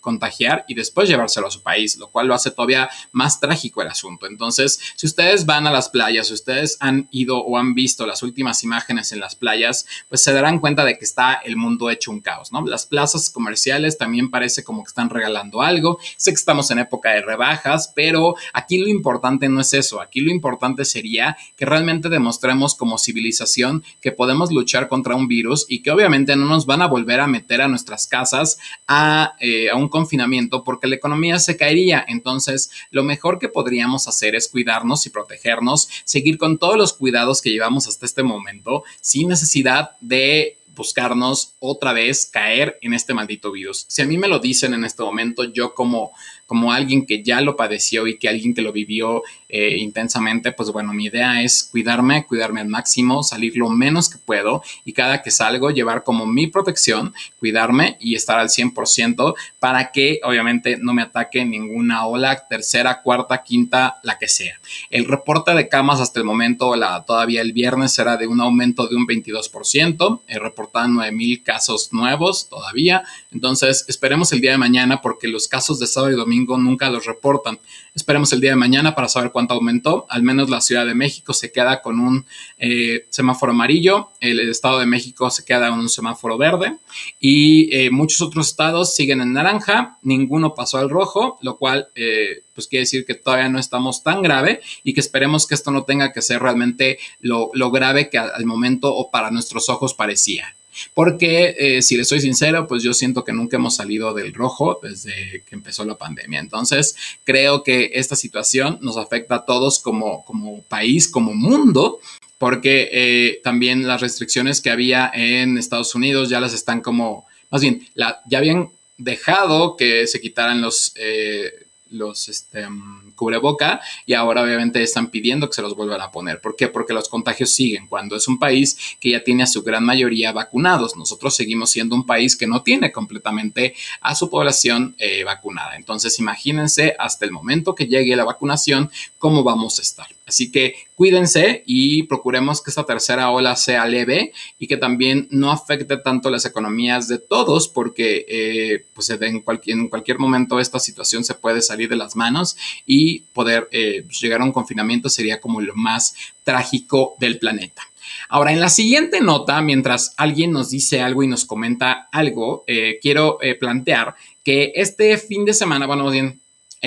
contagiar 0.00 0.64
y 0.66 0.74
después 0.74 1.08
llevárselo 1.08 1.43
a 1.46 1.50
su 1.50 1.62
país, 1.62 1.96
lo 1.96 2.08
cual 2.08 2.26
lo 2.26 2.34
hace 2.34 2.50
todavía 2.50 2.88
más 3.12 3.40
trágico 3.40 3.82
el 3.82 3.88
asunto. 3.88 4.26
Entonces, 4.26 4.78
si 4.96 5.06
ustedes 5.06 5.46
van 5.46 5.66
a 5.66 5.70
las 5.70 5.88
playas, 5.88 6.28
si 6.28 6.34
ustedes 6.34 6.76
han 6.80 7.08
ido 7.10 7.38
o 7.38 7.58
han 7.58 7.74
visto 7.74 8.06
las 8.06 8.22
últimas 8.22 8.62
imágenes 8.64 9.12
en 9.12 9.20
las 9.20 9.34
playas, 9.34 9.86
pues 10.08 10.22
se 10.22 10.32
darán 10.32 10.58
cuenta 10.58 10.84
de 10.84 10.98
que 10.98 11.04
está 11.04 11.34
el 11.34 11.56
mundo 11.56 11.90
hecho 11.90 12.10
un 12.10 12.20
caos, 12.20 12.52
¿no? 12.52 12.64
Las 12.66 12.86
plazas 12.86 13.30
comerciales 13.30 13.98
también 13.98 14.30
parece 14.30 14.64
como 14.64 14.82
que 14.82 14.88
están 14.88 15.10
regalando 15.10 15.62
algo. 15.62 15.98
Sé 16.16 16.30
que 16.30 16.36
estamos 16.36 16.70
en 16.70 16.78
época 16.78 17.10
de 17.10 17.22
rebajas, 17.22 17.92
pero 17.94 18.34
aquí 18.52 18.78
lo 18.78 18.88
importante 18.88 19.48
no 19.48 19.60
es 19.60 19.72
eso. 19.74 20.00
Aquí 20.00 20.20
lo 20.20 20.30
importante 20.30 20.84
sería 20.84 21.36
que 21.56 21.66
realmente 21.66 22.08
demostremos 22.08 22.74
como 22.74 22.98
civilización 22.98 23.84
que 24.00 24.12
podemos 24.12 24.50
luchar 24.52 24.88
contra 24.88 25.14
un 25.14 25.28
virus 25.28 25.66
y 25.68 25.82
que 25.82 25.90
obviamente 25.90 26.36
no 26.36 26.46
nos 26.46 26.66
van 26.66 26.82
a 26.82 26.86
volver 26.86 27.20
a 27.20 27.26
meter 27.26 27.60
a 27.60 27.68
nuestras 27.68 28.06
casas 28.06 28.58
a, 28.86 29.34
eh, 29.40 29.70
a 29.70 29.76
un 29.76 29.88
confinamiento 29.88 30.64
porque 30.64 30.86
la 30.86 30.96
economía 30.96 31.33
se 31.40 31.56
caería. 31.56 32.04
Entonces, 32.06 32.70
lo 32.90 33.02
mejor 33.02 33.38
que 33.38 33.48
podríamos 33.48 34.08
hacer 34.08 34.34
es 34.34 34.48
cuidarnos 34.48 35.06
y 35.06 35.10
protegernos, 35.10 35.88
seguir 36.04 36.38
con 36.38 36.58
todos 36.58 36.76
los 36.76 36.92
cuidados 36.92 37.40
que 37.40 37.50
llevamos 37.50 37.86
hasta 37.88 38.06
este 38.06 38.22
momento, 38.22 38.84
sin 39.00 39.28
necesidad 39.28 39.92
de 40.00 40.58
buscarnos 40.74 41.54
otra 41.58 41.92
vez 41.92 42.26
caer 42.26 42.78
en 42.80 42.94
este 42.94 43.14
maldito 43.14 43.52
virus. 43.52 43.86
Si 43.88 44.02
a 44.02 44.06
mí 44.06 44.18
me 44.18 44.28
lo 44.28 44.38
dicen 44.38 44.74
en 44.74 44.84
este 44.84 45.02
momento, 45.02 45.44
yo 45.44 45.74
como 45.74 46.12
como 46.46 46.72
alguien 46.72 47.06
que 47.06 47.22
ya 47.22 47.40
lo 47.40 47.56
padeció 47.56 48.06
y 48.06 48.18
que 48.18 48.28
alguien 48.28 48.54
que 48.54 48.62
lo 48.62 48.72
vivió 48.72 49.22
eh, 49.48 49.76
intensamente, 49.78 50.52
pues 50.52 50.70
bueno, 50.70 50.92
mi 50.92 51.06
idea 51.06 51.42
es 51.42 51.68
cuidarme, 51.70 52.26
cuidarme 52.26 52.60
al 52.60 52.68
máximo, 52.68 53.22
salir 53.22 53.56
lo 53.56 53.70
menos 53.70 54.08
que 54.08 54.18
puedo 54.18 54.62
y 54.84 54.92
cada 54.92 55.22
que 55.22 55.30
salgo 55.30 55.70
llevar 55.70 56.02
como 56.02 56.26
mi 56.26 56.48
protección, 56.48 57.14
cuidarme 57.38 57.96
y 58.00 58.14
estar 58.14 58.38
al 58.38 58.48
100% 58.48 59.34
para 59.58 59.92
que 59.92 60.20
obviamente 60.24 60.76
no 60.76 60.92
me 60.92 61.02
ataque 61.02 61.44
ninguna 61.44 62.06
ola, 62.06 62.46
tercera, 62.48 63.00
cuarta, 63.02 63.42
quinta, 63.42 63.96
la 64.02 64.18
que 64.18 64.28
sea. 64.28 64.58
El 64.90 65.06
reporte 65.06 65.54
de 65.54 65.68
camas 65.68 66.00
hasta 66.00 66.18
el 66.18 66.26
momento, 66.26 66.74
la, 66.76 67.04
todavía 67.04 67.40
el 67.40 67.52
viernes, 67.52 67.92
será 67.92 68.16
de 68.16 68.26
un 68.26 68.40
aumento 68.40 68.86
de 68.86 68.96
un 68.96 69.06
22%, 69.06 70.20
he 70.26 70.38
reportado 70.38 70.88
9 70.88 71.42
casos 71.44 71.92
nuevos 71.92 72.48
todavía, 72.48 73.04
entonces 73.30 73.84
esperemos 73.88 74.32
el 74.32 74.40
día 74.40 74.50
de 74.50 74.58
mañana 74.58 75.00
porque 75.00 75.28
los 75.28 75.48
casos 75.48 75.78
de 75.78 75.86
sábado 75.86 76.12
y 76.12 76.16
domingo 76.16 76.33
nunca 76.34 76.90
los 76.90 77.06
reportan. 77.06 77.58
Esperemos 77.94 78.32
el 78.32 78.40
día 78.40 78.50
de 78.50 78.56
mañana 78.56 78.94
para 78.94 79.08
saber 79.08 79.30
cuánto 79.30 79.54
aumentó. 79.54 80.06
Al 80.08 80.22
menos 80.22 80.50
la 80.50 80.60
Ciudad 80.60 80.84
de 80.84 80.94
México 80.94 81.32
se 81.32 81.52
queda 81.52 81.80
con 81.80 82.00
un 82.00 82.26
eh, 82.58 83.06
semáforo 83.10 83.52
amarillo, 83.52 84.10
el 84.20 84.40
Estado 84.40 84.80
de 84.80 84.86
México 84.86 85.30
se 85.30 85.44
queda 85.44 85.70
con 85.70 85.78
un 85.78 85.88
semáforo 85.88 86.36
verde 86.36 86.76
y 87.20 87.74
eh, 87.74 87.90
muchos 87.90 88.20
otros 88.20 88.48
estados 88.48 88.94
siguen 88.94 89.20
en 89.20 89.32
naranja, 89.32 89.98
ninguno 90.02 90.54
pasó 90.54 90.78
al 90.78 90.90
rojo, 90.90 91.38
lo 91.40 91.56
cual 91.56 91.88
eh, 91.94 92.42
pues 92.54 92.66
quiere 92.66 92.82
decir 92.82 93.04
que 93.04 93.14
todavía 93.14 93.48
no 93.48 93.58
estamos 93.58 94.02
tan 94.02 94.22
grave 94.22 94.60
y 94.82 94.94
que 94.94 95.00
esperemos 95.00 95.46
que 95.46 95.54
esto 95.54 95.70
no 95.70 95.84
tenga 95.84 96.12
que 96.12 96.22
ser 96.22 96.42
realmente 96.42 96.98
lo, 97.20 97.50
lo 97.54 97.70
grave 97.70 98.10
que 98.10 98.18
al 98.18 98.44
momento 98.44 98.94
o 98.94 99.10
para 99.10 99.30
nuestros 99.30 99.68
ojos 99.68 99.94
parecía. 99.94 100.56
Porque 100.94 101.54
eh, 101.58 101.82
si 101.82 101.96
le 101.96 102.04
soy 102.04 102.20
sincero, 102.20 102.66
pues 102.66 102.82
yo 102.82 102.94
siento 102.94 103.24
que 103.24 103.32
nunca 103.32 103.56
hemos 103.56 103.76
salido 103.76 104.14
del 104.14 104.34
rojo 104.34 104.80
desde 104.82 105.42
que 105.48 105.54
empezó 105.54 105.84
la 105.84 105.96
pandemia. 105.96 106.40
Entonces, 106.40 106.96
creo 107.24 107.62
que 107.62 107.92
esta 107.94 108.16
situación 108.16 108.78
nos 108.80 108.96
afecta 108.96 109.36
a 109.36 109.44
todos 109.44 109.78
como, 109.78 110.24
como 110.24 110.62
país, 110.62 111.08
como 111.08 111.34
mundo, 111.34 112.00
porque 112.38 112.88
eh, 112.92 113.40
también 113.42 113.86
las 113.86 114.00
restricciones 114.00 114.60
que 114.60 114.70
había 114.70 115.10
en 115.14 115.58
Estados 115.58 115.94
Unidos 115.94 116.28
ya 116.28 116.40
las 116.40 116.52
están 116.52 116.80
como, 116.80 117.26
más 117.50 117.62
bien, 117.62 117.86
la, 117.94 118.20
ya 118.26 118.38
habían 118.38 118.70
dejado 118.98 119.76
que 119.76 120.06
se 120.06 120.20
quitaran 120.20 120.60
los... 120.60 120.92
Eh, 120.96 121.64
los 121.90 122.28
este, 122.28 122.68
mm, 122.68 123.03
cubreboca 123.14 123.80
y 124.06 124.14
ahora 124.14 124.42
obviamente 124.42 124.82
están 124.82 125.10
pidiendo 125.10 125.48
que 125.48 125.54
se 125.54 125.62
los 125.62 125.74
vuelvan 125.74 126.00
a 126.00 126.10
poner. 126.10 126.40
¿Por 126.40 126.56
qué? 126.56 126.68
Porque 126.68 126.92
los 126.92 127.08
contagios 127.08 127.50
siguen 127.50 127.86
cuando 127.86 128.16
es 128.16 128.28
un 128.28 128.38
país 128.38 128.96
que 129.00 129.10
ya 129.10 129.24
tiene 129.24 129.42
a 129.42 129.46
su 129.46 129.62
gran 129.62 129.84
mayoría 129.84 130.32
vacunados. 130.32 130.96
Nosotros 130.96 131.34
seguimos 131.34 131.70
siendo 131.70 131.94
un 131.94 132.06
país 132.06 132.36
que 132.36 132.46
no 132.46 132.62
tiene 132.62 132.92
completamente 132.92 133.74
a 134.00 134.14
su 134.14 134.30
población 134.30 134.94
eh, 134.98 135.24
vacunada. 135.24 135.76
Entonces 135.76 136.18
imagínense 136.18 136.94
hasta 136.98 137.24
el 137.24 137.30
momento 137.30 137.74
que 137.74 137.86
llegue 137.86 138.16
la 138.16 138.24
vacunación 138.24 138.90
cómo 139.18 139.42
vamos 139.42 139.78
a 139.78 139.82
estar. 139.82 140.06
Así 140.26 140.50
que 140.50 140.74
cuídense 140.94 141.62
y 141.66 142.04
procuremos 142.04 142.62
que 142.62 142.70
esta 142.70 142.86
tercera 142.86 143.30
ola 143.30 143.56
sea 143.56 143.86
leve 143.86 144.32
y 144.58 144.66
que 144.66 144.78
también 144.78 145.28
no 145.30 145.50
afecte 145.50 145.98
tanto 145.98 146.30
las 146.30 146.46
economías 146.46 147.08
de 147.08 147.18
todos 147.18 147.68
porque 147.68 148.24
eh, 148.26 148.86
pues 148.94 149.10
en 149.10 149.42
cualquier, 149.42 149.76
en 149.76 149.88
cualquier 149.88 150.18
momento 150.18 150.60
esta 150.60 150.78
situación 150.78 151.24
se 151.24 151.34
puede 151.34 151.60
salir 151.60 151.90
de 151.90 151.96
las 151.96 152.16
manos 152.16 152.56
y 152.86 153.20
poder 153.34 153.68
eh, 153.70 154.02
pues, 154.06 154.18
llegar 154.20 154.40
a 154.40 154.44
un 154.44 154.52
confinamiento 154.52 155.10
sería 155.10 155.40
como 155.40 155.60
lo 155.60 155.74
más 155.74 156.14
trágico 156.42 157.16
del 157.20 157.38
planeta. 157.38 157.82
Ahora, 158.28 158.52
en 158.52 158.60
la 158.60 158.68
siguiente 158.68 159.20
nota, 159.20 159.60
mientras 159.60 160.14
alguien 160.16 160.52
nos 160.52 160.70
dice 160.70 161.00
algo 161.00 161.22
y 161.22 161.26
nos 161.26 161.44
comenta 161.44 162.08
algo, 162.12 162.64
eh, 162.66 162.98
quiero 163.00 163.38
plantear 163.58 164.14
que 164.42 164.72
este 164.74 165.16
fin 165.18 165.44
de 165.44 165.54
semana, 165.54 165.86
bueno, 165.86 166.10
bien, 166.10 166.40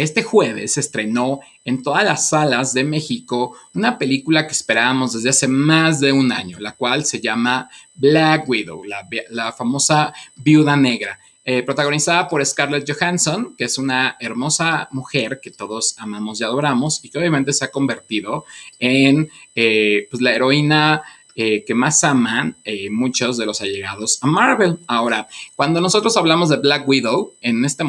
este 0.04 0.22
jueves 0.22 0.74
se 0.74 0.80
estrenó 0.80 1.39
en 1.66 1.82
todas 1.82 2.04
las 2.04 2.30
salas 2.30 2.72
de 2.74 2.84
México 2.84 3.58
una 3.74 3.98
película 3.98 4.45
que 4.45 4.54
esperábamos 4.54 5.14
desde 5.14 5.30
hace 5.30 5.48
más 5.48 6.00
de 6.00 6.12
un 6.12 6.32
año, 6.32 6.60
la 6.60 6.74
cual 6.74 7.04
se 7.04 7.20
llama 7.20 7.68
Black 7.95 8.48
Widow, 8.48 8.84
la, 8.84 9.52
famosa 9.54 10.14
viuda 10.36 10.76
negra. 10.78 11.20
Eh, 11.43 11.64
protagonizada 11.64 12.28
por 12.28 12.45
Scarlett 12.45 12.88
Johansson, 12.88 13.56
que 13.58 13.64
es 13.64 13.80
una 13.80 14.18
hermosa 14.20 14.88
mujer 14.91 15.39
que 15.41 15.50
todos 15.50 15.95
amamos 15.98 16.41
y 16.41 16.43
adoramos 16.43 17.04
y 17.04 17.10
que 17.10 17.18
obviamente 17.18 17.52
se 17.52 17.66
ha 17.66 17.72
convertido 17.72 18.45
en 18.78 19.30
eh, 19.56 20.08
pues, 20.12 20.22
la 20.22 20.34
heroína 20.34 21.02
eh, 21.36 21.64
que 21.66 21.74
más 21.74 22.04
aman 22.04 22.56
muchos 22.91 23.38
de 23.38 23.48
los 23.48 23.62
allegados 23.62 24.20
a 24.22 24.28
Marvel. 24.28 24.78
Ahora, 24.88 25.28
cuando 25.56 25.82
nosotros 25.82 26.16
hablamos 26.18 26.50
de 26.50 26.58
Black 26.58 26.88
Widow, 26.88 27.34
en 27.41 27.66
este, 27.66 27.84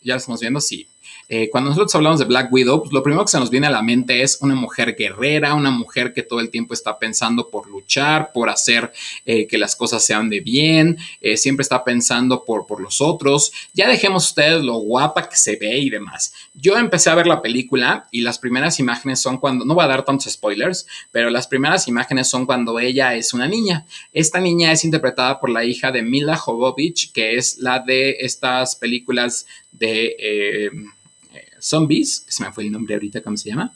ya 0.00 0.14
lo 0.14 0.18
estamos 0.18 0.40
viendo, 0.40 0.60
sí, 0.60 0.86
eh, 1.36 1.50
cuando 1.50 1.70
nosotros 1.70 1.92
hablamos 1.96 2.20
de 2.20 2.26
Black 2.26 2.52
Widow, 2.52 2.82
pues, 2.82 2.92
lo 2.92 3.02
primero 3.02 3.24
que 3.24 3.32
se 3.32 3.40
nos 3.40 3.50
viene 3.50 3.66
a 3.66 3.70
la 3.70 3.82
mente 3.82 4.22
es 4.22 4.38
una 4.40 4.54
mujer 4.54 4.94
guerrera, 4.96 5.54
una 5.54 5.72
mujer 5.72 6.12
que 6.12 6.22
todo 6.22 6.38
el 6.38 6.48
tiempo 6.48 6.74
está 6.74 6.96
pensando 6.96 7.50
por 7.50 7.68
luchar, 7.68 8.30
por 8.32 8.48
hacer 8.48 8.92
eh, 9.26 9.48
que 9.48 9.58
las 9.58 9.74
cosas 9.74 10.04
sean 10.04 10.30
de 10.30 10.38
bien, 10.38 10.96
eh, 11.20 11.36
siempre 11.36 11.62
está 11.62 11.82
pensando 11.82 12.44
por, 12.44 12.68
por 12.68 12.80
los 12.80 13.00
otros. 13.00 13.50
Ya 13.72 13.88
dejemos 13.88 14.26
ustedes 14.26 14.62
lo 14.62 14.74
guapa 14.74 15.28
que 15.28 15.34
se 15.34 15.56
ve 15.56 15.76
y 15.76 15.90
demás. 15.90 16.32
Yo 16.54 16.76
empecé 16.76 17.10
a 17.10 17.16
ver 17.16 17.26
la 17.26 17.42
película 17.42 18.06
y 18.12 18.20
las 18.20 18.38
primeras 18.38 18.78
imágenes 18.78 19.20
son 19.20 19.38
cuando, 19.38 19.64
no 19.64 19.74
voy 19.74 19.86
a 19.86 19.88
dar 19.88 20.04
tantos 20.04 20.32
spoilers, 20.32 20.86
pero 21.10 21.30
las 21.30 21.48
primeras 21.48 21.88
imágenes 21.88 22.30
son 22.30 22.46
cuando 22.46 22.78
ella 22.78 23.16
es 23.16 23.34
una 23.34 23.48
niña. 23.48 23.86
Esta 24.12 24.38
niña 24.38 24.70
es 24.70 24.84
interpretada 24.84 25.40
por 25.40 25.50
la 25.50 25.64
hija 25.64 25.90
de 25.90 26.02
Mila 26.02 26.36
Jovovich, 26.36 27.10
que 27.10 27.34
es 27.34 27.58
la 27.58 27.80
de 27.80 28.18
estas 28.20 28.76
películas 28.76 29.46
de 29.72 30.70
Zombies, 31.64 32.20
que 32.26 32.32
se 32.32 32.44
me 32.44 32.52
fue 32.52 32.64
el 32.64 32.72
nombre 32.72 32.94
ahorita, 32.94 33.22
¿cómo 33.22 33.36
se 33.36 33.48
llama? 33.48 33.72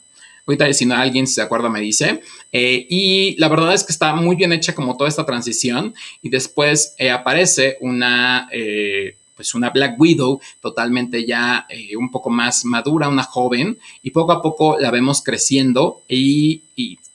Ahorita 0.47 0.73
si 0.73 0.87
no 0.87 0.95
alguien 0.95 1.27
se 1.27 1.43
acuerda 1.43 1.69
me 1.69 1.81
dice. 1.81 2.21
Eh, 2.53 2.87
y 2.89 3.37
la 3.39 3.49
verdad 3.49 3.75
es 3.75 3.85
que 3.85 3.93
está 3.93 4.15
muy 4.15 4.37
bien 4.37 4.53
hecha 4.53 4.75
como 4.75 4.97
toda 4.97 5.09
esta 5.09 5.27
transición 5.27 5.95
y 6.23 6.31
después 6.31 6.95
eh, 6.99 7.11
aparece 7.11 7.77
una... 7.81 8.49
Eh, 8.53 9.17
pues 9.35 9.55
una 9.55 9.71
Black 9.71 9.95
Widow 10.01 10.41
totalmente 10.61 11.25
ya 11.25 11.65
un 11.97 12.11
poco 12.11 12.29
más 12.29 12.65
madura, 12.65 13.09
una 13.09 13.23
joven, 13.23 13.79
y 14.03 14.11
poco 14.11 14.33
a 14.33 14.43
poco 14.43 14.77
la 14.81 14.91
vemos 14.91 15.23
creciendo 15.23 16.03
y, 16.09 16.63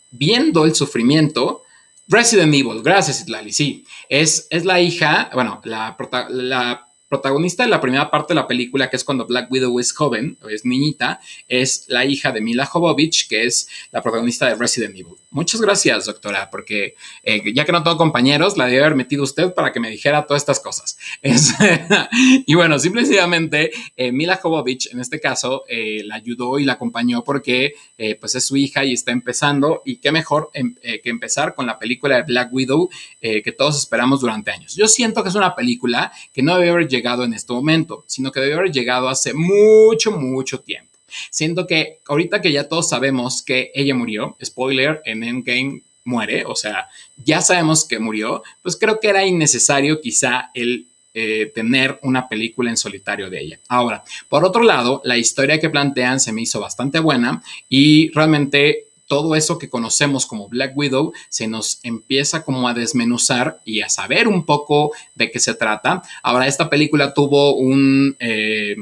viendo 0.10 0.64
el 0.64 0.74
sufrimiento. 0.74 1.64
Resident 2.08 2.54
Evil, 2.54 2.82
gracias 2.82 3.20
Itlali, 3.20 3.52
sí, 3.52 3.84
es, 4.08 4.48
es 4.52 4.64
la 4.64 4.80
hija, 4.80 5.32
bueno, 5.34 5.60
la, 5.66 5.98
la 6.30 6.88
protagonista 7.14 7.62
de 7.62 7.70
la 7.70 7.80
primera 7.80 8.10
parte 8.10 8.34
de 8.34 8.40
la 8.40 8.48
película, 8.48 8.90
que 8.90 8.96
es 8.96 9.04
cuando 9.04 9.28
Black 9.28 9.52
Widow 9.52 9.80
es 9.80 9.92
joven, 9.92 10.36
o 10.42 10.50
es 10.50 10.66
niñita, 10.66 11.20
es 11.48 11.86
la 11.88 12.06
hija 12.06 12.32
de 12.32 12.42
Mila 12.42 12.66
Jovovich, 12.66 13.28
que 13.28 13.44
es 13.44 13.70
la 13.92 14.02
protagonista 14.02 14.48
de 14.48 14.56
Resident 14.56 14.96
Evil. 14.96 15.14
Muchas 15.34 15.62
gracias, 15.62 16.06
doctora, 16.06 16.50
porque 16.52 16.94
eh, 17.24 17.42
ya 17.54 17.66
que 17.66 17.72
no 17.72 17.82
tengo 17.82 17.98
compañeros, 17.98 18.56
la 18.56 18.68
debe 18.68 18.82
haber 18.82 18.96
metido 18.96 19.24
usted 19.24 19.54
para 19.54 19.72
que 19.72 19.80
me 19.80 19.90
dijera 19.90 20.28
todas 20.28 20.44
estas 20.44 20.60
cosas. 20.60 20.98
y 22.46 22.54
bueno, 22.54 22.78
simplemente 22.78 23.72
eh, 23.98 24.12
Mila 24.12 24.36
Jovovich, 24.36 24.92
en 24.92 25.00
este 25.00 25.20
caso, 25.20 25.64
eh, 25.68 26.04
la 26.06 26.16
ayudó 26.16 26.60
y 26.60 26.66
la 26.66 26.74
acompañó 26.74 27.24
porque 27.24 27.74
pues 28.20 28.36
es 28.36 28.46
su 28.46 28.58
hija 28.58 28.84
y 28.84 28.94
está 28.94 29.12
empezando. 29.12 29.82
Y 29.86 29.98
qué 29.98 30.12
mejor 30.12 30.50
em, 30.54 30.76
que 30.76 31.10
empezar 31.10 31.56
con 31.56 31.66
la 31.66 31.80
película 31.80 32.18
de 32.18 32.24
Black 32.24 32.52
Widow 32.52 32.90
que 33.22 33.52
todos 33.58 33.78
esperamos 33.78 34.20
durante 34.20 34.52
años. 34.52 34.76
Yo 34.76 34.88
siento 34.88 35.24
que 35.24 35.30
es 35.30 35.36
una 35.36 35.56
película 35.56 36.12
que 36.34 36.44
no 36.44 36.58
debe 36.58 36.72
haber 36.72 36.88
llegado 36.90 37.03
en 37.04 37.34
este 37.34 37.54
momento, 37.54 38.04
sino 38.08 38.32
que 38.32 38.40
debe 38.40 38.54
haber 38.54 38.72
llegado 38.72 39.10
hace 39.10 39.34
mucho, 39.34 40.12
mucho 40.12 40.60
tiempo. 40.62 40.92
Siento 41.30 41.68
que 41.68 42.00
ahorita 42.08 42.42
que 42.42 42.52
ya 42.52 42.68
todos 42.68 42.90
sabemos 42.90 43.44
que 43.44 43.72
ella 43.76 43.94
murió, 43.94 44.36
spoiler, 44.44 45.02
en 45.06 45.24
Endgame 45.24 45.82
muere, 46.06 46.46
o 46.46 46.56
sea, 46.56 46.88
ya 47.24 47.42
sabemos 47.42 47.86
que 47.86 48.00
murió, 48.00 48.44
pues 48.62 48.76
creo 48.76 49.00
que 49.00 49.10
era 49.10 49.26
innecesario 49.26 50.02
quizá 50.02 50.50
el 50.54 50.88
eh, 51.14 51.52
tener 51.54 52.00
una 52.02 52.28
película 52.28 52.72
en 52.72 52.78
solitario 52.78 53.30
de 53.30 53.40
ella. 53.40 53.60
Ahora, 53.68 54.04
por 54.30 54.44
otro 54.44 54.64
lado, 54.64 55.02
la 55.06 55.16
historia 55.16 55.60
que 55.60 55.70
plantean 55.70 56.20
se 56.20 56.34
me 56.34 56.42
hizo 56.42 56.60
bastante 56.60 57.00
buena 57.00 57.44
y 57.70 58.10
realmente 58.12 58.88
todo 59.14 59.36
eso 59.36 59.60
que 59.60 59.70
conocemos 59.70 60.26
como 60.26 60.50
Black 60.50 60.76
Widow 60.76 61.14
se 61.30 61.48
nos 61.48 61.80
empieza 61.84 62.44
como 62.44 62.68
a 62.68 62.74
desmenuzar 62.74 63.62
y 63.64 63.82
a 63.82 63.88
saber 63.88 64.28
un 64.28 64.44
poco 64.44 64.92
de 65.14 65.30
qué 65.30 65.38
se 65.38 65.54
trata. 65.54 66.02
Ahora, 66.24 66.48
esta 66.48 66.68
película 66.68 67.14
tuvo 67.14 67.56
un 67.56 68.16
eh, 68.18 68.76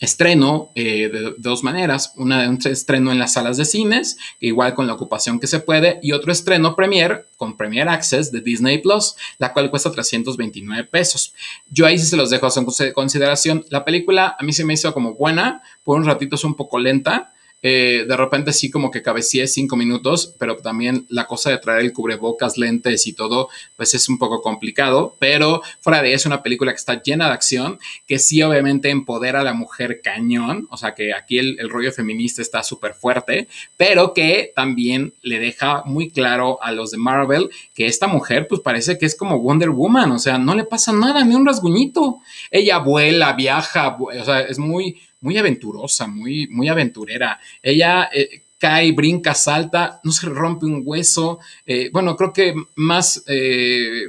estreno 0.00 0.70
eh, 0.74 1.08
de, 1.08 1.34
dos 1.38 1.62
maneras. 1.62 2.12
Una, 2.16 2.50
un 2.50 2.58
estreno 2.64 3.12
en 3.12 3.20
las 3.20 3.34
salas 3.34 3.56
de 3.56 3.66
cines, 3.66 4.18
igual 4.40 4.74
con 4.74 4.88
la 4.88 4.94
ocupación 4.94 5.38
que 5.38 5.46
se 5.46 5.60
puede, 5.60 6.00
y 6.02 6.10
otro 6.10 6.32
estreno 6.32 6.74
Premier 6.74 7.28
con 7.36 7.56
Premier 7.56 7.88
Access 7.88 8.32
de 8.32 8.40
Disney 8.40 8.78
Plus, 8.78 9.14
la 9.38 9.52
cual 9.52 9.70
cuesta 9.70 9.92
329 9.92 10.88
pesos. 10.90 11.34
Yo 11.70 11.86
ahí 11.86 12.00
sí 12.00 12.06
se 12.06 12.16
los 12.16 12.30
dejo 12.30 12.46
a 12.46 12.50
su 12.50 12.66
consideración. 12.92 13.64
La 13.70 13.84
película 13.84 14.34
a 14.36 14.42
mí 14.42 14.52
se 14.52 14.64
me 14.64 14.74
hizo 14.74 14.92
como 14.92 15.14
buena, 15.14 15.62
por 15.84 15.96
un 15.96 16.04
ratito 16.04 16.34
es 16.34 16.42
un 16.42 16.56
poco 16.56 16.80
lenta 16.80 17.32
eh, 17.62 18.04
de 18.06 18.16
repente 18.16 18.52
sí 18.52 18.70
como 18.70 18.90
que 18.90 19.02
cabeceé 19.02 19.46
cinco 19.46 19.76
minutos, 19.76 20.34
pero 20.38 20.56
también 20.56 21.06
la 21.08 21.26
cosa 21.26 21.50
de 21.50 21.58
traer 21.58 21.80
el 21.80 21.92
cubrebocas, 21.92 22.56
lentes 22.56 23.06
y 23.06 23.12
todo, 23.12 23.48
pues 23.76 23.94
es 23.94 24.08
un 24.08 24.18
poco 24.18 24.40
complicado, 24.42 25.16
pero 25.18 25.62
fuera 25.80 26.02
de 26.02 26.12
eso, 26.12 26.18
es 26.18 26.26
una 26.26 26.42
película 26.42 26.72
que 26.72 26.78
está 26.78 27.00
llena 27.00 27.26
de 27.26 27.32
acción, 27.32 27.78
que 28.06 28.18
sí 28.18 28.42
obviamente 28.42 28.90
empodera 28.90 29.40
a 29.40 29.44
la 29.44 29.54
mujer 29.54 30.00
cañón, 30.02 30.66
o 30.70 30.76
sea 30.76 30.94
que 30.94 31.14
aquí 31.14 31.38
el, 31.38 31.58
el 31.60 31.70
rollo 31.70 31.92
feminista 31.92 32.42
está 32.42 32.62
súper 32.62 32.94
fuerte, 32.94 33.46
pero 33.76 34.14
que 34.14 34.52
también 34.54 35.14
le 35.22 35.38
deja 35.38 35.82
muy 35.84 36.10
claro 36.10 36.58
a 36.62 36.72
los 36.72 36.90
de 36.90 36.98
Marvel 36.98 37.50
que 37.74 37.86
esta 37.86 38.08
mujer 38.08 38.48
pues 38.48 38.60
parece 38.60 38.98
que 38.98 39.06
es 39.06 39.14
como 39.14 39.38
Wonder 39.38 39.70
Woman, 39.70 40.10
o 40.12 40.18
sea, 40.18 40.38
no 40.38 40.54
le 40.54 40.64
pasa 40.64 40.92
nada, 40.92 41.24
ni 41.24 41.34
un 41.34 41.46
rasguñito. 41.46 42.18
Ella 42.50 42.78
vuela, 42.78 43.32
viaja, 43.32 43.96
o 43.98 44.24
sea, 44.24 44.40
es 44.40 44.58
muy 44.58 45.00
muy 45.20 45.36
aventurosa, 45.36 46.06
muy, 46.06 46.46
muy 46.48 46.68
aventurera. 46.68 47.40
Ella 47.62 48.08
eh, 48.12 48.42
cae, 48.58 48.92
brinca, 48.92 49.34
salta, 49.34 50.00
no 50.04 50.12
se 50.12 50.26
rompe 50.28 50.66
un 50.66 50.82
hueso. 50.84 51.38
Eh, 51.66 51.90
bueno, 51.92 52.16
creo 52.16 52.32
que 52.32 52.54
más 52.76 53.22
eh, 53.26 54.06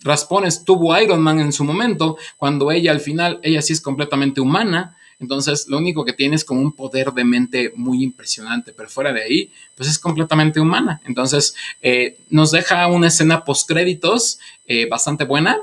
raspones 0.00 0.64
tuvo 0.64 0.98
Iron 0.98 1.20
Man 1.20 1.40
en 1.40 1.52
su 1.52 1.64
momento, 1.64 2.16
cuando 2.36 2.70
ella 2.70 2.90
al 2.90 3.00
final, 3.00 3.40
ella 3.42 3.62
sí 3.62 3.72
es 3.72 3.80
completamente 3.80 4.40
humana. 4.40 4.96
Entonces, 5.18 5.66
lo 5.68 5.78
único 5.78 6.04
que 6.04 6.12
tiene 6.12 6.36
es 6.36 6.44
como 6.44 6.60
un 6.60 6.72
poder 6.72 7.10
de 7.12 7.24
mente 7.24 7.72
muy 7.74 8.02
impresionante, 8.02 8.74
pero 8.74 8.90
fuera 8.90 9.14
de 9.14 9.22
ahí, 9.22 9.50
pues 9.74 9.88
es 9.88 9.98
completamente 9.98 10.60
humana. 10.60 11.00
Entonces, 11.06 11.54
nos 12.28 12.50
deja 12.50 12.86
una 12.88 13.06
escena 13.06 13.42
post 13.42 13.66
créditos 13.66 14.38
bastante 14.90 15.24
buena. 15.24 15.56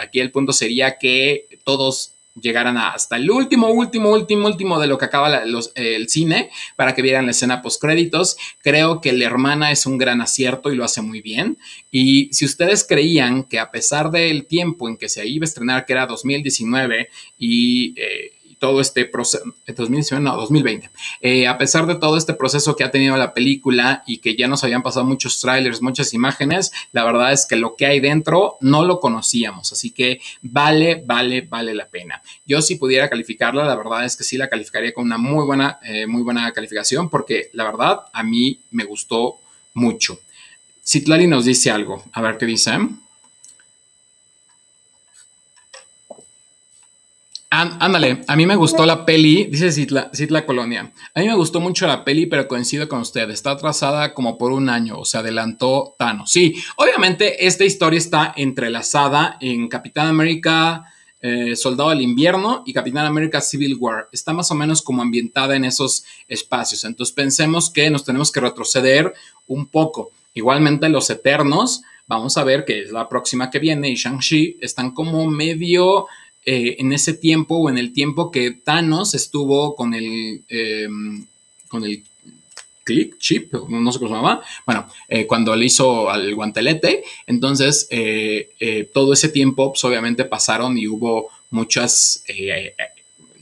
aquí 0.00 0.20
el 0.20 0.30
punto 0.30 0.52
sería 0.52 0.96
que 0.96 1.48
todos 1.64 2.12
llegaran 2.40 2.76
hasta 2.78 3.16
el 3.16 3.30
último, 3.30 3.68
último, 3.68 4.10
último, 4.10 4.46
último 4.46 4.80
de 4.80 4.86
lo 4.86 4.98
que 4.98 5.04
acaba 5.04 5.42
el 5.74 6.08
cine 6.08 6.50
para 6.76 6.94
que 6.94 7.02
vieran 7.02 7.26
la 7.26 7.32
escena 7.32 7.62
post 7.62 7.80
créditos. 7.80 8.36
Creo 8.62 9.00
que 9.00 9.12
la 9.12 9.26
hermana 9.26 9.70
es 9.72 9.86
un 9.86 9.98
gran 9.98 10.20
acierto 10.20 10.72
y 10.72 10.76
lo 10.76 10.84
hace 10.84 11.02
muy 11.02 11.20
bien. 11.20 11.58
Y 11.90 12.32
si 12.32 12.44
ustedes 12.44 12.84
creían 12.84 13.44
que 13.44 13.58
a 13.58 13.70
pesar 13.70 14.10
del 14.10 14.46
tiempo 14.46 14.88
en 14.88 14.96
que 14.96 15.08
se 15.08 15.26
iba 15.26 15.44
a 15.44 15.48
estrenar, 15.48 15.86
que 15.86 15.92
era 15.92 16.06
2019 16.06 17.08
y 17.38 17.94
eh, 17.96 18.32
todo 18.60 18.80
este 18.80 19.06
proceso, 19.06 19.42
2019, 19.66 20.22
no, 20.22 20.36
2020, 20.36 20.90
eh, 21.22 21.48
a 21.48 21.56
pesar 21.56 21.86
de 21.86 21.94
todo 21.96 22.18
este 22.18 22.34
proceso 22.34 22.76
que 22.76 22.84
ha 22.84 22.90
tenido 22.90 23.16
la 23.16 23.32
película 23.32 24.04
y 24.06 24.18
que 24.18 24.36
ya 24.36 24.46
nos 24.46 24.62
habían 24.62 24.82
pasado 24.82 25.06
muchos 25.06 25.40
trailers, 25.40 25.80
muchas 25.80 26.12
imágenes, 26.12 26.70
la 26.92 27.02
verdad 27.02 27.32
es 27.32 27.46
que 27.46 27.56
lo 27.56 27.74
que 27.74 27.86
hay 27.86 28.00
dentro 28.00 28.58
no 28.60 28.84
lo 28.84 29.00
conocíamos, 29.00 29.72
así 29.72 29.90
que 29.90 30.20
vale, 30.42 31.02
vale, 31.04 31.40
vale 31.40 31.74
la 31.74 31.88
pena. 31.88 32.22
Yo 32.44 32.60
si 32.60 32.76
pudiera 32.76 33.08
calificarla, 33.08 33.64
la 33.64 33.74
verdad 33.74 34.04
es 34.04 34.14
que 34.14 34.24
sí 34.24 34.36
la 34.36 34.50
calificaría 34.50 34.92
con 34.92 35.06
una 35.06 35.16
muy 35.16 35.46
buena, 35.46 35.78
eh, 35.82 36.06
muy 36.06 36.22
buena 36.22 36.52
calificación 36.52 37.08
porque 37.08 37.48
la 37.54 37.64
verdad 37.64 38.00
a 38.12 38.22
mí 38.22 38.60
me 38.70 38.84
gustó 38.84 39.40
mucho. 39.72 40.20
Citlali 40.86 41.26
nos 41.26 41.46
dice 41.46 41.70
algo, 41.70 42.04
a 42.12 42.20
ver 42.20 42.36
qué 42.36 42.44
dice. 42.44 42.72
Ándale, 47.52 48.22
a 48.28 48.36
mí 48.36 48.46
me 48.46 48.54
gustó 48.54 48.86
la 48.86 49.04
peli, 49.04 49.46
dice 49.46 49.72
Citla, 49.72 50.46
Colonia. 50.46 50.92
A 51.12 51.20
mí 51.20 51.26
me 51.26 51.34
gustó 51.34 51.58
mucho 51.58 51.84
la 51.88 52.04
peli, 52.04 52.26
pero 52.26 52.46
coincido 52.46 52.88
con 52.88 53.00
usted, 53.00 53.28
está 53.28 53.50
atrasada 53.50 54.14
como 54.14 54.38
por 54.38 54.52
un 54.52 54.68
año, 54.68 54.96
o 54.96 55.04
se 55.04 55.18
adelantó 55.18 55.96
Thanos. 55.98 56.30
Sí, 56.30 56.54
obviamente 56.76 57.44
esta 57.44 57.64
historia 57.64 57.98
está 57.98 58.32
entrelazada 58.36 59.36
en 59.40 59.66
Capitán 59.66 60.06
América, 60.06 60.84
eh, 61.20 61.56
Soldado 61.56 61.90
del 61.90 62.02
Invierno 62.02 62.62
y 62.64 62.72
Capitán 62.72 63.04
América 63.04 63.40
Civil 63.40 63.76
War. 63.80 64.08
Está 64.12 64.32
más 64.32 64.48
o 64.52 64.54
menos 64.54 64.80
como 64.80 65.02
ambientada 65.02 65.56
en 65.56 65.64
esos 65.64 66.04
espacios. 66.28 66.84
Entonces 66.84 67.12
pensemos 67.12 67.68
que 67.68 67.90
nos 67.90 68.04
tenemos 68.04 68.30
que 68.30 68.38
retroceder 68.38 69.12
un 69.48 69.66
poco. 69.66 70.12
Igualmente 70.34 70.88
los 70.88 71.10
Eternos, 71.10 71.82
vamos 72.06 72.38
a 72.38 72.44
ver 72.44 72.64
que 72.64 72.82
es 72.82 72.92
la 72.92 73.08
próxima 73.08 73.50
que 73.50 73.58
viene 73.58 73.90
y 73.90 73.96
Shang-Chi 73.96 74.58
están 74.60 74.92
como 74.92 75.26
medio 75.26 76.06
eh, 76.44 76.76
en 76.78 76.92
ese 76.92 77.14
tiempo 77.14 77.56
o 77.56 77.70
en 77.70 77.78
el 77.78 77.92
tiempo 77.92 78.30
que 78.30 78.50
Thanos 78.52 79.14
estuvo 79.14 79.74
con 79.74 79.94
el, 79.94 80.42
em, 80.48 81.26
con 81.68 81.84
el 81.84 82.02
click 82.84 83.18
chip, 83.18 83.52
no 83.52 83.92
sé 83.92 83.98
cómo 83.98 84.08
se 84.08 84.16
llamaba, 84.16 84.42
bueno, 84.66 84.88
eh, 85.08 85.26
cuando 85.26 85.54
le 85.54 85.66
hizo 85.66 86.10
al 86.10 86.34
guantelete, 86.34 87.04
entonces 87.26 87.88
todo 88.92 89.12
ese 89.12 89.28
tiempo 89.28 89.72
pues, 89.72 89.84
obviamente 89.84 90.24
pasaron 90.24 90.76
y 90.76 90.88
hubo 90.88 91.28
muchas 91.50 92.24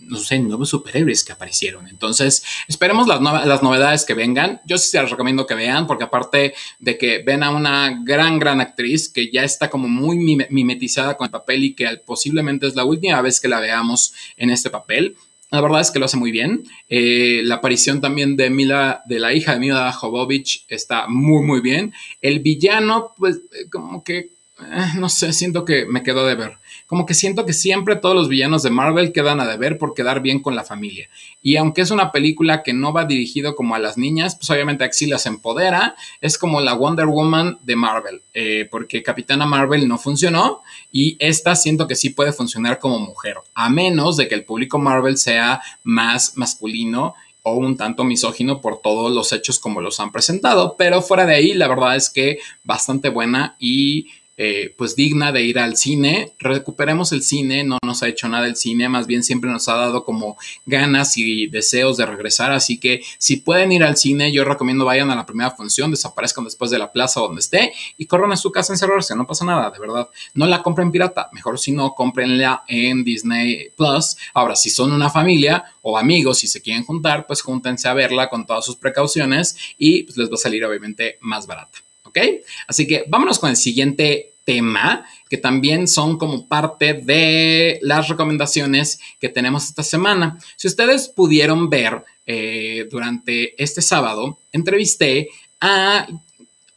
no 0.09 0.19
sé, 0.19 0.39
nuevos 0.39 0.69
superhéroes 0.71 1.25
que 1.25 1.33
aparecieron. 1.33 1.89
Entonces, 1.89 2.43
esperemos 2.67 3.07
las, 3.07 3.21
las 3.21 3.63
novedades 3.63 4.05
que 4.05 4.15
vengan. 4.15 4.61
Yo 4.67 4.79
sí 4.79 4.91
se 4.91 5.01
las 5.01 5.11
recomiendo 5.11 5.47
que 5.47 5.55
vean, 5.55 5.87
porque 5.87 6.05
aparte 6.05 6.55
de 6.79 6.99
que 6.99 7.23
ven 7.23 7.43
a 7.43 7.51
una 7.51 8.03
gran, 8.05 8.39
gran 8.39 8.61
actriz 8.61 9.09
que 9.09 9.31
ya 9.31 9.45
está 9.45 9.71
como 9.71 9.89
muy 9.89 10.19
mimetizada 10.51 11.17
con 11.17 11.27
el 11.27 11.31
papel 11.31 11.65
y 11.65 11.75
que 11.75 11.87
posiblemente 12.05 12.67
es 12.67 12.75
la 12.75 12.85
última 12.85 13.21
vez 13.23 13.41
que 13.41 13.49
la 13.49 13.61
veamos 13.61 14.13
en 14.37 14.51
este 14.51 14.71
papel. 14.71 15.17
La 15.51 15.61
verdad 15.63 15.81
es 15.81 15.91
que 15.91 15.99
lo 15.99 16.05
hace 16.05 16.19
muy 16.19 16.31
bien. 16.31 16.65
Eh, 16.89 17.41
la 17.45 17.57
aparición 17.57 18.01
también 18.01 18.37
de 18.37 18.51
Mila, 18.51 19.03
de 19.07 19.19
la 19.19 19.33
hija 19.33 19.55
de 19.55 19.61
Mila 19.61 19.93
Jovovich, 19.93 20.67
está 20.69 21.09
muy, 21.09 21.43
muy 21.43 21.61
bien. 21.61 21.95
El 22.21 22.41
villano, 22.41 23.15
pues, 23.17 23.37
eh, 23.37 23.69
como 23.71 24.05
que 24.05 24.39
eh, 24.61 24.99
no 24.99 25.09
sé, 25.09 25.33
siento 25.33 25.65
que 25.65 25.87
me 25.87 26.03
quedó 26.03 26.27
de 26.27 26.35
ver. 26.35 26.59
Como 26.89 27.07
que 27.07 27.15
siento 27.15 27.47
que 27.47 27.53
siempre 27.53 27.97
todos 27.97 28.17
los 28.17 28.29
villanos 28.29 28.63
de 28.65 28.71
Marvel 28.71 29.13
quedan 29.13 29.41
a 29.41 29.47
deber 29.47 29.77
por 29.79 29.95
quedar 29.95 30.21
bien 30.21 30.41
con 30.41 30.57
la 30.57 30.65
familia. 30.65 31.09
Y 31.43 31.57
aunque 31.57 31.83
es 31.83 31.91
una 31.91 32.11
película 32.11 32.63
que 32.63 32.73
no 32.73 32.93
va 32.93 33.05
dirigido 33.05 33.55
como 33.55 33.75
a 33.75 33.79
las 33.79 33.99
niñas, 33.99 34.35
pues 34.35 34.49
obviamente 34.51 34.85
Axi 34.85 35.07
las 35.07 35.27
empodera. 35.27 35.95
Es 36.21 36.39
como 36.39 36.61
la 36.61 36.73
Wonder 36.73 37.07
Woman 37.07 37.59
de 37.63 37.77
Marvel, 37.77 38.23
eh, 38.33 38.67
porque 38.71 39.03
Capitana 39.03 39.45
Marvel 39.45 39.87
no 39.87 39.99
funcionó 39.99 40.63
y 40.91 41.17
esta 41.21 41.55
siento 41.55 41.87
que 41.87 41.95
sí 41.95 42.11
puede 42.11 42.33
funcionar 42.33 42.79
como 42.79 42.99
mujer, 42.99 43.37
a 43.55 43.69
menos 43.69 44.17
de 44.17 44.27
que 44.27 44.35
el 44.35 44.45
público 44.45 44.79
Marvel 44.79 45.19
sea 45.19 45.61
más 45.85 46.37
masculino 46.37 47.15
o 47.43 47.53
un 47.53 47.77
tanto 47.77 48.05
misógino 48.05 48.61
por 48.61 48.81
todos 48.81 49.13
los 49.13 49.33
hechos 49.33 49.59
como 49.59 49.81
los 49.81 50.01
han 50.01 50.13
presentado, 50.13 50.75
pero 50.77 51.03
fuera 51.03 51.27
de 51.27 51.35
ahí 51.35 51.55
la 51.55 51.69
verdad 51.69 51.97
es 51.97 52.11
que 52.11 52.39
bastante 52.65 53.09
buena 53.11 53.57
y 53.59 54.09
eh, 54.39 54.73
pues 54.79 54.97
digna 54.97 55.33
de 55.33 55.43
ir 55.43 55.59
al 55.59 55.77
cine. 55.77 56.33
Recuperemos 56.39 57.13
el 57.13 57.23
cine, 57.23 57.65
no 57.65 57.79
nos 57.85 58.03
ha 58.03 58.09
hecho 58.09 58.29
nada 58.29 58.47
el 58.47 58.57
cine, 58.57 58.89
más 58.89 59.07
bien 59.07 59.25
siempre 59.25 59.51
nos 59.51 59.69
ha 59.69 59.75
dado 59.75 60.05
como 60.05 60.39
ganas 60.65 61.17
y 61.17 61.49
deseos 61.49 61.97
de 61.97 62.07
regresar, 62.07 62.53
así 62.53 62.79
que 62.79 63.03
si 63.19 63.39
pueden 63.39 63.73
ir 63.73 63.83
al 63.83 63.97
cine, 63.97 64.33
yo 64.33 64.45
recomiendo 64.45 64.85
vayan 64.85 65.11
a 65.11 65.17
la 65.17 65.27
primera 65.27 65.51
función, 65.51 65.91
desaparezcan 65.91 66.45
después 66.45 66.71
de 66.71 66.79
la 66.79 66.93
plaza 66.93 67.21
donde 67.21 67.41
esté 67.41 67.73
y 67.97 68.07
corran 68.07 68.33
a 68.33 68.37
su 68.37 68.53
casa 68.53 68.73
a 68.73 68.75
encerrarse, 68.75 69.17
no 69.17 69.27
pasa 69.27 69.45
nada, 69.45 69.71
de 69.71 69.79
verdad. 69.79 70.09
No 70.35 70.47
la 70.47 70.63
compren 70.63 70.93
pirata, 70.93 71.29
mejor 71.33 71.59
si 71.59 71.73
no, 71.73 71.95
cómprenla 71.95 72.63
en 72.69 73.03
Disney 73.03 73.71
Plus. 73.77 74.17
Ahora, 74.35 74.55
si 74.55 74.71
son 74.71 74.93
una 74.93 75.11
familia 75.11 75.65
o 75.83 75.99
amigos 75.99 76.45
y 76.45 76.47
se 76.47 76.63
quieren 76.63 76.85
juntar, 76.85 77.27
pues 77.27 77.43
júntense 77.43 77.89
a 77.89 77.95
verla 77.95 78.29
con 78.29 78.47
todas 78.47 78.65
sus 78.65 78.77
precauciones 78.77 79.57
y 79.79 80.05
pues 80.05 80.17
les 80.17 80.31
va 80.31 80.35
a 80.35 80.39
salir 80.39 80.65
obviamente 80.65 81.19
más 81.21 81.47
barata. 81.47 81.88
¿Ok? 82.09 82.19
Así 82.67 82.87
que 82.87 83.05
vámonos 83.09 83.39
con 83.39 83.51
el 83.51 83.57
siguiente 83.57 84.33
tema, 84.45 85.07
que 85.29 85.37
también 85.37 85.87
son 85.87 86.17
como 86.17 86.49
parte 86.49 86.95
de 86.95 87.79
las 87.83 88.09
recomendaciones 88.09 88.99
que 89.21 89.29
tenemos 89.29 89.67
esta 89.67 89.83
semana. 89.83 90.39
Si 90.57 90.67
ustedes 90.67 91.09
pudieron 91.09 91.69
ver 91.69 92.03
eh, 92.25 92.89
durante 92.91 93.63
este 93.63 93.83
sábado, 93.83 94.39
entrevisté 94.53 95.29
a 95.61 96.09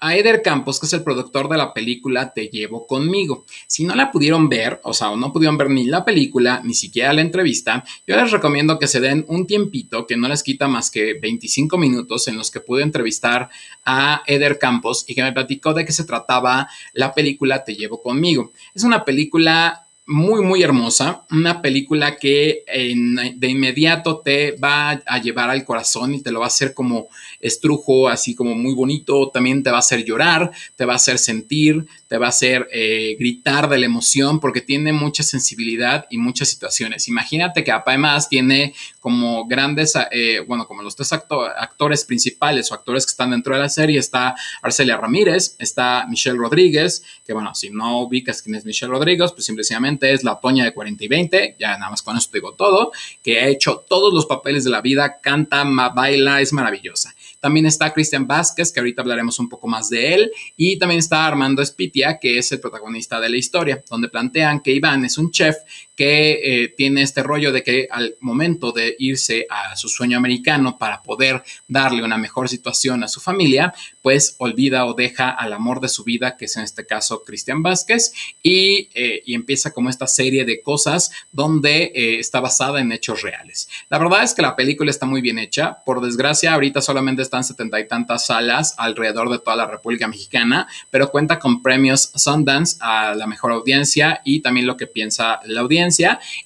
a 0.02 0.16
Eder 0.16 0.42
Campos, 0.42 0.80
que 0.80 0.88
es 0.88 0.94
el 0.94 1.04
productor 1.04 1.48
de 1.48 1.58
la 1.58 1.74
película 1.74 2.34
Te 2.34 2.48
llevo 2.48 2.86
conmigo. 2.88 3.46
Si 3.68 3.86
no 3.86 3.96
la 3.96 4.12
pudieron 4.12 4.50
ver, 4.50 4.82
o 4.84 4.94
sea, 4.94 5.16
no 5.16 5.32
pudieron 5.32 5.58
ver 5.58 5.70
ni 5.70 5.86
la 5.86 6.04
película, 6.04 6.62
ni 6.64 6.74
siquiera 6.74 7.14
la 7.14 7.22
entrevista, 7.22 7.86
yo 8.08 8.16
les 8.16 8.32
recomiendo 8.32 8.80
que 8.80 8.88
se 8.88 9.00
den 9.00 9.24
un 9.28 9.46
tiempito 9.46 10.08
que 10.08 10.18
no 10.18 10.28
les 10.28 10.44
quita 10.44 10.68
más 10.68 10.90
que 10.90 11.14
25 11.14 11.78
minutos 11.78 12.28
en 12.28 12.36
los 12.36 12.50
que 12.50 12.60
pude 12.60 12.82
entrevistar 12.82 13.50
a 13.86 14.24
Eder 14.26 14.58
Campos 14.58 15.06
y 15.08 15.14
que 15.14 15.22
me 15.22 15.32
platicó 15.32 15.74
de 15.74 15.86
qué 15.86 15.92
se 15.92 16.04
trataba 16.04 16.68
la 16.94 17.14
película 17.14 17.64
Te 17.64 17.76
llevo 17.76 18.02
conmigo. 18.02 18.52
Es 18.74 18.84
una 18.84 19.06
película 19.06 19.88
muy, 20.12 20.42
muy 20.42 20.62
hermosa. 20.62 21.24
Una 21.32 21.62
película 21.62 22.18
que 22.18 22.64
de 22.68 23.48
inmediato 23.48 24.20
te 24.20 24.52
va 24.52 25.02
a 25.06 25.18
llevar 25.20 25.50
al 25.50 25.64
corazón 25.64 26.14
y 26.14 26.22
te 26.22 26.32
lo 26.32 26.40
va 26.40 26.46
a 26.46 26.48
hacer 26.48 26.74
como 26.74 27.08
estrujo, 27.40 28.10
así 28.10 28.36
como 28.36 28.54
muy 28.54 28.74
bonito. 28.74 29.30
También 29.30 29.64
te 29.64 29.72
va 29.72 29.78
a 29.78 29.80
hacer 29.80 30.04
llorar, 30.04 30.52
te 30.76 30.86
va 30.86 30.94
a 30.94 30.96
hacer 30.98 31.18
sentir, 31.18 31.86
te 32.10 32.18
va 32.18 32.26
a 32.26 32.30
hacer 32.30 32.68
eh, 32.74 33.16
gritar 33.18 33.70
de 33.70 33.78
la 33.78 33.86
emoción 33.86 34.42
porque 34.42 34.60
tiene 34.60 34.92
mucha 34.92 35.24
sensibilidad 35.24 36.06
y 36.10 36.18
muchas 36.18 36.50
situaciones. 36.50 37.08
Imagínate 37.08 37.64
que 37.64 37.72
además 37.72 38.28
tiene 38.28 38.74
como 39.00 39.48
grandes, 39.48 39.94
eh, 40.12 40.44
bueno, 40.46 40.68
como 40.68 40.84
los 40.84 40.96
tres 40.96 41.14
actores 41.14 42.04
principales 42.04 42.70
o 42.70 42.76
actores 42.76 43.06
que 43.06 43.12
están 43.12 43.32
dentro 43.32 43.56
de 43.56 43.62
la 43.62 43.70
serie. 43.70 43.98
Está 43.98 44.36
Arcelia 44.62 44.98
Ramírez, 44.98 45.56
está 45.58 46.06
Michelle 46.10 46.38
Rodríguez, 46.38 47.02
que 47.26 47.32
bueno, 47.32 47.56
si 47.56 47.70
no 47.70 48.02
ubicas 48.02 48.42
quién 48.42 48.56
es 48.56 48.66
Michelle 48.66 48.92
Rodríguez, 48.92 49.32
pues 49.32 49.46
simplemente 49.46 50.01
es 50.10 50.24
la 50.24 50.40
Toña 50.40 50.64
de 50.64 50.74
40 50.74 51.04
y 51.04 51.08
20, 51.08 51.56
ya 51.60 51.78
nada 51.78 51.92
más 51.92 52.02
con 52.02 52.18
esto 52.18 52.32
digo 52.34 52.54
todo, 52.54 52.92
que 53.24 53.40
ha 53.40 53.48
hecho 53.48 53.86
todos 53.88 54.14
los 54.14 54.26
papeles 54.26 54.64
de 54.64 54.70
la 54.70 54.82
vida, 54.82 55.20
canta, 55.22 55.64
baila, 55.94 56.42
es 56.42 56.54
maravillosa. 56.54 57.14
También 57.42 57.66
está 57.66 57.92
Cristian 57.92 58.28
Vázquez, 58.28 58.72
que 58.72 58.80
ahorita 58.80 59.02
hablaremos 59.02 59.40
un 59.40 59.50
poco 59.50 59.68
más 59.68 59.90
de 59.90 60.14
él. 60.14 60.32
Y 60.56 60.78
también 60.78 61.00
está 61.00 61.26
Armando 61.26 61.64
Espitia, 61.64 62.20
que 62.20 62.38
es 62.38 62.52
el 62.52 62.60
protagonista 62.60 63.20
de 63.20 63.30
la 63.30 63.38
historia, 63.38 63.84
donde 63.90 64.10
plantean 64.10 64.62
que 64.62 64.72
Iván 64.72 65.04
es 65.06 65.18
un 65.18 65.32
chef 65.32 65.56
que 65.96 66.64
eh, 66.64 66.68
tiene 66.70 67.02
este 67.02 67.22
rollo 67.22 67.52
de 67.52 67.64
que 67.64 67.88
al 67.92 68.16
momento 68.22 68.72
de 68.72 68.96
irse 68.98 69.46
a 69.50 69.76
su 69.76 69.90
sueño 69.90 70.18
americano 70.18 70.78
para 70.78 71.04
poder 71.04 71.44
darle 71.68 72.04
una 72.04 72.18
mejor 72.18 72.50
situación 72.50 73.04
a 73.04 73.08
su 73.08 73.20
familia, 73.20 73.74
pues 74.02 74.36
olvida 74.40 74.86
o 74.86 74.94
deja 74.94 75.30
al 75.30 75.54
amor 75.54 75.82
de 75.82 75.90
su 75.90 76.04
vida, 76.04 76.38
que 76.38 76.46
es 76.46 76.58
en 76.58 76.64
este 76.64 76.86
caso 76.86 77.24
Cristian 77.24 77.62
Vázquez, 77.62 78.14
y, 78.42 78.90
eh, 78.94 79.22
empieza 79.28 79.72
como 79.72 79.90
esta 79.90 80.08
serie 80.08 80.46
de 80.46 80.62
cosas 80.62 81.12
donde 81.32 81.92
eh, 81.94 82.20
está 82.20 82.40
basada 82.40 82.80
en 82.80 82.92
hechos 82.92 83.22
reales. 83.22 83.70
La 83.90 83.98
verdad 83.98 84.24
es 84.24 84.34
que 84.34 84.42
la 84.42 84.56
película 84.56 84.92
está 84.92 85.06
muy 85.06 85.22
bien 85.22 85.40
hecha. 85.40 85.78
Por 85.86 86.02
desgracia, 86.02 86.54
ahorita 86.54 86.82
solamente 86.82 87.22
están 87.22 87.44
setenta 87.44 87.80
y 87.80 87.88
tantas 87.88 88.28
salas 88.28 88.76
alrededor 88.78 89.30
de 89.30 89.40
toda 89.40 89.56
la 89.56 89.68
República 89.68 90.08
Mexicana, 90.08 90.68
pero 90.90 91.12
cuenta 91.12 91.40
con 91.40 91.62
premios 91.62 92.12
Sundance 92.16 92.78
a 92.82 93.14
la 93.16 93.28
mejor 93.28 93.52
audiencia 93.52 94.22
y 94.24 94.42
también 94.42 94.68
lo 94.68 94.78
que 94.78 94.88
piensa 94.88 95.40
la 95.46 95.62
audiencia. 95.62 95.81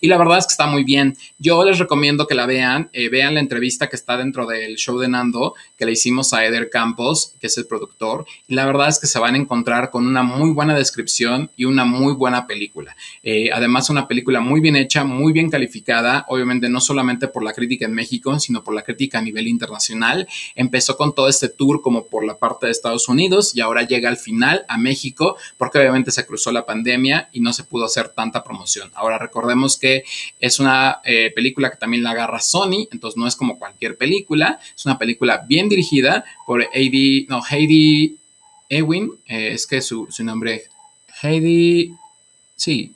Y 0.01 0.07
la 0.07 0.17
verdad 0.17 0.37
es 0.37 0.47
que 0.47 0.51
está 0.51 0.67
muy 0.67 0.83
bien. 0.83 1.17
Yo 1.37 1.63
les 1.63 1.79
recomiendo 1.79 2.27
que 2.27 2.35
la 2.35 2.45
vean, 2.45 2.89
eh, 2.93 3.09
vean 3.09 3.33
la 3.33 3.39
entrevista 3.39 3.89
que 3.89 3.95
está 3.95 4.17
dentro 4.17 4.45
del 4.45 4.75
show 4.75 4.97
de 4.97 5.07
Nando, 5.07 5.55
que 5.77 5.85
le 5.85 5.91
hicimos 5.91 6.33
a 6.33 6.45
Eder 6.45 6.69
Campos, 6.69 7.33
que 7.39 7.47
es 7.47 7.57
el 7.57 7.67
productor. 7.67 8.25
Y 8.47 8.55
la 8.55 8.65
verdad 8.65 8.89
es 8.89 8.99
que 8.99 9.07
se 9.07 9.19
van 9.19 9.35
a 9.35 9.37
encontrar 9.37 9.89
con 9.89 10.07
una 10.07 10.23
muy 10.23 10.51
buena 10.51 10.75
descripción 10.75 11.51
y 11.55 11.65
una 11.65 11.85
muy 11.85 12.13
buena 12.13 12.47
película. 12.47 12.95
Eh, 13.23 13.49
además, 13.53 13.89
una 13.89 14.07
película 14.07 14.39
muy 14.39 14.61
bien 14.61 14.75
hecha, 14.75 15.03
muy 15.03 15.33
bien 15.33 15.49
calificada, 15.49 16.25
obviamente 16.29 16.69
no 16.69 16.79
solamente 16.79 17.27
por 17.27 17.43
la 17.43 17.53
crítica 17.53 17.85
en 17.85 17.93
México, 17.93 18.39
sino 18.39 18.63
por 18.63 18.73
la 18.73 18.83
crítica 18.83 19.19
a 19.19 19.21
nivel 19.21 19.47
internacional 19.47 20.27
empezó 20.55 20.97
con 20.97 21.13
todo 21.13 21.27
este 21.27 21.49
tour 21.49 21.81
como 21.81 22.07
por 22.07 22.25
la 22.25 22.37
parte 22.37 22.65
de 22.65 22.71
Estados 22.71 23.09
Unidos 23.09 23.55
y 23.55 23.61
ahora 23.61 23.83
llega 23.83 24.09
al 24.09 24.17
final 24.17 24.65
a 24.67 24.77
México 24.77 25.37
porque 25.57 25.79
obviamente 25.79 26.11
se 26.11 26.25
cruzó 26.25 26.51
la 26.51 26.65
pandemia 26.65 27.29
y 27.31 27.39
no 27.39 27.53
se 27.53 27.63
pudo 27.63 27.85
hacer 27.85 28.09
tanta 28.09 28.43
promoción. 28.43 28.91
Ahora 28.95 29.17
recordemos 29.25 29.77
que 29.77 30.03
es 30.39 30.59
una 30.59 31.01
eh, 31.03 31.31
película 31.35 31.69
que 31.69 31.77
también 31.77 32.03
la 32.03 32.11
agarra 32.11 32.39
Sony, 32.39 32.87
entonces 32.91 33.17
no 33.17 33.27
es 33.27 33.35
como 33.35 33.59
cualquier 33.59 33.97
película, 33.97 34.59
es 34.75 34.85
una 34.85 34.97
película 34.97 35.43
bien 35.47 35.69
dirigida 35.69 36.23
por 36.45 36.67
Heidi, 36.73 37.27
no, 37.29 37.41
Heidi 37.43 38.17
Ewing, 38.69 39.11
eh, 39.27 39.51
es 39.53 39.67
que 39.67 39.81
su, 39.81 40.07
su 40.09 40.23
nombre, 40.23 40.63
Heidi, 41.21 41.93
sí, 42.55 42.94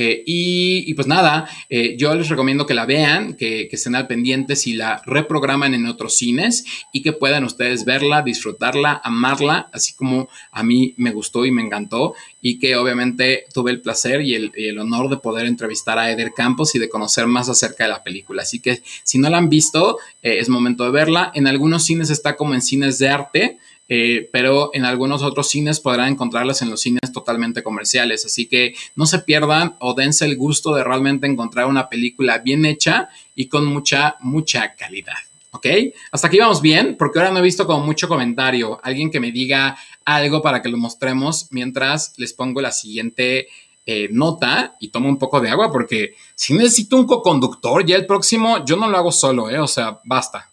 eh, 0.00 0.22
y, 0.24 0.94
pues 0.94 1.08
nada, 1.08 1.50
eh, 1.68 1.96
yo 1.98 2.14
les 2.14 2.28
recomiendo 2.28 2.66
que 2.66 2.74
la 2.74 2.86
vean, 2.86 3.34
que, 3.34 3.68
estén 3.72 3.96
al 3.96 4.06
pendiente 4.06 4.54
si 4.54 4.74
la 4.74 5.02
reprograman 5.04 5.74
en 5.74 5.86
otros 5.86 6.16
cines 6.16 6.64
y 6.92 7.02
que 7.02 7.12
puedan 7.12 7.42
ustedes 7.42 7.84
verla, 7.84 8.22
disfrutarla, 8.22 9.00
amarla, 9.02 9.68
así 9.72 9.94
como 9.94 10.28
a 10.52 10.62
mí 10.62 10.94
me 10.98 11.10
gustó 11.10 11.44
y 11.44 11.50
me 11.50 11.62
encantó 11.62 12.14
y 12.40 12.60
que 12.60 12.76
obviamente 12.76 13.46
tuve 13.52 13.72
el 13.72 13.80
placer 13.80 14.22
y 14.22 14.36
el, 14.36 14.78
honor 14.78 15.10
de 15.10 15.16
poder 15.16 15.46
entrevistar 15.46 15.98
a 15.98 16.12
Eder 16.12 16.30
Campos 16.32 16.76
y 16.76 16.78
de 16.78 16.88
conocer 16.88 17.26
más 17.26 17.48
acerca 17.48 17.82
de 17.82 17.90
la 17.90 18.04
película. 18.04 18.42
Así 18.42 18.60
que 18.60 18.80
si 19.02 19.18
no 19.18 19.28
la 19.28 19.38
han 19.38 19.48
visto, 19.48 19.98
eh, 20.22 20.38
es 20.38 20.48
momento 20.48 20.84
de 20.84 20.92
verla. 20.92 21.32
En 21.34 21.48
algunos 21.48 21.84
cines 21.84 22.08
está 22.10 22.36
como 22.36 22.54
en 22.54 22.62
cines 22.62 23.00
de 23.00 23.08
arte. 23.08 23.58
Eh, 23.88 24.28
pero 24.32 24.70
en 24.74 24.84
algunos 24.84 25.22
otros 25.22 25.48
cines 25.48 25.80
podrán 25.80 26.12
encontrarlas 26.12 26.60
en 26.60 26.70
los 26.70 26.80
cines 26.80 27.12
totalmente 27.12 27.62
comerciales. 27.62 28.26
Así 28.26 28.46
que 28.46 28.74
no 28.96 29.06
se 29.06 29.20
pierdan 29.20 29.76
o 29.80 29.94
dense 29.94 30.26
el 30.26 30.36
gusto 30.36 30.74
de 30.74 30.84
realmente 30.84 31.26
encontrar 31.26 31.66
una 31.66 31.88
película 31.88 32.38
bien 32.38 32.64
hecha 32.66 33.08
y 33.34 33.46
con 33.46 33.64
mucha, 33.64 34.16
mucha 34.20 34.74
calidad. 34.74 35.14
¿Ok? 35.50 35.66
Hasta 36.12 36.26
aquí 36.28 36.38
vamos 36.38 36.60
bien, 36.60 36.96
porque 36.98 37.18
ahora 37.18 37.32
no 37.32 37.38
he 37.38 37.42
visto 37.42 37.66
como 37.66 37.84
mucho 37.84 38.06
comentario. 38.06 38.78
Alguien 38.82 39.10
que 39.10 39.20
me 39.20 39.32
diga 39.32 39.78
algo 40.04 40.42
para 40.42 40.60
que 40.60 40.68
lo 40.68 40.76
mostremos 40.76 41.48
mientras 41.50 42.12
les 42.18 42.34
pongo 42.34 42.60
la 42.60 42.70
siguiente 42.70 43.48
eh, 43.86 44.08
nota 44.10 44.76
y 44.80 44.88
toma 44.88 45.08
un 45.08 45.18
poco 45.18 45.40
de 45.40 45.48
agua 45.48 45.72
porque 45.72 46.14
si 46.34 46.52
necesito 46.52 46.96
un 46.96 47.06
co-conductor, 47.06 47.86
ya 47.86 47.96
el 47.96 48.04
próximo 48.04 48.62
yo 48.66 48.76
no 48.76 48.86
lo 48.86 48.98
hago 48.98 49.10
solo, 49.10 49.48
¿eh? 49.48 49.58
O 49.58 49.66
sea, 49.66 49.98
basta. 50.04 50.50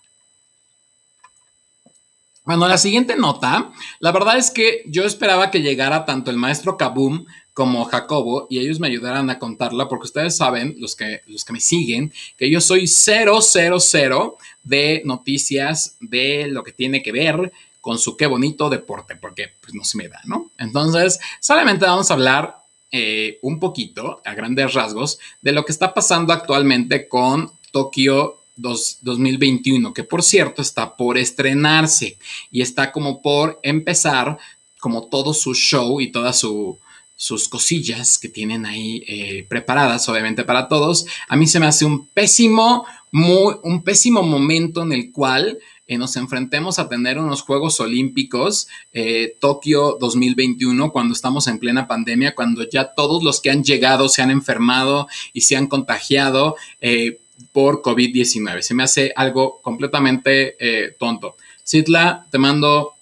Bueno, 2.45 2.67
la 2.67 2.77
siguiente 2.77 3.15
nota, 3.15 3.71
la 3.99 4.11
verdad 4.11 4.37
es 4.37 4.51
que 4.51 4.83
yo 4.85 5.03
esperaba 5.03 5.49
que 5.49 5.63
llegara 5.63 6.05
tanto 6.05 6.29
el 6.29 6.37
maestro 6.37 6.77
Kaboom 6.77 7.25
como 7.55 7.85
Jacobo 7.85 8.45
y 8.51 8.59
ellos 8.59 8.79
me 8.79 8.87
ayudaran 8.87 9.31
a 9.31 9.39
contarla 9.39 9.87
porque 9.87 10.05
ustedes 10.05 10.37
saben, 10.37 10.75
los 10.77 10.95
que, 10.95 11.21
los 11.25 11.43
que 11.43 11.53
me 11.53 11.59
siguen, 11.59 12.13
que 12.37 12.51
yo 12.51 12.61
soy 12.61 12.85
000 12.85 13.39
de 14.63 15.01
noticias 15.05 15.97
de 15.99 16.47
lo 16.47 16.63
que 16.63 16.71
tiene 16.71 17.01
que 17.01 17.11
ver 17.11 17.51
con 17.81 17.97
su 17.97 18.15
qué 18.15 18.27
bonito 18.27 18.69
deporte, 18.69 19.15
porque 19.15 19.53
pues 19.61 19.73
no 19.73 19.83
se 19.83 19.97
me 19.97 20.07
da, 20.07 20.21
¿no? 20.25 20.51
Entonces, 20.59 21.19
solamente 21.39 21.85
vamos 21.85 22.11
a 22.11 22.13
hablar 22.13 22.57
eh, 22.91 23.39
un 23.41 23.59
poquito, 23.59 24.21
a 24.23 24.35
grandes 24.35 24.73
rasgos, 24.73 25.17
de 25.41 25.51
lo 25.51 25.65
que 25.65 25.71
está 25.71 25.95
pasando 25.95 26.31
actualmente 26.31 27.07
con 27.07 27.51
Tokio 27.71 28.37
2021, 28.55 29.93
que 29.93 30.03
por 30.03 30.23
cierto 30.23 30.61
está 30.61 30.95
por 30.95 31.17
estrenarse 31.17 32.17
y 32.51 32.61
está 32.61 32.91
como 32.91 33.21
por 33.21 33.59
empezar 33.63 34.37
como 34.79 35.07
todo 35.07 35.33
su 35.33 35.55
show 35.55 35.99
y 35.99 36.11
todas 36.11 36.45
sus 37.15 37.49
cosillas 37.49 38.19
que 38.19 38.29
tienen 38.29 38.67
ahí 38.67 39.03
eh, 39.07 39.45
preparadas, 39.49 40.07
obviamente 40.09 40.43
para 40.43 40.67
todos. 40.67 41.07
A 41.27 41.35
mí 41.35 41.47
se 41.47 41.59
me 41.59 41.65
hace 41.65 41.85
un 41.85 42.05
pésimo, 42.05 42.85
muy, 43.11 43.55
un 43.63 43.83
pésimo 43.83 44.21
momento 44.21 44.83
en 44.83 44.91
el 44.91 45.11
cual 45.11 45.57
eh, 45.87 45.97
nos 45.97 46.15
enfrentemos 46.17 46.77
a 46.77 46.87
tener 46.87 47.17
unos 47.17 47.41
Juegos 47.41 47.79
Olímpicos 47.79 48.67
eh, 48.93 49.35
Tokio 49.39 49.97
2021 49.99 50.91
cuando 50.91 51.13
estamos 51.13 51.47
en 51.47 51.57
plena 51.57 51.87
pandemia, 51.87 52.35
cuando 52.35 52.67
ya 52.69 52.93
todos 52.93 53.23
los 53.23 53.41
que 53.41 53.49
han 53.49 53.63
llegado 53.63 54.07
se 54.07 54.21
han 54.21 54.29
enfermado 54.29 55.07
y 55.33 55.41
se 55.41 55.55
han 55.55 55.65
contagiado 55.65 56.57
por 57.51 57.81
COVID-19. 57.81 58.61
Se 58.61 58.73
me 58.73 58.83
hace 58.83 59.11
algo 59.15 59.61
completamente 59.61 60.55
eh, 60.59 60.95
tonto. 60.97 61.35
Sidla, 61.63 62.27
te 62.29 62.37
mando 62.37 62.94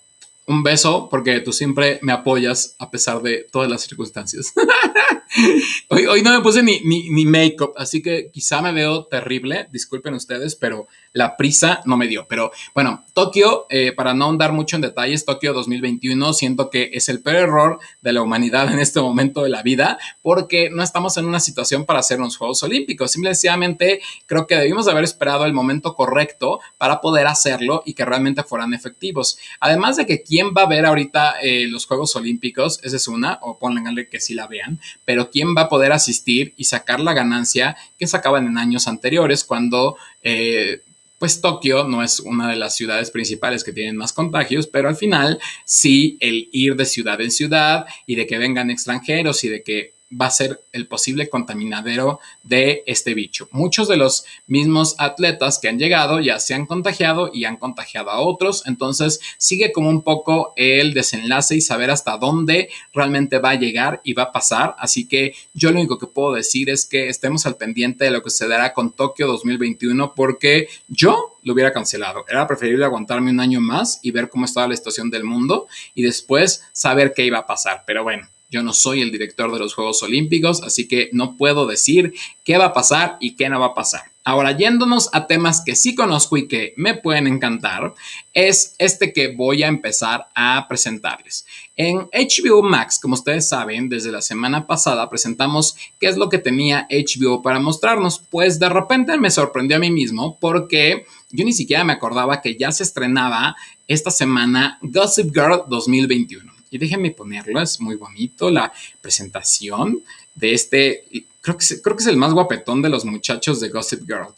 un 0.45 0.63
beso 0.63 1.07
porque 1.09 1.39
tú 1.39 1.53
siempre 1.53 1.99
me 2.01 2.11
apoyas 2.11 2.75
a 2.79 2.91
pesar 2.91 3.21
de 3.21 3.47
todas 3.51 3.69
las 3.69 3.81
circunstancias. 3.81 4.53
hoy, 5.89 6.05
hoy, 6.05 6.21
no 6.21 6.31
me 6.31 6.41
puse 6.41 6.61
ni, 6.63 6.81
ni, 6.81 7.09
ni 7.09 7.25
make-up, 7.25 7.73
así 7.77 8.01
que 8.01 8.29
quizá 8.31 8.61
me 8.61 8.71
veo 8.71 9.05
terrible, 9.05 9.67
disculpen 9.71 10.13
ustedes, 10.13 10.55
pero 10.55 10.87
la 11.13 11.37
prisa 11.37 11.81
no 11.85 11.95
me 11.95 12.07
dio. 12.07 12.27
Pero 12.27 12.51
bueno, 12.73 13.05
Tokio, 13.13 13.67
eh, 13.69 13.93
para 13.93 14.13
no 14.13 14.29
andar 14.29 14.51
mucho 14.51 14.75
en 14.75 14.81
detalles, 14.81 15.25
Tokio 15.25 15.53
2021 15.53 16.33
siento 16.33 16.69
que 16.69 16.89
es 16.93 17.07
el 17.07 17.21
peor 17.21 17.35
error 17.37 17.79
de 18.01 18.13
la 18.13 18.21
humanidad 18.21 18.69
en 18.73 18.79
este 18.79 18.99
momento 18.99 19.43
de 19.43 19.49
la 19.49 19.63
vida 19.63 19.97
porque 20.21 20.69
no 20.69 20.83
estamos 20.83 21.17
en 21.17 21.25
una 21.25 21.39
situación 21.39 21.85
para 21.85 21.99
hacer 21.99 22.19
unos 22.19 22.37
Juegos 22.37 22.63
Olímpicos. 22.63 23.11
Simplemente 23.11 24.01
creo 24.25 24.47
que 24.47 24.55
debimos 24.55 24.87
haber 24.87 25.03
esperado 25.03 25.45
el 25.45 25.53
momento 25.53 25.95
correcto 25.95 26.59
para 26.77 27.01
poder 27.01 27.27
hacerlo 27.27 27.83
y 27.85 27.93
que 27.93 28.05
realmente 28.05 28.43
fueran 28.43 28.73
efectivos. 28.73 29.37
Además 29.59 29.97
de 29.97 30.05
que 30.05 30.23
quién 30.33 30.51
va 30.51 30.63
a 30.63 30.67
ver 30.67 30.83
ahorita 30.83 31.35
eh, 31.43 31.67
los 31.67 31.85
Juegos 31.85 32.15
Olímpicos, 32.15 32.79
esa 32.81 32.95
es 32.95 33.07
una, 33.07 33.37
o 33.43 33.59
pónganle 33.59 34.09
que 34.09 34.19
sí 34.19 34.33
la 34.33 34.47
vean, 34.47 34.79
pero 35.05 35.29
quién 35.29 35.49
va 35.55 35.61
a 35.61 35.69
poder 35.69 35.91
asistir 35.91 36.55
y 36.57 36.63
sacar 36.63 36.99
la 36.99 37.13
ganancia 37.13 37.77
que 37.99 38.07
sacaban 38.07 38.47
en 38.47 38.57
años 38.57 38.87
anteriores 38.87 39.43
cuando... 39.43 39.95
Eh, 40.23 40.81
pues 41.19 41.39
Tokio 41.39 41.85
no 41.85 42.03
es 42.03 42.19
una 42.19 42.49
de 42.49 42.57
las 42.57 42.75
ciudades 42.75 43.09
principales 43.09 43.63
que 43.63 43.71
tienen 43.71 43.95
más 43.95 44.11
contagios, 44.11 44.67
pero 44.67 44.89
al 44.89 44.97
final 44.97 45.39
sí 45.63 46.17
el 46.19 46.49
ir 46.51 46.75
de 46.75 46.83
ciudad 46.83 47.21
en 47.21 47.31
ciudad 47.31 47.85
y 48.05 48.15
de 48.15 48.27
que 48.27 48.37
vengan 48.37 48.69
extranjeros 48.69 49.41
y 49.45 49.47
de 49.47 49.63
que 49.63 49.93
va 50.19 50.27
a 50.27 50.31
ser 50.31 50.61
el 50.71 50.87
posible 50.87 51.29
contaminadero 51.29 52.19
de 52.43 52.83
este 52.85 53.13
bicho. 53.13 53.47
Muchos 53.51 53.87
de 53.87 53.97
los 53.97 54.25
mismos 54.47 54.95
atletas 54.97 55.59
que 55.59 55.69
han 55.69 55.79
llegado 55.79 56.19
ya 56.19 56.39
se 56.39 56.53
han 56.53 56.65
contagiado 56.65 57.31
y 57.33 57.45
han 57.45 57.57
contagiado 57.57 58.09
a 58.09 58.19
otros, 58.19 58.63
entonces 58.65 59.19
sigue 59.37 59.71
como 59.71 59.89
un 59.89 60.01
poco 60.01 60.53
el 60.55 60.93
desenlace 60.93 61.55
y 61.55 61.61
saber 61.61 61.91
hasta 61.91 62.17
dónde 62.17 62.69
realmente 62.93 63.39
va 63.39 63.51
a 63.51 63.55
llegar 63.55 64.01
y 64.03 64.13
va 64.13 64.23
a 64.23 64.31
pasar. 64.31 64.75
Así 64.77 65.07
que 65.07 65.33
yo 65.53 65.71
lo 65.71 65.79
único 65.79 65.97
que 65.97 66.07
puedo 66.07 66.33
decir 66.33 66.69
es 66.69 66.85
que 66.85 67.09
estemos 67.09 67.45
al 67.45 67.57
pendiente 67.57 68.05
de 68.05 68.11
lo 68.11 68.21
que 68.21 68.29
se 68.29 68.47
dará 68.47 68.73
con 68.73 68.91
Tokio 68.91 69.27
2021 69.27 70.13
porque 70.15 70.67
yo 70.87 71.37
lo 71.43 71.53
hubiera 71.53 71.73
cancelado. 71.73 72.25
Era 72.27 72.47
preferible 72.47 72.85
aguantarme 72.85 73.31
un 73.31 73.39
año 73.39 73.61
más 73.61 73.99
y 74.01 74.11
ver 74.11 74.29
cómo 74.29 74.45
estaba 74.45 74.67
la 74.67 74.75
situación 74.75 75.09
del 75.09 75.23
mundo 75.23 75.67
y 75.93 76.03
después 76.03 76.63
saber 76.71 77.13
qué 77.13 77.25
iba 77.25 77.39
a 77.39 77.45
pasar. 77.45 77.83
Pero 77.85 78.03
bueno, 78.03 78.27
yo 78.53 78.61
no 78.61 78.71
soy 78.71 79.01
el 79.01 79.11
director 79.11 79.51
de 79.51 79.57
los 79.57 79.73
Juegos 79.73 80.03
Olímpicos, 80.03 80.61
así 80.61 80.87
que 80.87 81.09
no 81.11 81.35
puedo 81.35 81.65
decir 81.65 82.13
qué 82.43 82.57
va 82.59 82.65
a 82.65 82.73
pasar 82.73 83.17
y 83.19 83.35
qué 83.35 83.49
no 83.49 83.59
va 83.59 83.67
a 83.67 83.73
pasar. 83.73 84.13
Ahora, 84.25 84.55
yéndonos 84.55 85.09
a 85.11 85.27
temas 85.27 85.63
que 85.65 85.75
sí 85.75 85.95
conozco 85.95 86.37
y 86.37 86.47
que 86.47 86.73
me 86.77 86.93
pueden 86.93 87.27
encantar, 87.27 87.93
es 88.33 88.75
este 88.77 89.11
que 89.11 89.35
voy 89.35 89.63
a 89.63 89.67
empezar 89.67 90.27
a 90.33 90.65
presentarles. 90.69 91.45
En 91.75 92.07
HBO 92.13 92.61
Max, 92.61 92.99
como 93.01 93.15
ustedes 93.15 93.49
saben, 93.49 93.89
desde 93.89 94.11
la 94.11 94.21
semana 94.21 94.65
pasada 94.65 95.09
presentamos 95.09 95.75
qué 95.99 96.07
es 96.07 96.15
lo 96.15 96.29
que 96.29 96.37
tenía 96.37 96.87
HBO 96.89 97.41
para 97.41 97.59
mostrarnos. 97.59 98.19
Pues 98.29 98.59
de 98.59 98.69
repente 98.69 99.17
me 99.17 99.31
sorprendió 99.31 99.77
a 99.77 99.81
mí 99.81 99.91
mismo 99.91 100.37
porque 100.39 101.05
yo 101.31 101.43
ni 101.43 101.51
siquiera 101.51 101.83
me 101.83 101.93
acordaba 101.93 102.39
que 102.39 102.55
ya 102.55 102.71
se 102.71 102.83
estrenaba 102.83 103.55
esta 103.87 104.11
semana 104.11 104.77
Gossip 104.83 105.33
Girl 105.33 105.63
2021. 105.67 106.52
Y 106.73 106.79
déjenme 106.79 107.11
ponerlo, 107.11 107.61
es 107.61 107.79
muy 107.79 107.95
bonito 107.97 108.49
la 108.49 108.73
presentación 108.99 110.01
de 110.33 110.53
este, 110.55 111.05
creo 111.39 111.55
que, 111.55 111.81
creo 111.83 111.95
que 111.95 112.01
es 112.01 112.07
el 112.07 112.17
más 112.17 112.33
guapetón 112.33 112.81
de 112.81 112.89
los 112.89 113.05
muchachos 113.05 113.59
de 113.59 113.69
Gossip 113.69 114.07
Girl. 114.07 114.33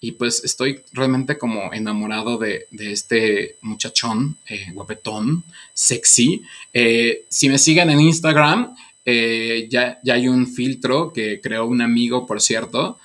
Y 0.00 0.12
pues 0.12 0.42
estoy 0.42 0.80
realmente 0.94 1.36
como 1.36 1.70
enamorado 1.74 2.38
de, 2.38 2.66
este 2.78 3.56
muchachón, 3.60 4.38
eh, 4.48 4.68
guapetón, 4.72 5.44
sexy. 5.74 6.40
Eh, 6.72 7.26
si 7.28 7.50
me 7.50 7.58
siguen 7.58 7.90
en 7.90 8.00
Instagram, 8.00 8.74
eh, 9.04 9.68
ya, 9.70 10.00
ya, 10.02 10.14
hay 10.14 10.28
un 10.28 10.46
filtro 10.46 11.12
que 11.12 11.42
creó 11.42 11.66
un 11.66 11.82
amigo, 11.82 12.26
por 12.26 12.40
cierto, 12.40 12.98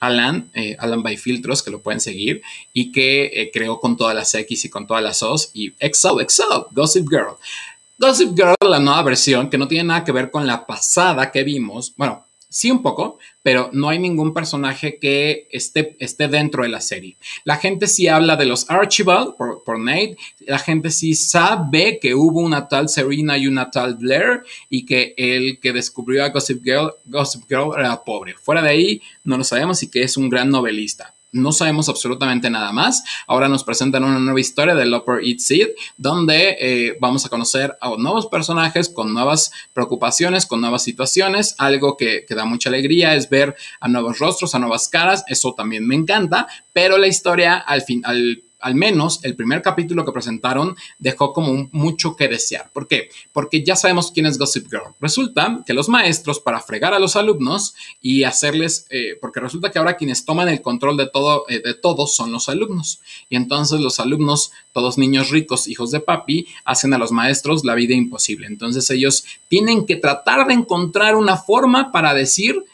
Alan, 0.00 0.50
eh, 0.54 0.76
Alan 0.78 1.02
by 1.02 1.16
Filtros, 1.16 1.62
que 1.62 1.70
lo 1.70 1.80
pueden 1.80 2.00
seguir, 2.00 2.42
y 2.72 2.92
que 2.92 3.24
eh, 3.26 3.50
creó 3.52 3.80
con 3.80 3.96
todas 3.96 4.14
las 4.14 4.34
X 4.34 4.64
y 4.64 4.70
con 4.70 4.86
todas 4.86 5.02
las 5.02 5.22
O's, 5.22 5.50
y 5.54 5.72
Excel, 5.78 6.20
Excel, 6.20 6.64
Gossip 6.72 7.08
Girl. 7.08 7.36
Gossip 7.98 8.36
Girl, 8.36 8.54
la 8.60 8.78
nueva 8.78 9.02
versión, 9.02 9.48
que 9.48 9.56
no 9.56 9.66
tiene 9.66 9.84
nada 9.84 10.04
que 10.04 10.12
ver 10.12 10.30
con 10.30 10.46
la 10.46 10.66
pasada 10.66 11.30
que 11.32 11.42
vimos, 11.42 11.94
bueno, 11.96 12.25
Sí, 12.56 12.70
un 12.70 12.80
poco, 12.80 13.18
pero 13.42 13.68
no 13.74 13.90
hay 13.90 13.98
ningún 13.98 14.32
personaje 14.32 14.98
que 14.98 15.46
esté, 15.50 15.94
esté 16.00 16.26
dentro 16.26 16.62
de 16.62 16.70
la 16.70 16.80
serie. 16.80 17.18
La 17.44 17.58
gente 17.58 17.86
sí 17.86 18.08
habla 18.08 18.34
de 18.36 18.46
los 18.46 18.70
Archibald 18.70 19.36
por, 19.36 19.62
por, 19.62 19.78
Nate, 19.78 20.16
la 20.46 20.58
gente 20.58 20.90
sí 20.90 21.14
sabe 21.14 21.98
que 22.00 22.14
hubo 22.14 22.40
una 22.40 22.66
tal 22.66 22.88
Serena 22.88 23.36
y 23.36 23.46
una 23.46 23.70
tal 23.70 23.96
Blair 23.96 24.42
y 24.70 24.86
que 24.86 25.12
el 25.18 25.60
que 25.60 25.74
descubrió 25.74 26.24
a 26.24 26.30
Gossip 26.30 26.64
Girl, 26.64 26.94
Gossip 27.04 27.42
Girl 27.46 27.78
era 27.78 28.02
pobre. 28.02 28.36
Fuera 28.40 28.62
de 28.62 28.70
ahí, 28.70 29.02
no 29.22 29.36
lo 29.36 29.44
sabemos 29.44 29.82
y 29.82 29.90
que 29.90 30.02
es 30.02 30.16
un 30.16 30.30
gran 30.30 30.48
novelista 30.48 31.15
no 31.32 31.52
sabemos 31.52 31.88
absolutamente 31.88 32.50
nada 32.50 32.72
más. 32.72 33.04
Ahora 33.26 33.48
nos 33.48 33.64
presentan 33.64 34.04
una 34.04 34.18
nueva 34.18 34.40
historia 34.40 34.74
de 34.74 34.94
Upper 34.94 35.24
Eat 35.24 35.38
Seed, 35.38 35.68
donde 35.96 36.56
eh, 36.60 36.96
vamos 37.00 37.26
a 37.26 37.28
conocer 37.28 37.76
a 37.80 37.90
nuevos 37.98 38.26
personajes 38.26 38.88
con 38.88 39.12
nuevas 39.12 39.52
preocupaciones, 39.72 40.46
con 40.46 40.60
nuevas 40.60 40.82
situaciones. 40.82 41.54
Algo 41.58 41.96
que, 41.96 42.24
que 42.26 42.34
da 42.34 42.44
mucha 42.44 42.68
alegría 42.68 43.14
es 43.14 43.28
ver 43.28 43.54
a 43.80 43.88
nuevos 43.88 44.18
rostros, 44.18 44.54
a 44.54 44.58
nuevas 44.58 44.88
caras. 44.88 45.24
Eso 45.28 45.54
también 45.54 45.86
me 45.86 45.94
encanta, 45.94 46.46
pero 46.72 46.98
la 46.98 47.06
historia 47.06 47.56
al 47.56 47.82
fin, 47.82 48.02
al 48.04 48.42
al 48.66 48.74
menos 48.74 49.20
el 49.22 49.36
primer 49.36 49.62
capítulo 49.62 50.04
que 50.04 50.10
presentaron 50.10 50.76
dejó 50.98 51.32
como 51.32 51.68
mucho 51.70 52.16
que 52.16 52.26
desear. 52.26 52.68
¿Por 52.72 52.88
qué? 52.88 53.10
Porque 53.32 53.62
ya 53.62 53.76
sabemos 53.76 54.10
quién 54.10 54.26
es 54.26 54.38
Gossip 54.38 54.66
Girl. 54.68 54.92
Resulta 55.00 55.62
que 55.64 55.72
los 55.72 55.88
maestros, 55.88 56.40
para 56.40 56.60
fregar 56.60 56.92
a 56.92 56.98
los 56.98 57.14
alumnos 57.14 57.76
y 58.02 58.24
hacerles, 58.24 58.88
eh, 58.90 59.16
porque 59.20 59.38
resulta 59.38 59.70
que 59.70 59.78
ahora 59.78 59.96
quienes 59.96 60.24
toman 60.24 60.48
el 60.48 60.62
control 60.62 60.96
de 60.96 61.06
todo, 61.08 61.44
eh, 61.48 61.62
de 61.64 61.74
todos 61.74 62.16
son 62.16 62.32
los 62.32 62.48
alumnos. 62.48 62.98
Y 63.28 63.36
entonces 63.36 63.78
los 63.78 64.00
alumnos, 64.00 64.50
todos 64.72 64.98
niños 64.98 65.30
ricos, 65.30 65.68
hijos 65.68 65.92
de 65.92 66.00
papi, 66.00 66.48
hacen 66.64 66.92
a 66.92 66.98
los 66.98 67.12
maestros 67.12 67.64
la 67.64 67.76
vida 67.76 67.94
imposible. 67.94 68.48
Entonces 68.48 68.90
ellos 68.90 69.24
tienen 69.46 69.86
que 69.86 69.94
tratar 69.94 70.48
de 70.48 70.54
encontrar 70.54 71.14
una 71.14 71.36
forma 71.36 71.92
para 71.92 72.14
decir, 72.14 72.64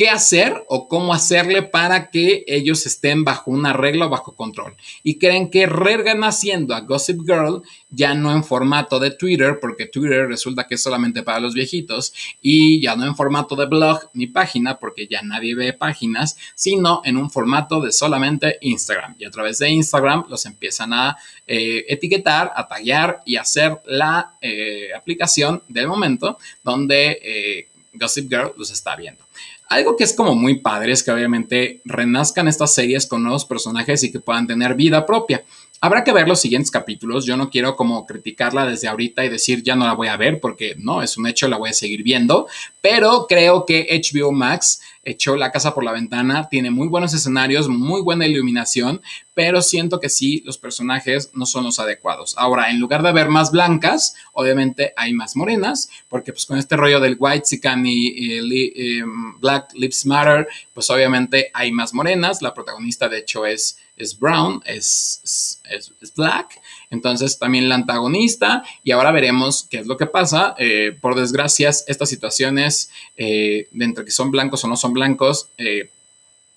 qué 0.00 0.08
hacer 0.08 0.64
o 0.68 0.88
cómo 0.88 1.12
hacerle 1.12 1.60
para 1.60 2.08
que 2.08 2.42
ellos 2.46 2.86
estén 2.86 3.22
bajo 3.22 3.50
una 3.50 3.74
regla 3.74 4.06
o 4.06 4.08
bajo 4.08 4.34
control. 4.34 4.74
Y 5.02 5.18
creen 5.18 5.50
que 5.50 5.66
regresan 5.66 6.24
haciendo 6.24 6.74
a 6.74 6.80
Gossip 6.80 7.20
Girl 7.20 7.62
ya 7.90 8.14
no 8.14 8.32
en 8.32 8.42
formato 8.42 8.98
de 8.98 9.10
Twitter, 9.10 9.58
porque 9.60 9.84
Twitter 9.84 10.26
resulta 10.26 10.66
que 10.66 10.76
es 10.76 10.82
solamente 10.82 11.22
para 11.22 11.38
los 11.38 11.52
viejitos, 11.52 12.14
y 12.40 12.80
ya 12.80 12.96
no 12.96 13.04
en 13.04 13.14
formato 13.14 13.56
de 13.56 13.66
blog 13.66 14.08
ni 14.14 14.26
página, 14.26 14.78
porque 14.78 15.06
ya 15.06 15.20
nadie 15.20 15.54
ve 15.54 15.74
páginas, 15.74 16.38
sino 16.54 17.02
en 17.04 17.18
un 17.18 17.30
formato 17.30 17.82
de 17.82 17.92
solamente 17.92 18.56
Instagram. 18.62 19.16
Y 19.18 19.26
a 19.26 19.30
través 19.30 19.58
de 19.58 19.68
Instagram 19.68 20.24
los 20.30 20.46
empiezan 20.46 20.94
a 20.94 21.18
eh, 21.46 21.84
etiquetar, 21.88 22.50
a 22.56 22.66
tallar 22.66 23.20
y 23.26 23.36
hacer 23.36 23.82
la 23.84 24.38
eh, 24.40 24.94
aplicación 24.96 25.62
del 25.68 25.88
momento 25.88 26.38
donde... 26.64 27.18
Eh, 27.22 27.66
Gossip 27.92 28.28
Girl 28.30 28.52
los 28.56 28.70
está 28.70 28.96
viendo. 28.96 29.24
Algo 29.70 29.96
que 29.96 30.02
es 30.02 30.12
como 30.12 30.34
muy 30.34 30.58
padre 30.58 30.90
es 30.90 31.04
que 31.04 31.12
obviamente 31.12 31.80
renazcan 31.84 32.48
estas 32.48 32.74
series 32.74 33.06
con 33.06 33.22
nuevos 33.22 33.44
personajes 33.44 34.02
y 34.02 34.10
que 34.10 34.18
puedan 34.18 34.48
tener 34.48 34.74
vida 34.74 35.06
propia. 35.06 35.44
Habrá 35.82 36.04
que 36.04 36.12
ver 36.12 36.28
los 36.28 36.40
siguientes 36.40 36.70
capítulos. 36.70 37.24
Yo 37.24 37.38
no 37.38 37.48
quiero 37.48 37.74
como 37.74 38.04
criticarla 38.04 38.66
desde 38.66 38.88
ahorita 38.88 39.24
y 39.24 39.30
decir 39.30 39.62
ya 39.62 39.76
no 39.76 39.86
la 39.86 39.94
voy 39.94 40.08
a 40.08 40.16
ver 40.18 40.38
porque 40.38 40.74
no, 40.78 41.02
es 41.02 41.16
un 41.16 41.26
hecho, 41.26 41.48
la 41.48 41.56
voy 41.56 41.70
a 41.70 41.74
seguir 41.74 42.02
viendo. 42.02 42.46
Pero 42.82 43.26
creo 43.26 43.64
que 43.64 43.88
HBO 43.90 44.30
Max 44.30 44.80
echó 45.02 45.36
la 45.36 45.50
casa 45.50 45.74
por 45.74 45.82
la 45.82 45.92
ventana, 45.92 46.48
tiene 46.50 46.70
muy 46.70 46.88
buenos 46.88 47.14
escenarios, 47.14 47.68
muy 47.68 48.02
buena 48.02 48.26
iluminación, 48.26 49.00
pero 49.32 49.62
siento 49.62 49.98
que 49.98 50.10
sí, 50.10 50.42
los 50.44 50.58
personajes 50.58 51.30
no 51.32 51.46
son 51.46 51.64
los 51.64 51.78
adecuados. 51.78 52.34
Ahora, 52.36 52.70
en 52.70 52.78
lugar 52.78 53.02
de 53.02 53.12
ver 53.12 53.28
más 53.30 53.50
blancas, 53.50 54.14
obviamente 54.34 54.92
hay 54.96 55.14
más 55.14 55.36
morenas, 55.36 55.88
porque 56.08 56.32
pues 56.32 56.44
con 56.44 56.58
este 56.58 56.76
rollo 56.76 57.00
del 57.00 57.16
white 57.18 57.46
sican 57.46 57.86
y, 57.86 58.34
em, 58.36 59.40
Black 59.40 59.72
Lives 59.74 60.04
Matter, 60.04 60.46
pues 60.74 60.90
obviamente 60.90 61.50
hay 61.54 61.72
más 61.72 61.94
morenas. 61.94 62.42
La 62.42 62.52
protagonista, 62.52 63.08
de 63.08 63.18
hecho, 63.18 63.46
es 63.46 63.78
es 64.00 64.18
brown, 64.18 64.62
es, 64.64 65.60
es, 65.70 66.14
black, 66.14 66.60
entonces 66.90 67.38
también 67.38 67.68
la 67.68 67.76
antagonista, 67.76 68.64
y 68.82 68.90
ahora 68.90 69.12
veremos 69.12 69.66
qué 69.70 69.78
es 69.78 69.86
lo 69.86 69.96
que 69.96 70.06
pasa. 70.06 70.54
Eh, 70.58 70.96
por 71.00 71.14
desgracia, 71.14 71.68
estas 71.68 72.08
situaciones 72.08 72.90
eh, 73.16 73.68
de 73.70 73.84
entre 73.84 74.04
que 74.04 74.10
son 74.10 74.30
blancos 74.30 74.64
o 74.64 74.68
no 74.68 74.76
son 74.76 74.92
blancos, 74.92 75.48
eh, 75.58 75.90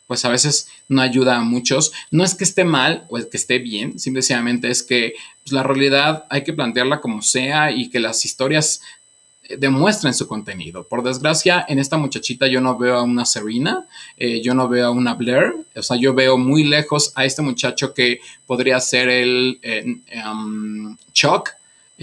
pues 0.08 0.26
a 0.26 0.30
veces 0.30 0.68
no 0.90 1.02
ayuda 1.02 1.38
a 1.38 1.42
muchos. 1.42 1.92
No 2.12 2.24
es 2.24 2.36
que 2.36 2.44
esté 2.44 2.64
mal 2.64 3.06
o 3.10 3.18
es 3.18 3.26
que 3.28 3.38
esté 3.38 3.60
bien, 3.60 4.00
simplemente 4.00 4.70
es 4.70 4.84
que 4.84 5.14
pues, 5.44 5.54
la 5.54 5.64
realidad 5.64 6.26
hay 6.30 6.44
que 6.44 6.54
plantearla 6.54 7.02
como 7.02 7.22
sea 7.22 7.72
y 7.72 7.90
que 7.90 8.00
las 8.00 8.26
historias 8.26 8.82
demuestren 9.58 10.14
su 10.14 10.28
contenido. 10.28 10.84
Por 10.84 11.04
desgracia, 11.04 11.66
en 11.68 11.80
esta 11.80 11.98
muchachita 11.98 12.48
yo 12.48 12.62
no 12.62 12.78
veo 12.78 12.98
a 12.98 13.04
una 13.04 13.26
Serena, 13.26 13.86
eh, 14.18 14.42
yo 14.42 14.54
no 14.54 14.68
veo 14.68 14.88
a 14.88 14.92
una 14.92 15.14
Blair, 15.14 15.54
o 15.76 15.82
sea, 15.82 15.98
yo 15.98 16.14
veo 16.14 16.38
muy 16.38 16.64
lejos 16.64 17.12
a 17.16 17.26
este 17.26 17.42
muchacho 17.42 17.94
que 17.94 18.20
podría 18.46 18.80
ser 18.80 19.10
el 19.10 19.60
eh, 19.62 19.84
um, 20.26 20.96
Chuck 21.12 21.50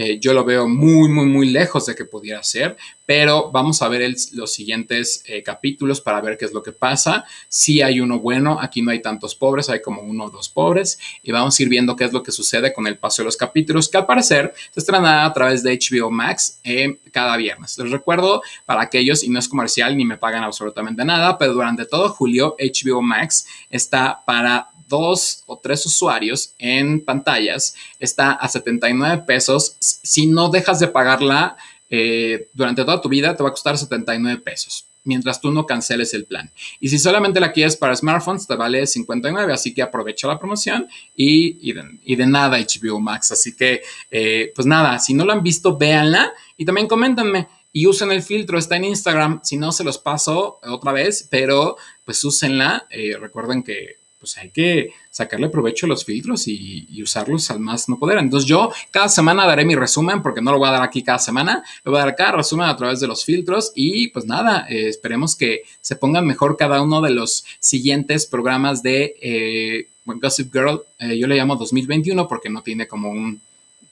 eh, 0.03 0.19
yo 0.19 0.33
lo 0.33 0.43
veo 0.43 0.67
muy, 0.67 1.09
muy, 1.09 1.27
muy 1.27 1.51
lejos 1.51 1.85
de 1.85 1.93
que 1.93 2.05
pudiera 2.05 2.41
ser, 2.41 2.75
pero 3.05 3.51
vamos 3.51 3.83
a 3.83 3.87
ver 3.87 4.11
los 4.33 4.51
siguientes 4.51 5.23
eh, 5.27 5.43
capítulos 5.43 6.01
para 6.01 6.19
ver 6.21 6.39
qué 6.39 6.45
es 6.45 6.53
lo 6.53 6.63
que 6.63 6.71
pasa. 6.71 7.23
Si 7.47 7.83
hay 7.83 8.01
uno 8.01 8.19
bueno, 8.19 8.57
aquí 8.59 8.81
no 8.81 8.89
hay 8.89 8.99
tantos 8.99 9.35
pobres, 9.35 9.69
hay 9.69 9.79
como 9.79 10.01
uno 10.01 10.25
o 10.25 10.29
dos 10.31 10.49
pobres, 10.49 10.97
y 11.21 11.31
vamos 11.31 11.59
a 11.59 11.61
ir 11.61 11.69
viendo 11.69 11.95
qué 11.95 12.05
es 12.05 12.13
lo 12.13 12.23
que 12.23 12.31
sucede 12.31 12.73
con 12.73 12.87
el 12.87 12.97
paso 12.97 13.21
de 13.21 13.25
los 13.25 13.37
capítulos, 13.37 13.89
que 13.89 13.97
al 13.97 14.07
parecer 14.07 14.55
se 14.71 14.79
estrenará 14.79 15.23
a 15.23 15.33
través 15.33 15.61
de 15.61 15.77
HBO 15.77 16.09
Max 16.09 16.59
eh, 16.63 16.97
cada 17.11 17.37
viernes. 17.37 17.77
Les 17.77 17.91
recuerdo 17.91 18.41
para 18.65 18.81
aquellos, 18.81 19.23
y 19.23 19.29
no 19.29 19.37
es 19.37 19.47
comercial 19.47 19.95
ni 19.95 20.03
me 20.03 20.17
pagan 20.17 20.43
absolutamente 20.43 21.05
nada, 21.05 21.37
pero 21.37 21.53
durante 21.53 21.85
todo 21.85 22.09
julio 22.09 22.55
HBO 22.59 23.03
Max 23.03 23.45
está 23.69 24.23
para 24.25 24.71
dos 24.91 25.43
o 25.47 25.57
tres 25.57 25.83
usuarios 25.87 26.53
en 26.59 27.03
pantallas 27.03 27.73
está 27.99 28.33
a 28.33 28.47
79 28.47 29.23
pesos. 29.25 29.77
Si 29.79 30.27
no 30.27 30.49
dejas 30.49 30.79
de 30.79 30.89
pagarla 30.89 31.57
eh, 31.89 32.49
durante 32.53 32.83
toda 32.83 33.01
tu 33.01 33.09
vida, 33.09 33.35
te 33.35 33.41
va 33.41 33.49
a 33.49 33.53
costar 33.53 33.77
79 33.77 34.41
pesos 34.41 34.85
mientras 35.03 35.41
tú 35.41 35.51
no 35.51 35.65
canceles 35.65 36.13
el 36.13 36.25
plan. 36.25 36.51
Y 36.79 36.89
si 36.89 36.99
solamente 36.99 37.39
la 37.39 37.51
quieres 37.51 37.75
para 37.75 37.95
smartphones, 37.95 38.45
te 38.45 38.55
vale 38.55 38.85
59, 38.85 39.51
así 39.51 39.73
que 39.73 39.81
aprovecha 39.81 40.27
la 40.27 40.37
promoción 40.37 40.87
y, 41.15 41.73
de, 41.73 42.27
nada 42.27 42.59
HBO 42.59 42.99
Max. 42.99 43.31
Así 43.31 43.55
que, 43.55 43.81
eh, 44.11 44.51
pues 44.55 44.67
nada, 44.67 44.99
si 44.99 45.15
no 45.15 45.25
lo 45.25 45.33
han 45.33 45.41
visto, 45.41 45.75
véanla 45.75 46.31
y 46.55 46.65
también 46.65 46.87
coméntenme 46.87 47.47
y 47.73 47.87
usen 47.87 48.11
el 48.11 48.21
filtro, 48.21 48.57
está 48.57 48.75
en 48.75 48.83
Instagram, 48.85 49.39
si 49.43 49.57
no 49.57 49.71
se 49.71 49.83
los 49.83 49.97
paso 49.97 50.59
otra 50.63 50.91
vez, 50.91 51.27
pero 51.29 51.77
pues 52.03 52.23
úsenla. 52.23 52.85
Eh, 52.89 53.15
recuerden 53.17 53.63
que 53.63 54.00
pues 54.21 54.37
hay 54.37 54.51
que 54.51 54.91
sacarle 55.09 55.49
provecho 55.49 55.87
a 55.87 55.89
los 55.89 56.05
filtros 56.05 56.47
y, 56.47 57.01
usarlos 57.01 57.49
al 57.49 57.59
más 57.59 57.89
no 57.89 57.97
poder. 57.97 58.19
Entonces 58.19 58.47
yo 58.47 58.71
cada 58.91 59.09
semana 59.09 59.47
daré 59.47 59.65
mi 59.65 59.75
resumen, 59.75 60.21
porque 60.21 60.39
no 60.39 60.51
lo 60.51 60.59
voy 60.59 60.69
a 60.69 60.73
dar 60.73 60.83
aquí 60.83 61.01
cada 61.01 61.17
semana, 61.17 61.63
lo 61.83 61.91
voy 61.91 61.99
a 61.99 62.05
dar 62.05 62.15
cada 62.15 62.33
resumen 62.33 62.67
a 62.67 62.77
través 62.77 62.99
de 62.99 63.07
los 63.07 63.25
filtros 63.25 63.71
y 63.73 64.09
pues 64.09 64.25
nada, 64.25 64.67
eh, 64.69 64.87
esperemos 64.87 65.35
que 65.35 65.63
se 65.81 65.95
pongan 65.95 66.27
mejor 66.27 66.55
cada 66.55 66.81
uno 66.83 67.01
de 67.01 67.09
los 67.09 67.43
siguientes 67.59 68.27
programas 68.27 68.83
de 68.83 69.15
eh, 69.19 69.87
Gossip 70.05 70.53
Girl. 70.53 70.83
Eh, 70.99 71.17
yo 71.17 71.25
le 71.25 71.35
llamo 71.35 71.55
2021 71.55 72.27
porque 72.27 72.49
no 72.49 72.61
tiene 72.61 72.87
como 72.87 73.09
un 73.09 73.41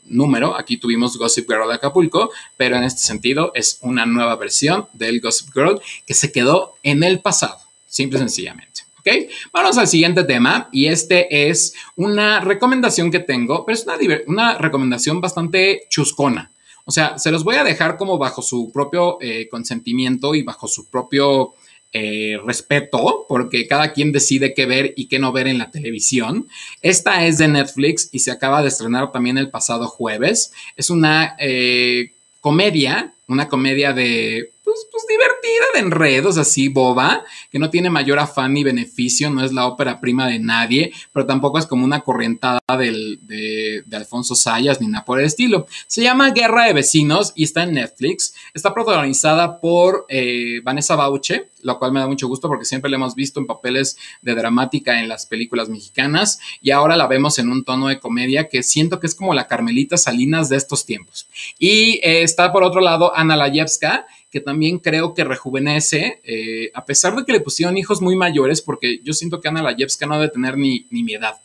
número. 0.06 0.56
Aquí 0.56 0.78
tuvimos 0.78 1.18
Gossip 1.18 1.50
Girl 1.50 1.68
de 1.68 1.76
Acapulco, 1.76 2.30
pero 2.56 2.76
en 2.76 2.84
este 2.84 3.02
sentido 3.02 3.52
es 3.56 3.80
una 3.82 4.06
nueva 4.06 4.36
versión 4.36 4.88
del 4.94 5.20
Gossip 5.20 5.52
Girl 5.54 5.82
que 6.06 6.14
se 6.14 6.32
quedó 6.32 6.76
en 6.84 7.04
el 7.04 7.20
pasado, 7.22 7.58
simple 7.88 8.20
y 8.20 8.22
sencillamente. 8.22 8.89
¿Ok? 9.00 9.30
Vamos 9.54 9.78
al 9.78 9.88
siguiente 9.88 10.24
tema 10.24 10.70
y 10.72 10.88
este 10.88 11.50
es 11.50 11.74
una 11.96 12.42
recomendación 12.42 13.12
que 13.12 13.20
tengo, 13.20 13.66
pero 13.66 13.78
es 13.78 13.86
una, 14.28 14.58
recomendación 14.58 15.22
bastante 15.22 15.84
chuscona. 15.90 16.52
O 16.86 16.92
sea, 16.92 17.18
se 17.20 17.32
los 17.32 17.44
voy 17.44 17.56
a 17.56 17.64
dejar 17.64 17.98
como 17.98 18.18
bajo 18.18 18.42
su 18.42 18.72
propio 18.72 19.18
eh, 19.22 19.48
consentimiento 19.50 20.34
y 20.36 20.44
bajo 20.44 20.68
su 20.68 20.90
propio 20.90 21.54
eh, 21.92 22.38
respeto, 22.46 23.26
porque 23.28 23.68
cada 23.68 23.94
quien 23.94 24.12
decide 24.12 24.54
qué 24.54 24.68
ver 24.68 24.94
y 24.96 25.08
qué 25.08 25.18
no 25.18 25.32
ver 25.32 25.48
en 25.48 25.58
la 25.58 25.72
televisión. 25.72 26.48
Esta 26.82 27.26
es 27.26 27.38
de 27.38 27.48
Netflix 27.48 28.10
y 28.12 28.20
se 28.20 28.32
acaba 28.32 28.62
de 28.62 28.68
estrenar 28.68 29.12
también 29.12 29.38
el 29.38 29.50
pasado 29.50 29.88
jueves. 29.88 30.52
Es 30.76 30.90
una 30.90 31.36
eh, 31.40 32.12
comedia, 32.42 33.14
una 33.28 33.48
comedia 33.48 33.94
de 33.94 34.52
pues, 34.70 34.88
pues, 34.92 35.06
divertida 35.08 35.66
de 35.74 35.80
enredos, 35.80 36.38
así 36.38 36.68
boba, 36.68 37.24
que 37.52 37.58
no 37.58 37.70
tiene 37.70 37.90
mayor 37.90 38.20
afán 38.20 38.54
ni 38.54 38.64
beneficio, 38.64 39.30
no 39.30 39.44
es 39.44 39.52
la 39.52 39.66
ópera 39.66 40.00
prima 40.00 40.28
de 40.28 40.40
nadie, 40.40 40.92
pero 41.12 41.26
tampoco 41.26 41.58
es 41.58 41.66
como 41.66 41.86
una 41.86 42.02
corrientada 42.02 42.60
de, 42.68 43.84
Alfonso 43.92 44.36
Sayas 44.36 44.80
ni 44.80 44.88
nada 44.88 45.04
por 45.04 45.20
el 45.20 45.26
estilo. 45.26 45.68
Se 45.88 46.02
llama 46.02 46.32
Guerra 46.32 46.66
de 46.66 46.74
Vecinos 46.74 47.34
y 47.36 47.44
está 47.44 47.64
en 47.64 47.74
Netflix. 47.74 48.34
Está 48.54 48.74
protagonizada 48.74 49.60
por 49.60 50.06
eh, 50.08 50.62
Vanessa 50.64 50.96
Bauche, 50.96 51.50
lo 51.64 51.78
cual 51.80 51.92
me 51.92 52.00
da 52.00 52.08
mucho 52.08 52.28
gusto 52.28 52.48
porque 52.48 52.64
siempre 52.64 52.90
la 52.90 52.96
hemos 52.96 53.16
visto 53.16 53.40
en 53.40 53.48
papeles 53.48 53.98
de 54.22 54.36
dramática 54.36 55.02
en 55.02 55.10
las 55.10 55.26
películas 55.26 55.68
mexicanas 55.68 56.40
y 56.62 56.72
ahora 56.72 56.96
la 56.96 57.08
vemos 57.08 57.40
en 57.40 57.50
un 57.50 57.66
tono 57.66 57.88
de 57.88 58.00
comedia 58.00 58.48
que 58.48 58.64
siento 58.64 59.00
que 59.00 59.08
es 59.08 59.16
como 59.16 59.34
la 59.34 59.48
Carmelita 59.48 59.98
Salinas 59.98 60.48
de 60.48 60.56
estos 60.56 60.86
tiempos. 60.86 61.28
Y 61.58 62.00
eh, 62.04 62.24
está 62.24 62.54
por 62.54 62.64
otro 62.64 62.80
lado 62.80 63.16
Ana 63.16 63.36
Layevska, 63.36 64.06
que 64.32 64.40
también 64.40 64.80
creo 64.80 65.14
que 65.14 65.24
rejuvenece, 65.24 66.22
eh, 66.24 66.72
a 66.74 66.86
pesar 66.86 67.16
de 67.16 67.26
que 67.26 67.32
le 67.32 67.42
pusieron 67.42 67.78
hijos 67.78 68.02
muy 68.02 68.16
mayores, 68.16 68.62
porque 68.62 69.00
yo 69.04 69.14
siento 69.14 69.42
que 69.42 69.48
Ana 69.48 69.64
Layevska 69.64 70.06
no 70.06 70.20
debe 70.20 70.30
tener 70.30 70.58
ni, 70.58 70.86
ni 70.90 71.04
mi 71.04 71.14
edad. 71.14 71.36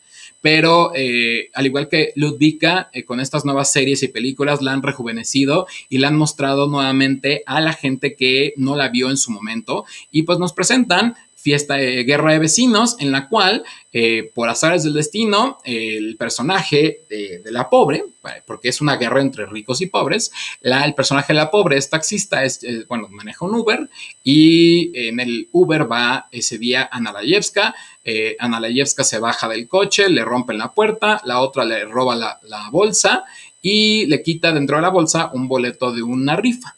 Pero 0.45 0.93
eh, 0.95 1.49
al 1.55 1.65
igual 1.65 1.89
que 1.89 2.13
Ludvika, 2.17 2.91
eh, 2.93 3.05
con 3.05 3.19
estas 3.19 3.47
nuevas 3.47 3.73
series 3.73 4.03
y 4.03 4.09
películas 4.09 4.61
la 4.61 4.73
han 4.73 4.83
rejuvenecido 4.83 5.67
y 5.89 5.97
la 5.97 6.09
han 6.09 6.17
mostrado 6.17 6.69
nuevamente 6.69 7.43
a 7.47 7.63
la 7.63 7.73
gente 7.73 8.15
que 8.15 8.53
no 8.59 8.77
la 8.77 8.91
vio 8.91 9.09
en 9.09 9.17
su 9.17 9.31
momento. 9.31 9.87
Y 10.11 10.25
pues 10.25 10.39
nos 10.39 10.53
presentan 10.53 11.15
fiesta 11.45 11.75
de 11.75 12.05
guerra 12.05 12.33
de 12.33 12.39
vecinos, 12.39 12.97
en 13.01 13.13
la 13.13 13.29
cual, 13.29 13.65
eh, 13.93 14.31
por 14.35 14.49
azares 14.49 14.83
del 14.83 14.95
destino, 14.95 15.59
el 15.65 16.17
personaje 16.17 17.05
de, 17.11 17.43
la 17.53 17.69
pobre, 17.69 18.03
porque 18.47 18.71
es 18.71 18.81
una 18.81 18.97
guerra 18.97 19.21
entre 19.21 19.45
ricos 19.45 19.83
y 19.83 19.87
pobres, 19.87 20.33
la, 20.63 20.87
el 20.87 20.95
personaje 20.95 21.35
de 21.35 21.41
la 21.41 21.51
pobre 21.51 21.77
es 21.77 21.91
taxista, 21.91 22.45
es, 22.45 22.65
eh, 22.65 22.87
bueno, 22.89 23.09
maneja 23.11 23.45
un 23.45 23.55
Uber 23.57 23.91
y 24.23 24.91
en 24.99 25.21
el 25.21 25.51
Uber 25.53 25.91
va 25.91 26.29
ese 26.33 26.57
día 26.57 26.89
Ana 26.91 27.13
Layevska. 27.13 27.75
Eh, 28.03 28.37
Ana 28.39 28.59
Layevska 28.59 29.05
se 29.05 29.19
baja 29.19 29.47
del 29.47 29.69
coche, 29.69 30.09
le 30.09 30.25
rompen 30.25 30.57
la 30.57 30.73
puerta, 30.73 31.21
la 31.27 31.41
otra 31.41 31.67
le 31.67 31.85
roba 31.85 32.17
la, 32.17 32.41
la 32.45 32.71
bolsa 32.71 33.25
y 33.61 34.07
le 34.07 34.23
quita 34.23 34.51
dentro 34.53 34.77
de 34.77 34.83
la 34.83 34.91
bolsa 34.91 35.31
un 35.35 35.47
boleto 35.47 35.93
de 35.93 36.03
una 36.03 36.37
rifa 36.37 36.77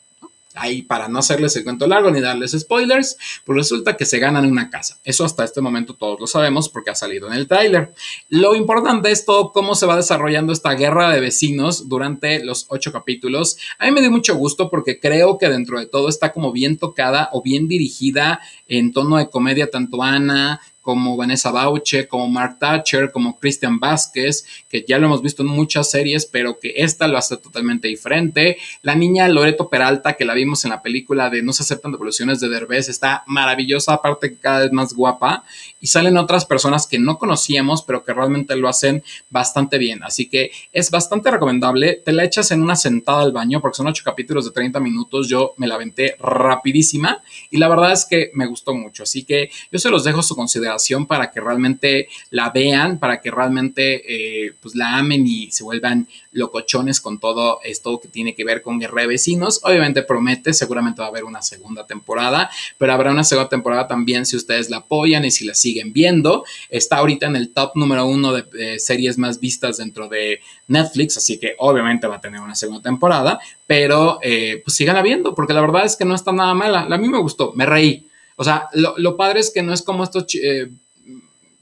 ahí 0.57 0.83
para 0.83 1.09
no 1.09 1.19
hacerles 1.19 1.55
el 1.57 1.65
cuento 1.65 1.87
largo 1.87 2.11
ni 2.11 2.21
darles 2.21 2.53
spoilers, 2.53 3.17
pues 3.45 3.57
resulta 3.57 3.97
que 3.97 4.05
se 4.05 4.19
ganan 4.19 4.47
una 4.47 4.71
casa. 4.71 4.99
Eso 5.05 5.25
hasta 5.25 5.45
este 5.45 5.61
momento 5.61 5.95
todos 5.95 6.19
lo 6.19 6.27
sabemos 6.27 6.69
porque 6.69 6.91
ha 6.91 6.95
salido 6.95 7.29
en 7.29 7.35
el 7.35 7.47
tráiler. 7.47 7.95
Lo 8.29 8.55
importante 8.55 9.11
es 9.11 9.25
todo 9.25 9.53
cómo 9.53 9.75
se 9.75 9.87
va 9.87 9.97
desarrollando 9.97 10.53
esta 10.53 10.73
guerra 10.75 11.11
de 11.11 11.21
vecinos 11.21 11.89
durante 11.89 12.45
los 12.45 12.67
ocho 12.69 12.93
capítulos. 12.93 13.59
A 13.79 13.87
mí 13.87 13.93
me 13.93 14.01
dio 14.01 14.11
mucho 14.11 14.35
gusto 14.37 14.71
porque 14.71 14.99
creo 14.99 15.39
que 15.39 15.49
dentro 15.49 15.79
de 15.79 15.87
todo 15.87 16.09
está 16.09 16.33
como 16.33 16.53
bien 16.53 16.79
tocada 16.79 17.31
o 17.33 17.43
bien 17.43 17.69
dirigida 17.69 18.41
en 18.69 18.93
tono 18.93 19.17
de 19.17 19.29
comedia 19.29 19.71
tanto 19.71 20.03
Ana 20.03 20.61
como 20.87 21.17
Vanessa 21.17 21.51
Bauche, 21.51 22.07
como 22.07 22.29
Mark 22.29 22.61
Thatcher, 22.61 23.11
como 23.11 23.41
Christian 23.41 23.81
Vázquez, 23.81 24.47
que 24.69 24.85
ya 24.87 24.99
lo 24.99 25.07
hemos 25.07 25.21
visto 25.21 25.43
en 25.43 25.49
muchas 25.49 25.91
series, 25.91 26.27
pero 26.27 26.61
que 26.61 26.75
esta 26.77 27.09
lo 27.09 27.19
hace 27.19 27.37
totalmente 27.39 27.89
diferente. 27.89 28.57
La 28.83 28.95
niña 28.95 29.29
Loreto 29.29 29.69
Peralta, 29.69 30.13
que 30.13 30.25
la 30.25 30.33
vimos 30.33 30.65
en 30.65 30.71
la 30.71 30.83
película 30.83 31.29
de 31.29 31.43
No 31.43 31.53
se 31.53 31.65
aceptan 31.65 31.91
devoluciones 31.91 32.39
de 32.39 32.49
Derbez, 32.49 32.89
está 32.89 33.25
maravillosa, 33.27 33.95
aparte 33.95 34.31
que 34.31 34.39
cada 34.39 34.61
vez 34.61 34.71
más 34.71 34.95
guapa. 34.95 35.43
Y 35.81 35.89
salen 35.89 36.17
otras 36.19 36.45
personas 36.45 36.87
que 36.87 37.01
no 37.01 37.19
conocíamos, 37.19 37.83
pero 37.83 38.05
que 38.05 38.15
realmente 38.15 38.55
lo 38.55 38.69
hacen 38.69 39.03
bastante 39.29 39.79
bien. 39.79 40.05
Así 40.05 40.29
que 40.29 40.53
es 40.73 40.93
bastante 40.93 41.33
recomendable. 41.33 42.01
Te 42.05 42.13
la 42.13 42.23
echas 42.23 42.53
en 42.53 42.63
una 42.63 42.77
sentada 42.77 43.23
al 43.23 43.33
baño, 43.33 43.61
porque 43.61 43.79
son 43.79 43.89
ocho 43.89 44.05
capítulos 44.05 44.45
de 44.45 44.53
30 44.53 44.79
minutos. 44.79 45.29
Yo 45.29 45.55
me 45.57 45.67
la 45.67 45.75
aventé 45.75 46.15
rapidísima 46.21 47.25
y 47.51 47.57
la 47.57 47.69
verdad 47.69 47.91
es 47.91 48.05
que 48.05 48.31
me 48.35 48.47
gustó 48.47 48.73
mucho. 48.73 49.03
Así 49.03 49.25
que 49.25 49.51
yo 49.73 49.81
se 49.81 49.91
los 49.91 50.05
dejo 50.05 50.23
su 50.23 50.37
consideración 50.37 50.76
para 51.07 51.31
que 51.31 51.41
realmente 51.41 52.09
la 52.31 52.51
vean, 52.51 52.99
para 52.99 53.21
que 53.21 53.31
realmente 53.31 54.03
eh, 54.47 54.55
pues 54.61 54.75
la 54.75 54.99
amen 54.99 55.27
y 55.27 55.51
se 55.51 55.65
vuelvan 55.65 56.07
locochones 56.33 57.01
con 57.01 57.19
todo 57.19 57.61
esto 57.65 57.99
que 57.99 58.09
tiene 58.09 58.35
que 58.35 58.45
ver 58.45 58.63
con 58.63 58.79
Guerra 58.79 59.03
de 59.03 59.09
Vecinos. 59.09 59.61
Obviamente 59.65 60.03
promete, 60.03 60.53
seguramente 60.53 61.01
va 61.01 61.07
a 61.07 61.11
haber 61.11 61.25
una 61.25 61.43
segunda 61.43 61.87
temporada, 61.87 62.51
pero 62.79 62.93
habrá 62.93 63.11
una 63.11 63.25
segunda 63.25 63.49
temporada 63.49 63.89
también 63.89 64.27
si 64.27 64.37
ustedes 64.37 64.71
la 64.71 64.79
apoyan 64.79 65.25
y 65.25 65.31
si 65.31 65.45
la 65.45 65.55
siguen 65.55 65.93
viendo. 65.93 66.45
Está 66.69 66.99
ahorita 66.99 67.27
en 67.27 67.37
el 67.37 67.53
top 67.53 67.73
número 67.75 68.07
uno 68.07 68.33
de, 68.33 68.79
series 68.79 69.19
más 69.19 69.41
vistas 69.41 69.79
dentro 69.79 70.09
de 70.09 70.41
Netflix, 70.69 71.17
así 71.17 71.39
que 71.39 71.55
obviamente 71.59 72.07
va 72.07 72.17
a 72.17 72.21
tener 72.21 72.41
una 72.41 72.55
segunda 72.55 72.83
temporada, 72.83 73.41
pero 73.67 74.19
eh, 74.23 74.63
pues 74.65 74.77
síganla 74.77 75.03
viendo, 75.03 75.35
porque 75.35 75.53
la 75.53 75.61
verdad 75.61 75.85
es 75.85 75.97
que 75.97 76.05
no 76.05 76.15
está 76.15 76.33
nada 76.33 76.55
mala. 76.55 76.83
A 76.83 76.99
mí 76.99 77.09
me 77.09 77.19
gustó, 77.19 77.53
me 77.55 77.67
reí. 77.67 78.06
O 78.37 78.45
sea, 78.45 78.69
lo, 78.75 79.17
padre 79.17 79.41
es 79.41 79.51
que 79.51 79.63
no 79.63 79.73
es 79.73 79.83
como 79.83 80.05
estos 80.05 80.27
eh, 80.35 80.71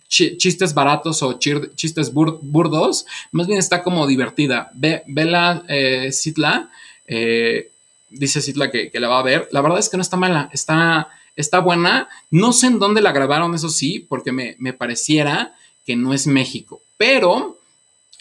chistes 0.09 0.75
baratos 0.75 1.23
o 1.23 1.39
chistes 1.39 2.13
burdos, 2.13 3.07
más 3.33 3.47
bien 3.47 3.59
está 3.59 3.83
como 3.83 4.07
divertida. 4.07 4.71
Ve, 4.75 5.03
vela, 5.07 5.65
eh, 5.69 6.11
Citla, 6.13 6.71
eh, 7.07 7.71
dice 8.11 8.43
Citla 8.43 8.71
que, 8.71 8.91
la 8.95 9.09
va 9.09 9.21
a 9.21 9.25
ver. 9.25 9.49
La 9.53 9.61
verdad 9.61 9.79
es 9.79 9.89
que 9.89 9.97
no 9.97 10.03
está 10.03 10.17
mala, 10.17 10.51
está, 10.53 11.09
está 11.37 11.61
buena. 11.61 12.09
No 12.31 12.53
sé 12.53 12.67
en 12.67 12.79
dónde 12.79 13.03
la 13.03 13.13
grabaron, 13.13 13.55
eso 13.55 13.69
sí, 13.69 14.05
porque 14.09 14.33
me, 14.33 14.57
me 14.59 14.73
pareciera 14.73 15.55
que 15.87 15.97
no 15.97 16.15
es 16.15 16.27
México, 16.27 16.81
pero, 16.97 17.59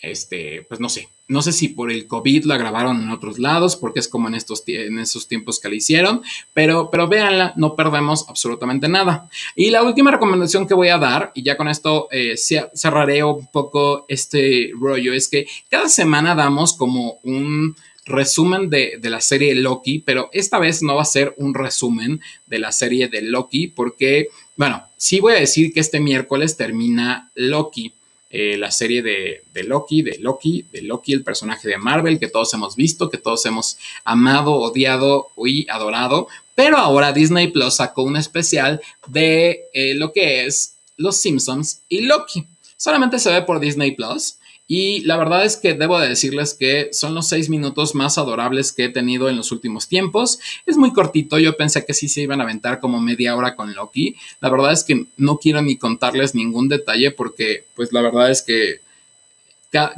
este, 0.02 0.66
pues 0.68 0.80
no 0.80 0.90
sé, 0.90 1.08
no 1.34 1.42
sé 1.42 1.52
si 1.52 1.70
por 1.70 1.92
el 1.92 2.06
COVID 2.06 2.46
la 2.46 2.58
grabaron 2.58 3.02
en 3.02 3.10
otros 3.10 3.40
lados, 3.40 3.76
porque 3.76 4.00
es 4.00 4.08
como 4.08 4.28
en, 4.28 4.36
estos, 4.36 4.64
en 4.68 5.00
esos 5.00 5.28
tiempos 5.28 5.60
que 5.60 5.68
la 5.68 5.74
hicieron, 5.74 6.22
pero, 6.54 6.92
pero 6.92 7.08
véanla, 7.08 7.54
no 7.58 7.76
perdemos 7.76 8.30
absolutamente 8.30 8.88
nada. 8.88 9.28
Y 9.56 9.72
la 9.72 9.82
última 9.82 10.12
recomendación 10.12 10.68
que 10.68 10.76
voy 10.76 10.90
a 10.90 11.00
dar, 11.00 11.32
y 11.34 11.42
ya 11.42 11.58
con 11.58 11.70
esto 11.70 12.08
eh, 12.12 12.36
cerraré 12.38 13.24
un 13.24 13.48
poco 13.48 14.06
este 14.08 14.70
rollo, 14.80 15.12
es 15.12 15.28
que 15.28 15.48
cada 15.70 15.90
semana 15.90 16.36
damos 16.36 16.78
como 16.78 17.20
un 17.24 17.76
resumen 18.06 18.70
de, 18.70 19.00
de, 19.02 19.10
la 19.10 19.20
serie 19.20 19.56
Loki, 19.56 20.00
pero 20.06 20.30
esta 20.34 20.60
vez 20.60 20.84
no 20.84 20.98
va 20.98 21.02
a 21.02 21.06
ser 21.06 21.34
un 21.38 21.56
resumen 21.56 22.22
de 22.46 22.60
la 22.60 22.72
serie 22.72 23.08
de 23.08 23.24
Loki, 23.24 23.70
porque, 23.70 24.28
bueno, 24.56 24.84
sí 24.98 25.20
voy 25.20 25.34
a 25.34 25.40
decir 25.40 25.74
que 25.74 25.80
este 25.80 26.00
miércoles 26.00 26.58
termina 26.58 27.32
Loki. 27.34 27.94
Eh, 28.36 28.58
la 28.58 28.72
serie 28.72 29.04
de, 29.04 29.44
Loki, 29.64 30.02
de 30.02 30.18
Loki, 30.18 30.66
de 30.72 30.82
Loki, 30.82 31.14
el 31.14 31.24
personaje 31.24 31.68
de 31.68 31.78
Marvel 31.78 32.20
que 32.20 32.28
todos 32.28 32.52
hemos 32.56 32.76
visto, 32.76 33.08
que 33.08 33.20
todos 33.20 33.46
hemos 33.46 33.78
amado, 34.06 34.56
odiado 34.56 35.28
y 35.46 35.70
adorado. 35.70 36.28
Pero 36.56 36.78
ahora 36.78 37.14
Disney 37.14 37.50
Plus 37.50 37.76
sacó 37.76 38.02
un 38.02 38.18
especial 38.18 38.82
de 39.06 39.66
eh, 39.72 39.94
lo 39.94 40.12
que 40.14 40.48
es 40.48 40.78
Los 40.98 41.18
Simpsons 41.18 41.84
y 41.88 42.02
Loki. 42.02 42.48
Solamente 42.76 43.20
se 43.20 43.32
ve 43.32 43.44
por 43.44 43.60
Disney 43.60 43.92
Plus. 43.92 44.38
Y 44.68 45.02
la 45.02 45.18
verdad 45.18 45.44
es 45.44 45.58
que 45.58 45.74
debo 45.74 46.00
de 46.00 46.08
decirles 46.08 46.54
que 46.54 46.90
son 46.94 47.14
los 47.14 47.28
seis 47.28 47.50
minutos 47.50 47.96
más 47.96 48.18
adorables 48.18 48.72
que 48.72 48.86
he 48.86 48.90
tenido 48.90 49.28
en 49.28 49.36
los 49.36 49.52
últimos 49.52 49.88
tiempos. 49.88 50.40
Es 50.66 50.78
muy 50.78 50.94
cortito, 50.94 51.38
yo 51.38 51.58
pensé 51.58 51.86
que 51.86 51.94
sí 51.94 52.08
se 52.08 52.22
iban 52.22 52.40
a 52.40 52.44
aventar 52.44 52.80
como 52.80 53.02
media 53.02 53.36
hora 53.36 53.56
con 53.56 53.74
Loki. 53.74 54.16
La 54.40 54.50
verdad 54.50 54.72
es 54.72 54.84
que 54.84 55.08
no 55.18 55.38
quiero 55.38 55.62
ni 55.62 55.78
contarles 55.78 56.34
ningún 56.34 56.70
detalle 56.70 57.12
porque 57.12 57.66
pues 57.76 57.92
la 57.92 58.02
verdad 58.02 58.32
es 58.32 58.42
que 58.42 58.80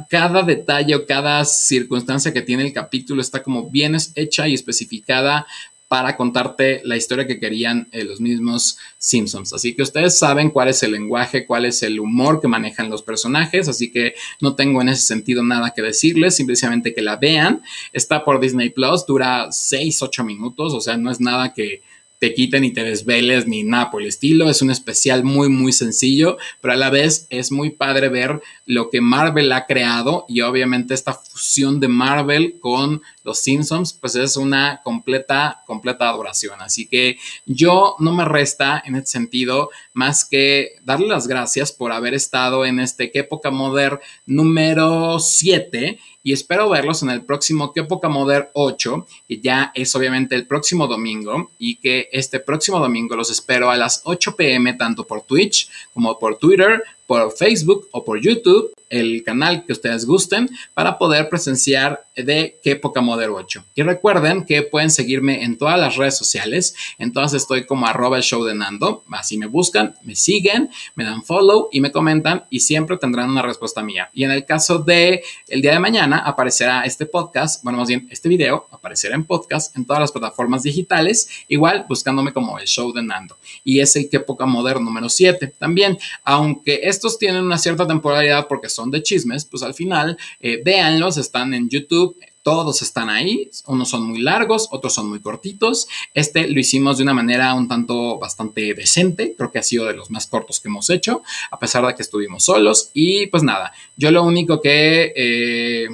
cada 0.08 0.42
detalle 0.42 0.94
o 0.94 1.06
cada 1.06 1.44
circunstancia 1.44 2.32
que 2.32 2.40
tiene 2.40 2.64
el 2.64 2.72
capítulo 2.72 3.20
está 3.20 3.42
como 3.42 3.68
bien 3.68 3.94
hecha 4.14 4.48
y 4.48 4.54
especificada 4.54 5.46
para 5.88 6.16
contarte 6.16 6.80
la 6.84 6.96
historia 6.96 7.26
que 7.26 7.38
querían 7.38 7.88
eh, 7.92 8.04
los 8.04 8.20
mismos 8.20 8.78
Simpsons. 8.98 9.52
Así 9.52 9.74
que 9.74 9.82
ustedes 9.82 10.18
saben 10.18 10.50
cuál 10.50 10.68
es 10.68 10.82
el 10.82 10.92
lenguaje, 10.92 11.46
cuál 11.46 11.64
es 11.64 11.82
el 11.82 12.00
humor 12.00 12.40
que 12.40 12.48
manejan 12.48 12.90
los 12.90 13.02
personajes, 13.02 13.68
así 13.68 13.92
que 13.92 14.14
no 14.40 14.56
tengo 14.56 14.82
en 14.82 14.88
ese 14.88 15.02
sentido 15.02 15.44
nada 15.44 15.72
que 15.74 15.82
decirles, 15.82 16.36
simplemente 16.36 16.92
que 16.92 17.02
la 17.02 17.16
vean. 17.16 17.62
Está 17.92 18.24
por 18.24 18.40
Disney 18.40 18.70
Plus, 18.70 19.06
dura 19.06 19.48
6, 19.50 20.02
8 20.02 20.24
minutos, 20.24 20.74
o 20.74 20.80
sea, 20.80 20.96
no 20.96 21.10
es 21.10 21.20
nada 21.20 21.54
que 21.54 21.82
te 22.18 22.34
quiten 22.34 22.64
y 22.64 22.72
te 22.72 22.84
desveles 22.84 23.46
ni 23.46 23.62
nada 23.62 23.90
por 23.90 24.02
el 24.02 24.08
estilo. 24.08 24.48
Es 24.48 24.62
un 24.62 24.70
especial 24.70 25.24
muy, 25.24 25.48
muy 25.48 25.72
sencillo, 25.72 26.38
pero 26.60 26.74
a 26.74 26.76
la 26.76 26.90
vez 26.90 27.26
es 27.30 27.52
muy 27.52 27.70
padre 27.70 28.08
ver 28.08 28.40
lo 28.64 28.90
que 28.90 29.00
Marvel 29.00 29.52
ha 29.52 29.66
creado 29.66 30.24
y 30.28 30.40
obviamente 30.40 30.94
esta 30.94 31.14
fusión 31.14 31.80
de 31.80 31.88
Marvel 31.88 32.56
con 32.60 33.02
los 33.22 33.40
Simpsons, 33.40 33.92
pues 33.92 34.14
es 34.16 34.36
una 34.36 34.80
completa, 34.82 35.62
completa 35.66 36.08
adoración. 36.08 36.60
Así 36.60 36.86
que 36.86 37.18
yo 37.44 37.96
no 37.98 38.12
me 38.12 38.24
resta 38.24 38.82
en 38.84 38.96
este 38.96 39.10
sentido 39.10 39.70
más 39.92 40.24
que 40.24 40.70
darle 40.84 41.08
las 41.08 41.26
gracias 41.26 41.72
por 41.72 41.92
haber 41.92 42.14
estado 42.14 42.64
en 42.64 42.80
este 42.80 43.10
Qué 43.10 43.20
época 43.20 43.50
Modern 43.50 43.98
número 44.26 45.18
7 45.18 45.98
y 46.26 46.32
espero 46.32 46.68
verlos 46.68 47.04
en 47.04 47.10
el 47.10 47.22
próximo 47.22 47.72
Que 47.72 47.84
Poca 47.84 48.08
Modern 48.08 48.48
8, 48.52 49.06
que 49.28 49.38
ya 49.38 49.70
es 49.76 49.94
obviamente 49.94 50.34
el 50.34 50.44
próximo 50.44 50.88
domingo 50.88 51.52
y 51.56 51.76
que 51.76 52.08
este 52.10 52.40
próximo 52.40 52.80
domingo 52.80 53.14
los 53.14 53.30
espero 53.30 53.70
a 53.70 53.76
las 53.76 54.00
8 54.02 54.34
pm 54.34 54.72
tanto 54.72 55.06
por 55.06 55.22
Twitch 55.22 55.70
como 55.94 56.18
por 56.18 56.36
Twitter, 56.36 56.82
por 57.06 57.30
Facebook 57.30 57.86
o 57.92 58.04
por 58.04 58.20
YouTube 58.20 58.75
el 58.88 59.22
canal 59.24 59.64
que 59.64 59.72
ustedes 59.72 60.06
gusten 60.06 60.48
para 60.74 60.98
poder 60.98 61.28
presenciar 61.28 62.06
de 62.14 62.58
qué 62.62 62.76
poca 62.76 63.00
Modern 63.00 63.32
8. 63.34 63.64
Y 63.74 63.82
recuerden 63.82 64.44
que 64.44 64.62
pueden 64.62 64.90
seguirme 64.90 65.44
en 65.44 65.58
todas 65.58 65.78
las 65.78 65.96
redes 65.96 66.16
sociales. 66.16 66.74
Entonces 66.98 67.42
estoy 67.42 67.66
como 67.66 67.86
arroba 67.86 68.16
el 68.16 68.22
show 68.22 68.44
de 68.44 68.54
Nando. 68.54 69.04
Así 69.10 69.38
me 69.38 69.46
buscan, 69.46 69.94
me 70.02 70.14
siguen, 70.14 70.70
me 70.94 71.04
dan 71.04 71.22
follow 71.22 71.68
y 71.72 71.80
me 71.80 71.92
comentan 71.92 72.44
y 72.50 72.60
siempre 72.60 72.96
tendrán 72.96 73.30
una 73.30 73.42
respuesta 73.42 73.82
mía. 73.82 74.10
Y 74.12 74.24
en 74.24 74.30
el 74.30 74.44
caso 74.44 74.78
de 74.78 75.22
el 75.48 75.62
día 75.62 75.72
de 75.72 75.80
mañana 75.80 76.18
aparecerá 76.18 76.82
este 76.82 77.06
podcast, 77.06 77.62
bueno, 77.62 77.78
más 77.78 77.88
bien 77.88 78.08
este 78.10 78.28
video 78.28 78.66
aparecerá 78.70 79.14
en 79.14 79.24
podcast 79.24 79.76
en 79.76 79.84
todas 79.84 80.00
las 80.00 80.12
plataformas 80.12 80.62
digitales, 80.62 81.28
igual 81.48 81.86
buscándome 81.88 82.32
como 82.32 82.58
el 82.58 82.66
show 82.66 82.92
de 82.92 83.02
Nando. 83.02 83.36
Y 83.64 83.80
es 83.80 83.96
el 83.96 84.08
que 84.08 84.20
poca 84.20 84.46
Modern 84.46 84.84
número 84.84 85.08
7 85.08 85.54
también, 85.58 85.98
aunque 86.24 86.80
estos 86.84 87.18
tienen 87.18 87.44
una 87.44 87.58
cierta 87.58 87.86
temporalidad 87.86 88.46
porque 88.48 88.68
son 88.76 88.90
de 88.90 89.02
chismes, 89.02 89.44
pues 89.44 89.62
al 89.62 89.74
final 89.74 90.16
eh, 90.40 90.62
véanlos, 90.64 91.16
están 91.16 91.54
en 91.54 91.68
YouTube. 91.68 92.16
Todos 92.42 92.80
están 92.80 93.10
ahí, 93.10 93.50
unos 93.66 93.88
son 93.88 94.04
muy 94.04 94.20
largos, 94.20 94.68
otros 94.70 94.94
son 94.94 95.08
muy 95.08 95.18
cortitos. 95.18 95.88
Este 96.14 96.46
lo 96.46 96.60
hicimos 96.60 96.96
de 96.96 97.02
una 97.02 97.12
manera 97.12 97.52
un 97.54 97.66
tanto 97.66 98.20
bastante 98.20 98.72
decente, 98.72 99.34
creo 99.36 99.50
que 99.50 99.58
ha 99.58 99.64
sido 99.64 99.86
de 99.86 99.94
los 99.94 100.12
más 100.12 100.28
cortos 100.28 100.60
que 100.60 100.68
hemos 100.68 100.88
hecho, 100.88 101.24
a 101.50 101.58
pesar 101.58 101.84
de 101.84 101.96
que 101.96 102.02
estuvimos 102.02 102.44
solos. 102.44 102.90
Y 102.94 103.26
pues 103.26 103.42
nada, 103.42 103.72
yo 103.96 104.12
lo 104.12 104.22
único 104.22 104.60
que... 104.60 105.12
Eh, 105.16 105.88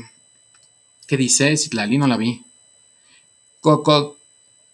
¿Qué 1.07 1.17
dice? 1.17 1.57
Citlali 1.57 1.97
no 1.97 2.07
la 2.07 2.19
vi. 2.19 2.43
Coco, 3.61 4.17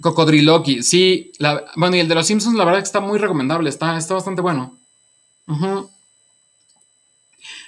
Cocodriloqui, 0.01 0.83
sí. 0.83 1.33
bueno, 1.77 1.97
y 1.97 2.01
el 2.01 2.09
de 2.09 2.15
los 2.15 2.27
Simpsons, 2.27 2.57
la 2.57 2.65
verdad 2.65 2.81
que 2.81 2.87
está 2.87 3.01
muy 3.01 3.19
recomendable, 3.19 3.69
está, 3.69 3.97
está 3.99 4.15
bastante 4.15 4.41
bueno. 4.41 4.77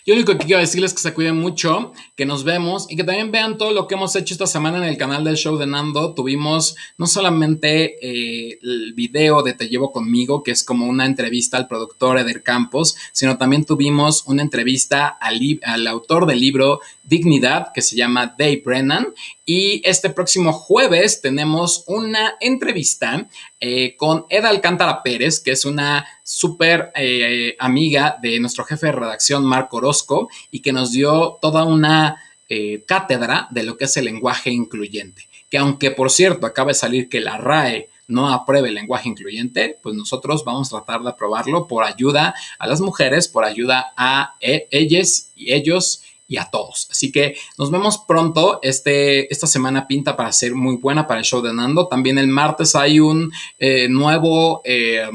Yo 0.06 0.14
lo 0.14 0.20
único 0.20 0.32
que 0.38 0.46
quiero 0.46 0.60
decirles 0.60 0.92
es 0.92 0.96
que 0.96 1.02
se 1.02 1.14
cuiden 1.14 1.36
mucho, 1.36 1.92
que 2.16 2.24
nos 2.24 2.44
vemos 2.44 2.86
y 2.90 2.96
que 2.96 3.04
también 3.04 3.30
vean 3.30 3.58
todo 3.58 3.72
lo 3.72 3.86
que 3.86 3.94
hemos 3.94 4.16
hecho 4.16 4.34
esta 4.34 4.46
semana 4.46 4.78
en 4.78 4.84
el 4.84 4.96
canal 4.96 5.24
del 5.24 5.36
show 5.36 5.58
de 5.58 5.66
Nando. 5.66 6.14
Tuvimos 6.14 6.74
no 6.96 7.06
solamente 7.06 7.96
eh, 8.00 8.58
el 8.62 8.94
video 8.94 9.42
de 9.42 9.52
Te 9.52 9.68
llevo 9.68 9.92
conmigo, 9.92 10.42
que 10.42 10.52
es 10.52 10.64
como 10.64 10.86
una 10.86 11.04
entrevista 11.04 11.56
al 11.56 11.68
productor 11.68 12.18
Eder 12.18 12.42
Campos, 12.42 12.96
sino 13.12 13.36
también 13.36 13.64
tuvimos 13.64 14.24
una 14.26 14.42
entrevista 14.42 15.06
al, 15.08 15.40
al 15.62 15.86
autor 15.86 16.26
del 16.26 16.40
libro 16.40 16.80
Dignidad, 17.10 17.72
que 17.74 17.82
se 17.82 17.96
llama 17.96 18.34
Dave 18.38 18.62
Brennan. 18.64 19.08
Y 19.44 19.82
este 19.84 20.10
próximo 20.10 20.52
jueves 20.52 21.20
tenemos 21.20 21.82
una 21.88 22.36
entrevista 22.40 23.28
eh, 23.58 23.96
con 23.96 24.26
Eda 24.30 24.48
Alcántara 24.48 25.02
Pérez, 25.02 25.40
que 25.40 25.50
es 25.50 25.64
una 25.64 26.06
súper 26.22 26.92
eh, 26.94 27.56
amiga 27.58 28.16
de 28.22 28.38
nuestro 28.38 28.64
jefe 28.64 28.86
de 28.86 28.92
redacción, 28.92 29.44
Marco 29.44 29.78
Orozco, 29.78 30.28
y 30.52 30.60
que 30.60 30.72
nos 30.72 30.92
dio 30.92 31.38
toda 31.42 31.64
una 31.64 32.22
eh, 32.48 32.84
cátedra 32.86 33.48
de 33.50 33.64
lo 33.64 33.76
que 33.76 33.86
es 33.86 33.96
el 33.96 34.04
lenguaje 34.04 34.50
incluyente. 34.50 35.28
Que 35.50 35.58
aunque, 35.58 35.90
por 35.90 36.12
cierto, 36.12 36.46
acaba 36.46 36.68
de 36.68 36.74
salir 36.74 37.08
que 37.08 37.20
la 37.20 37.36
RAE 37.36 37.88
no 38.06 38.32
apruebe 38.32 38.68
el 38.68 38.74
lenguaje 38.74 39.08
incluyente, 39.08 39.78
pues 39.82 39.96
nosotros 39.96 40.44
vamos 40.44 40.68
a 40.68 40.78
tratar 40.78 41.02
de 41.02 41.10
aprobarlo 41.10 41.66
por 41.66 41.84
ayuda 41.84 42.34
a 42.58 42.66
las 42.68 42.80
mujeres, 42.80 43.26
por 43.28 43.44
ayuda 43.44 43.92
a 43.96 44.34
e, 44.40 44.68
ellas 44.70 45.32
y 45.34 45.52
ellos 45.52 46.02
y 46.30 46.36
a 46.36 46.44
todos. 46.44 46.86
Así 46.92 47.10
que 47.10 47.34
nos 47.58 47.72
vemos 47.72 47.98
pronto. 47.98 48.60
Este, 48.62 49.30
esta 49.32 49.48
semana 49.48 49.88
pinta 49.88 50.16
para 50.16 50.30
ser 50.30 50.54
muy 50.54 50.76
buena 50.76 51.08
para 51.08 51.18
el 51.18 51.26
show 51.26 51.42
de 51.42 51.52
Nando. 51.52 51.88
También 51.88 52.18
el 52.18 52.28
martes 52.28 52.76
hay 52.76 53.00
un 53.00 53.32
eh, 53.58 53.88
nuevo 53.88 54.62
eh, 54.64 55.10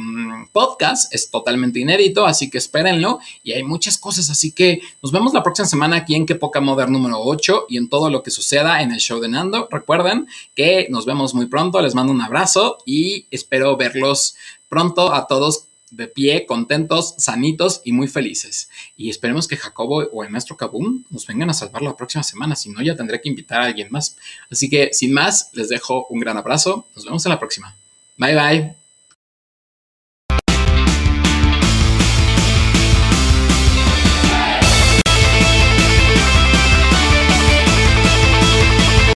podcast, 0.51 1.11
es 1.15 1.31
totalmente 1.31 1.79
inédito, 1.79 2.25
así 2.25 2.49
que 2.49 2.57
espérenlo. 2.57 3.19
Y 3.43 3.53
hay 3.53 3.63
muchas 3.63 3.97
cosas, 3.97 4.29
así 4.29 4.51
que 4.51 4.81
nos 5.01 5.13
vemos 5.13 5.33
la 5.33 5.41
próxima 5.41 5.67
semana 5.67 5.95
aquí 5.95 6.15
en 6.15 6.25
Que 6.25 6.35
Poca 6.35 6.59
Modern 6.59 6.91
número 6.91 7.21
8 7.21 7.67
y 7.69 7.77
en 7.77 7.87
todo 7.87 8.09
lo 8.09 8.21
que 8.21 8.29
suceda 8.29 8.81
en 8.81 8.91
el 8.91 8.99
show 8.99 9.21
de 9.21 9.29
Nando. 9.29 9.69
Recuerden 9.71 10.27
que 10.53 10.87
nos 10.89 11.05
vemos 11.05 11.33
muy 11.33 11.45
pronto. 11.45 11.81
Les 11.81 11.95
mando 11.95 12.11
un 12.11 12.21
abrazo 12.21 12.79
y 12.85 13.25
espero 13.31 13.77
verlos 13.77 14.35
pronto 14.67 15.13
a 15.13 15.27
todos 15.27 15.67
de 15.95 16.07
pie, 16.07 16.45
contentos, 16.45 17.15
sanitos 17.17 17.81
y 17.83 17.91
muy 17.91 18.07
felices. 18.07 18.69
Y 18.97 19.09
esperemos 19.09 19.47
que 19.47 19.57
Jacobo 19.57 20.03
o 20.11 20.23
el 20.23 20.29
maestro 20.29 20.57
Kabum 20.57 21.03
nos 21.09 21.25
vengan 21.25 21.49
a 21.49 21.53
salvar 21.53 21.81
la 21.81 21.95
próxima 21.95 22.23
semana, 22.23 22.55
si 22.55 22.69
no 22.69 22.81
ya 22.81 22.95
tendré 22.95 23.21
que 23.21 23.29
invitar 23.29 23.61
a 23.61 23.65
alguien 23.65 23.87
más. 23.91 24.17
Así 24.51 24.69
que 24.69 24.93
sin 24.93 25.13
más, 25.13 25.49
les 25.53 25.69
dejo 25.69 26.07
un 26.09 26.19
gran 26.19 26.37
abrazo, 26.37 26.87
nos 26.95 27.05
vemos 27.05 27.25
en 27.25 27.31
la 27.31 27.39
próxima. 27.39 27.75
Bye 28.17 28.35
bye. 28.35 28.84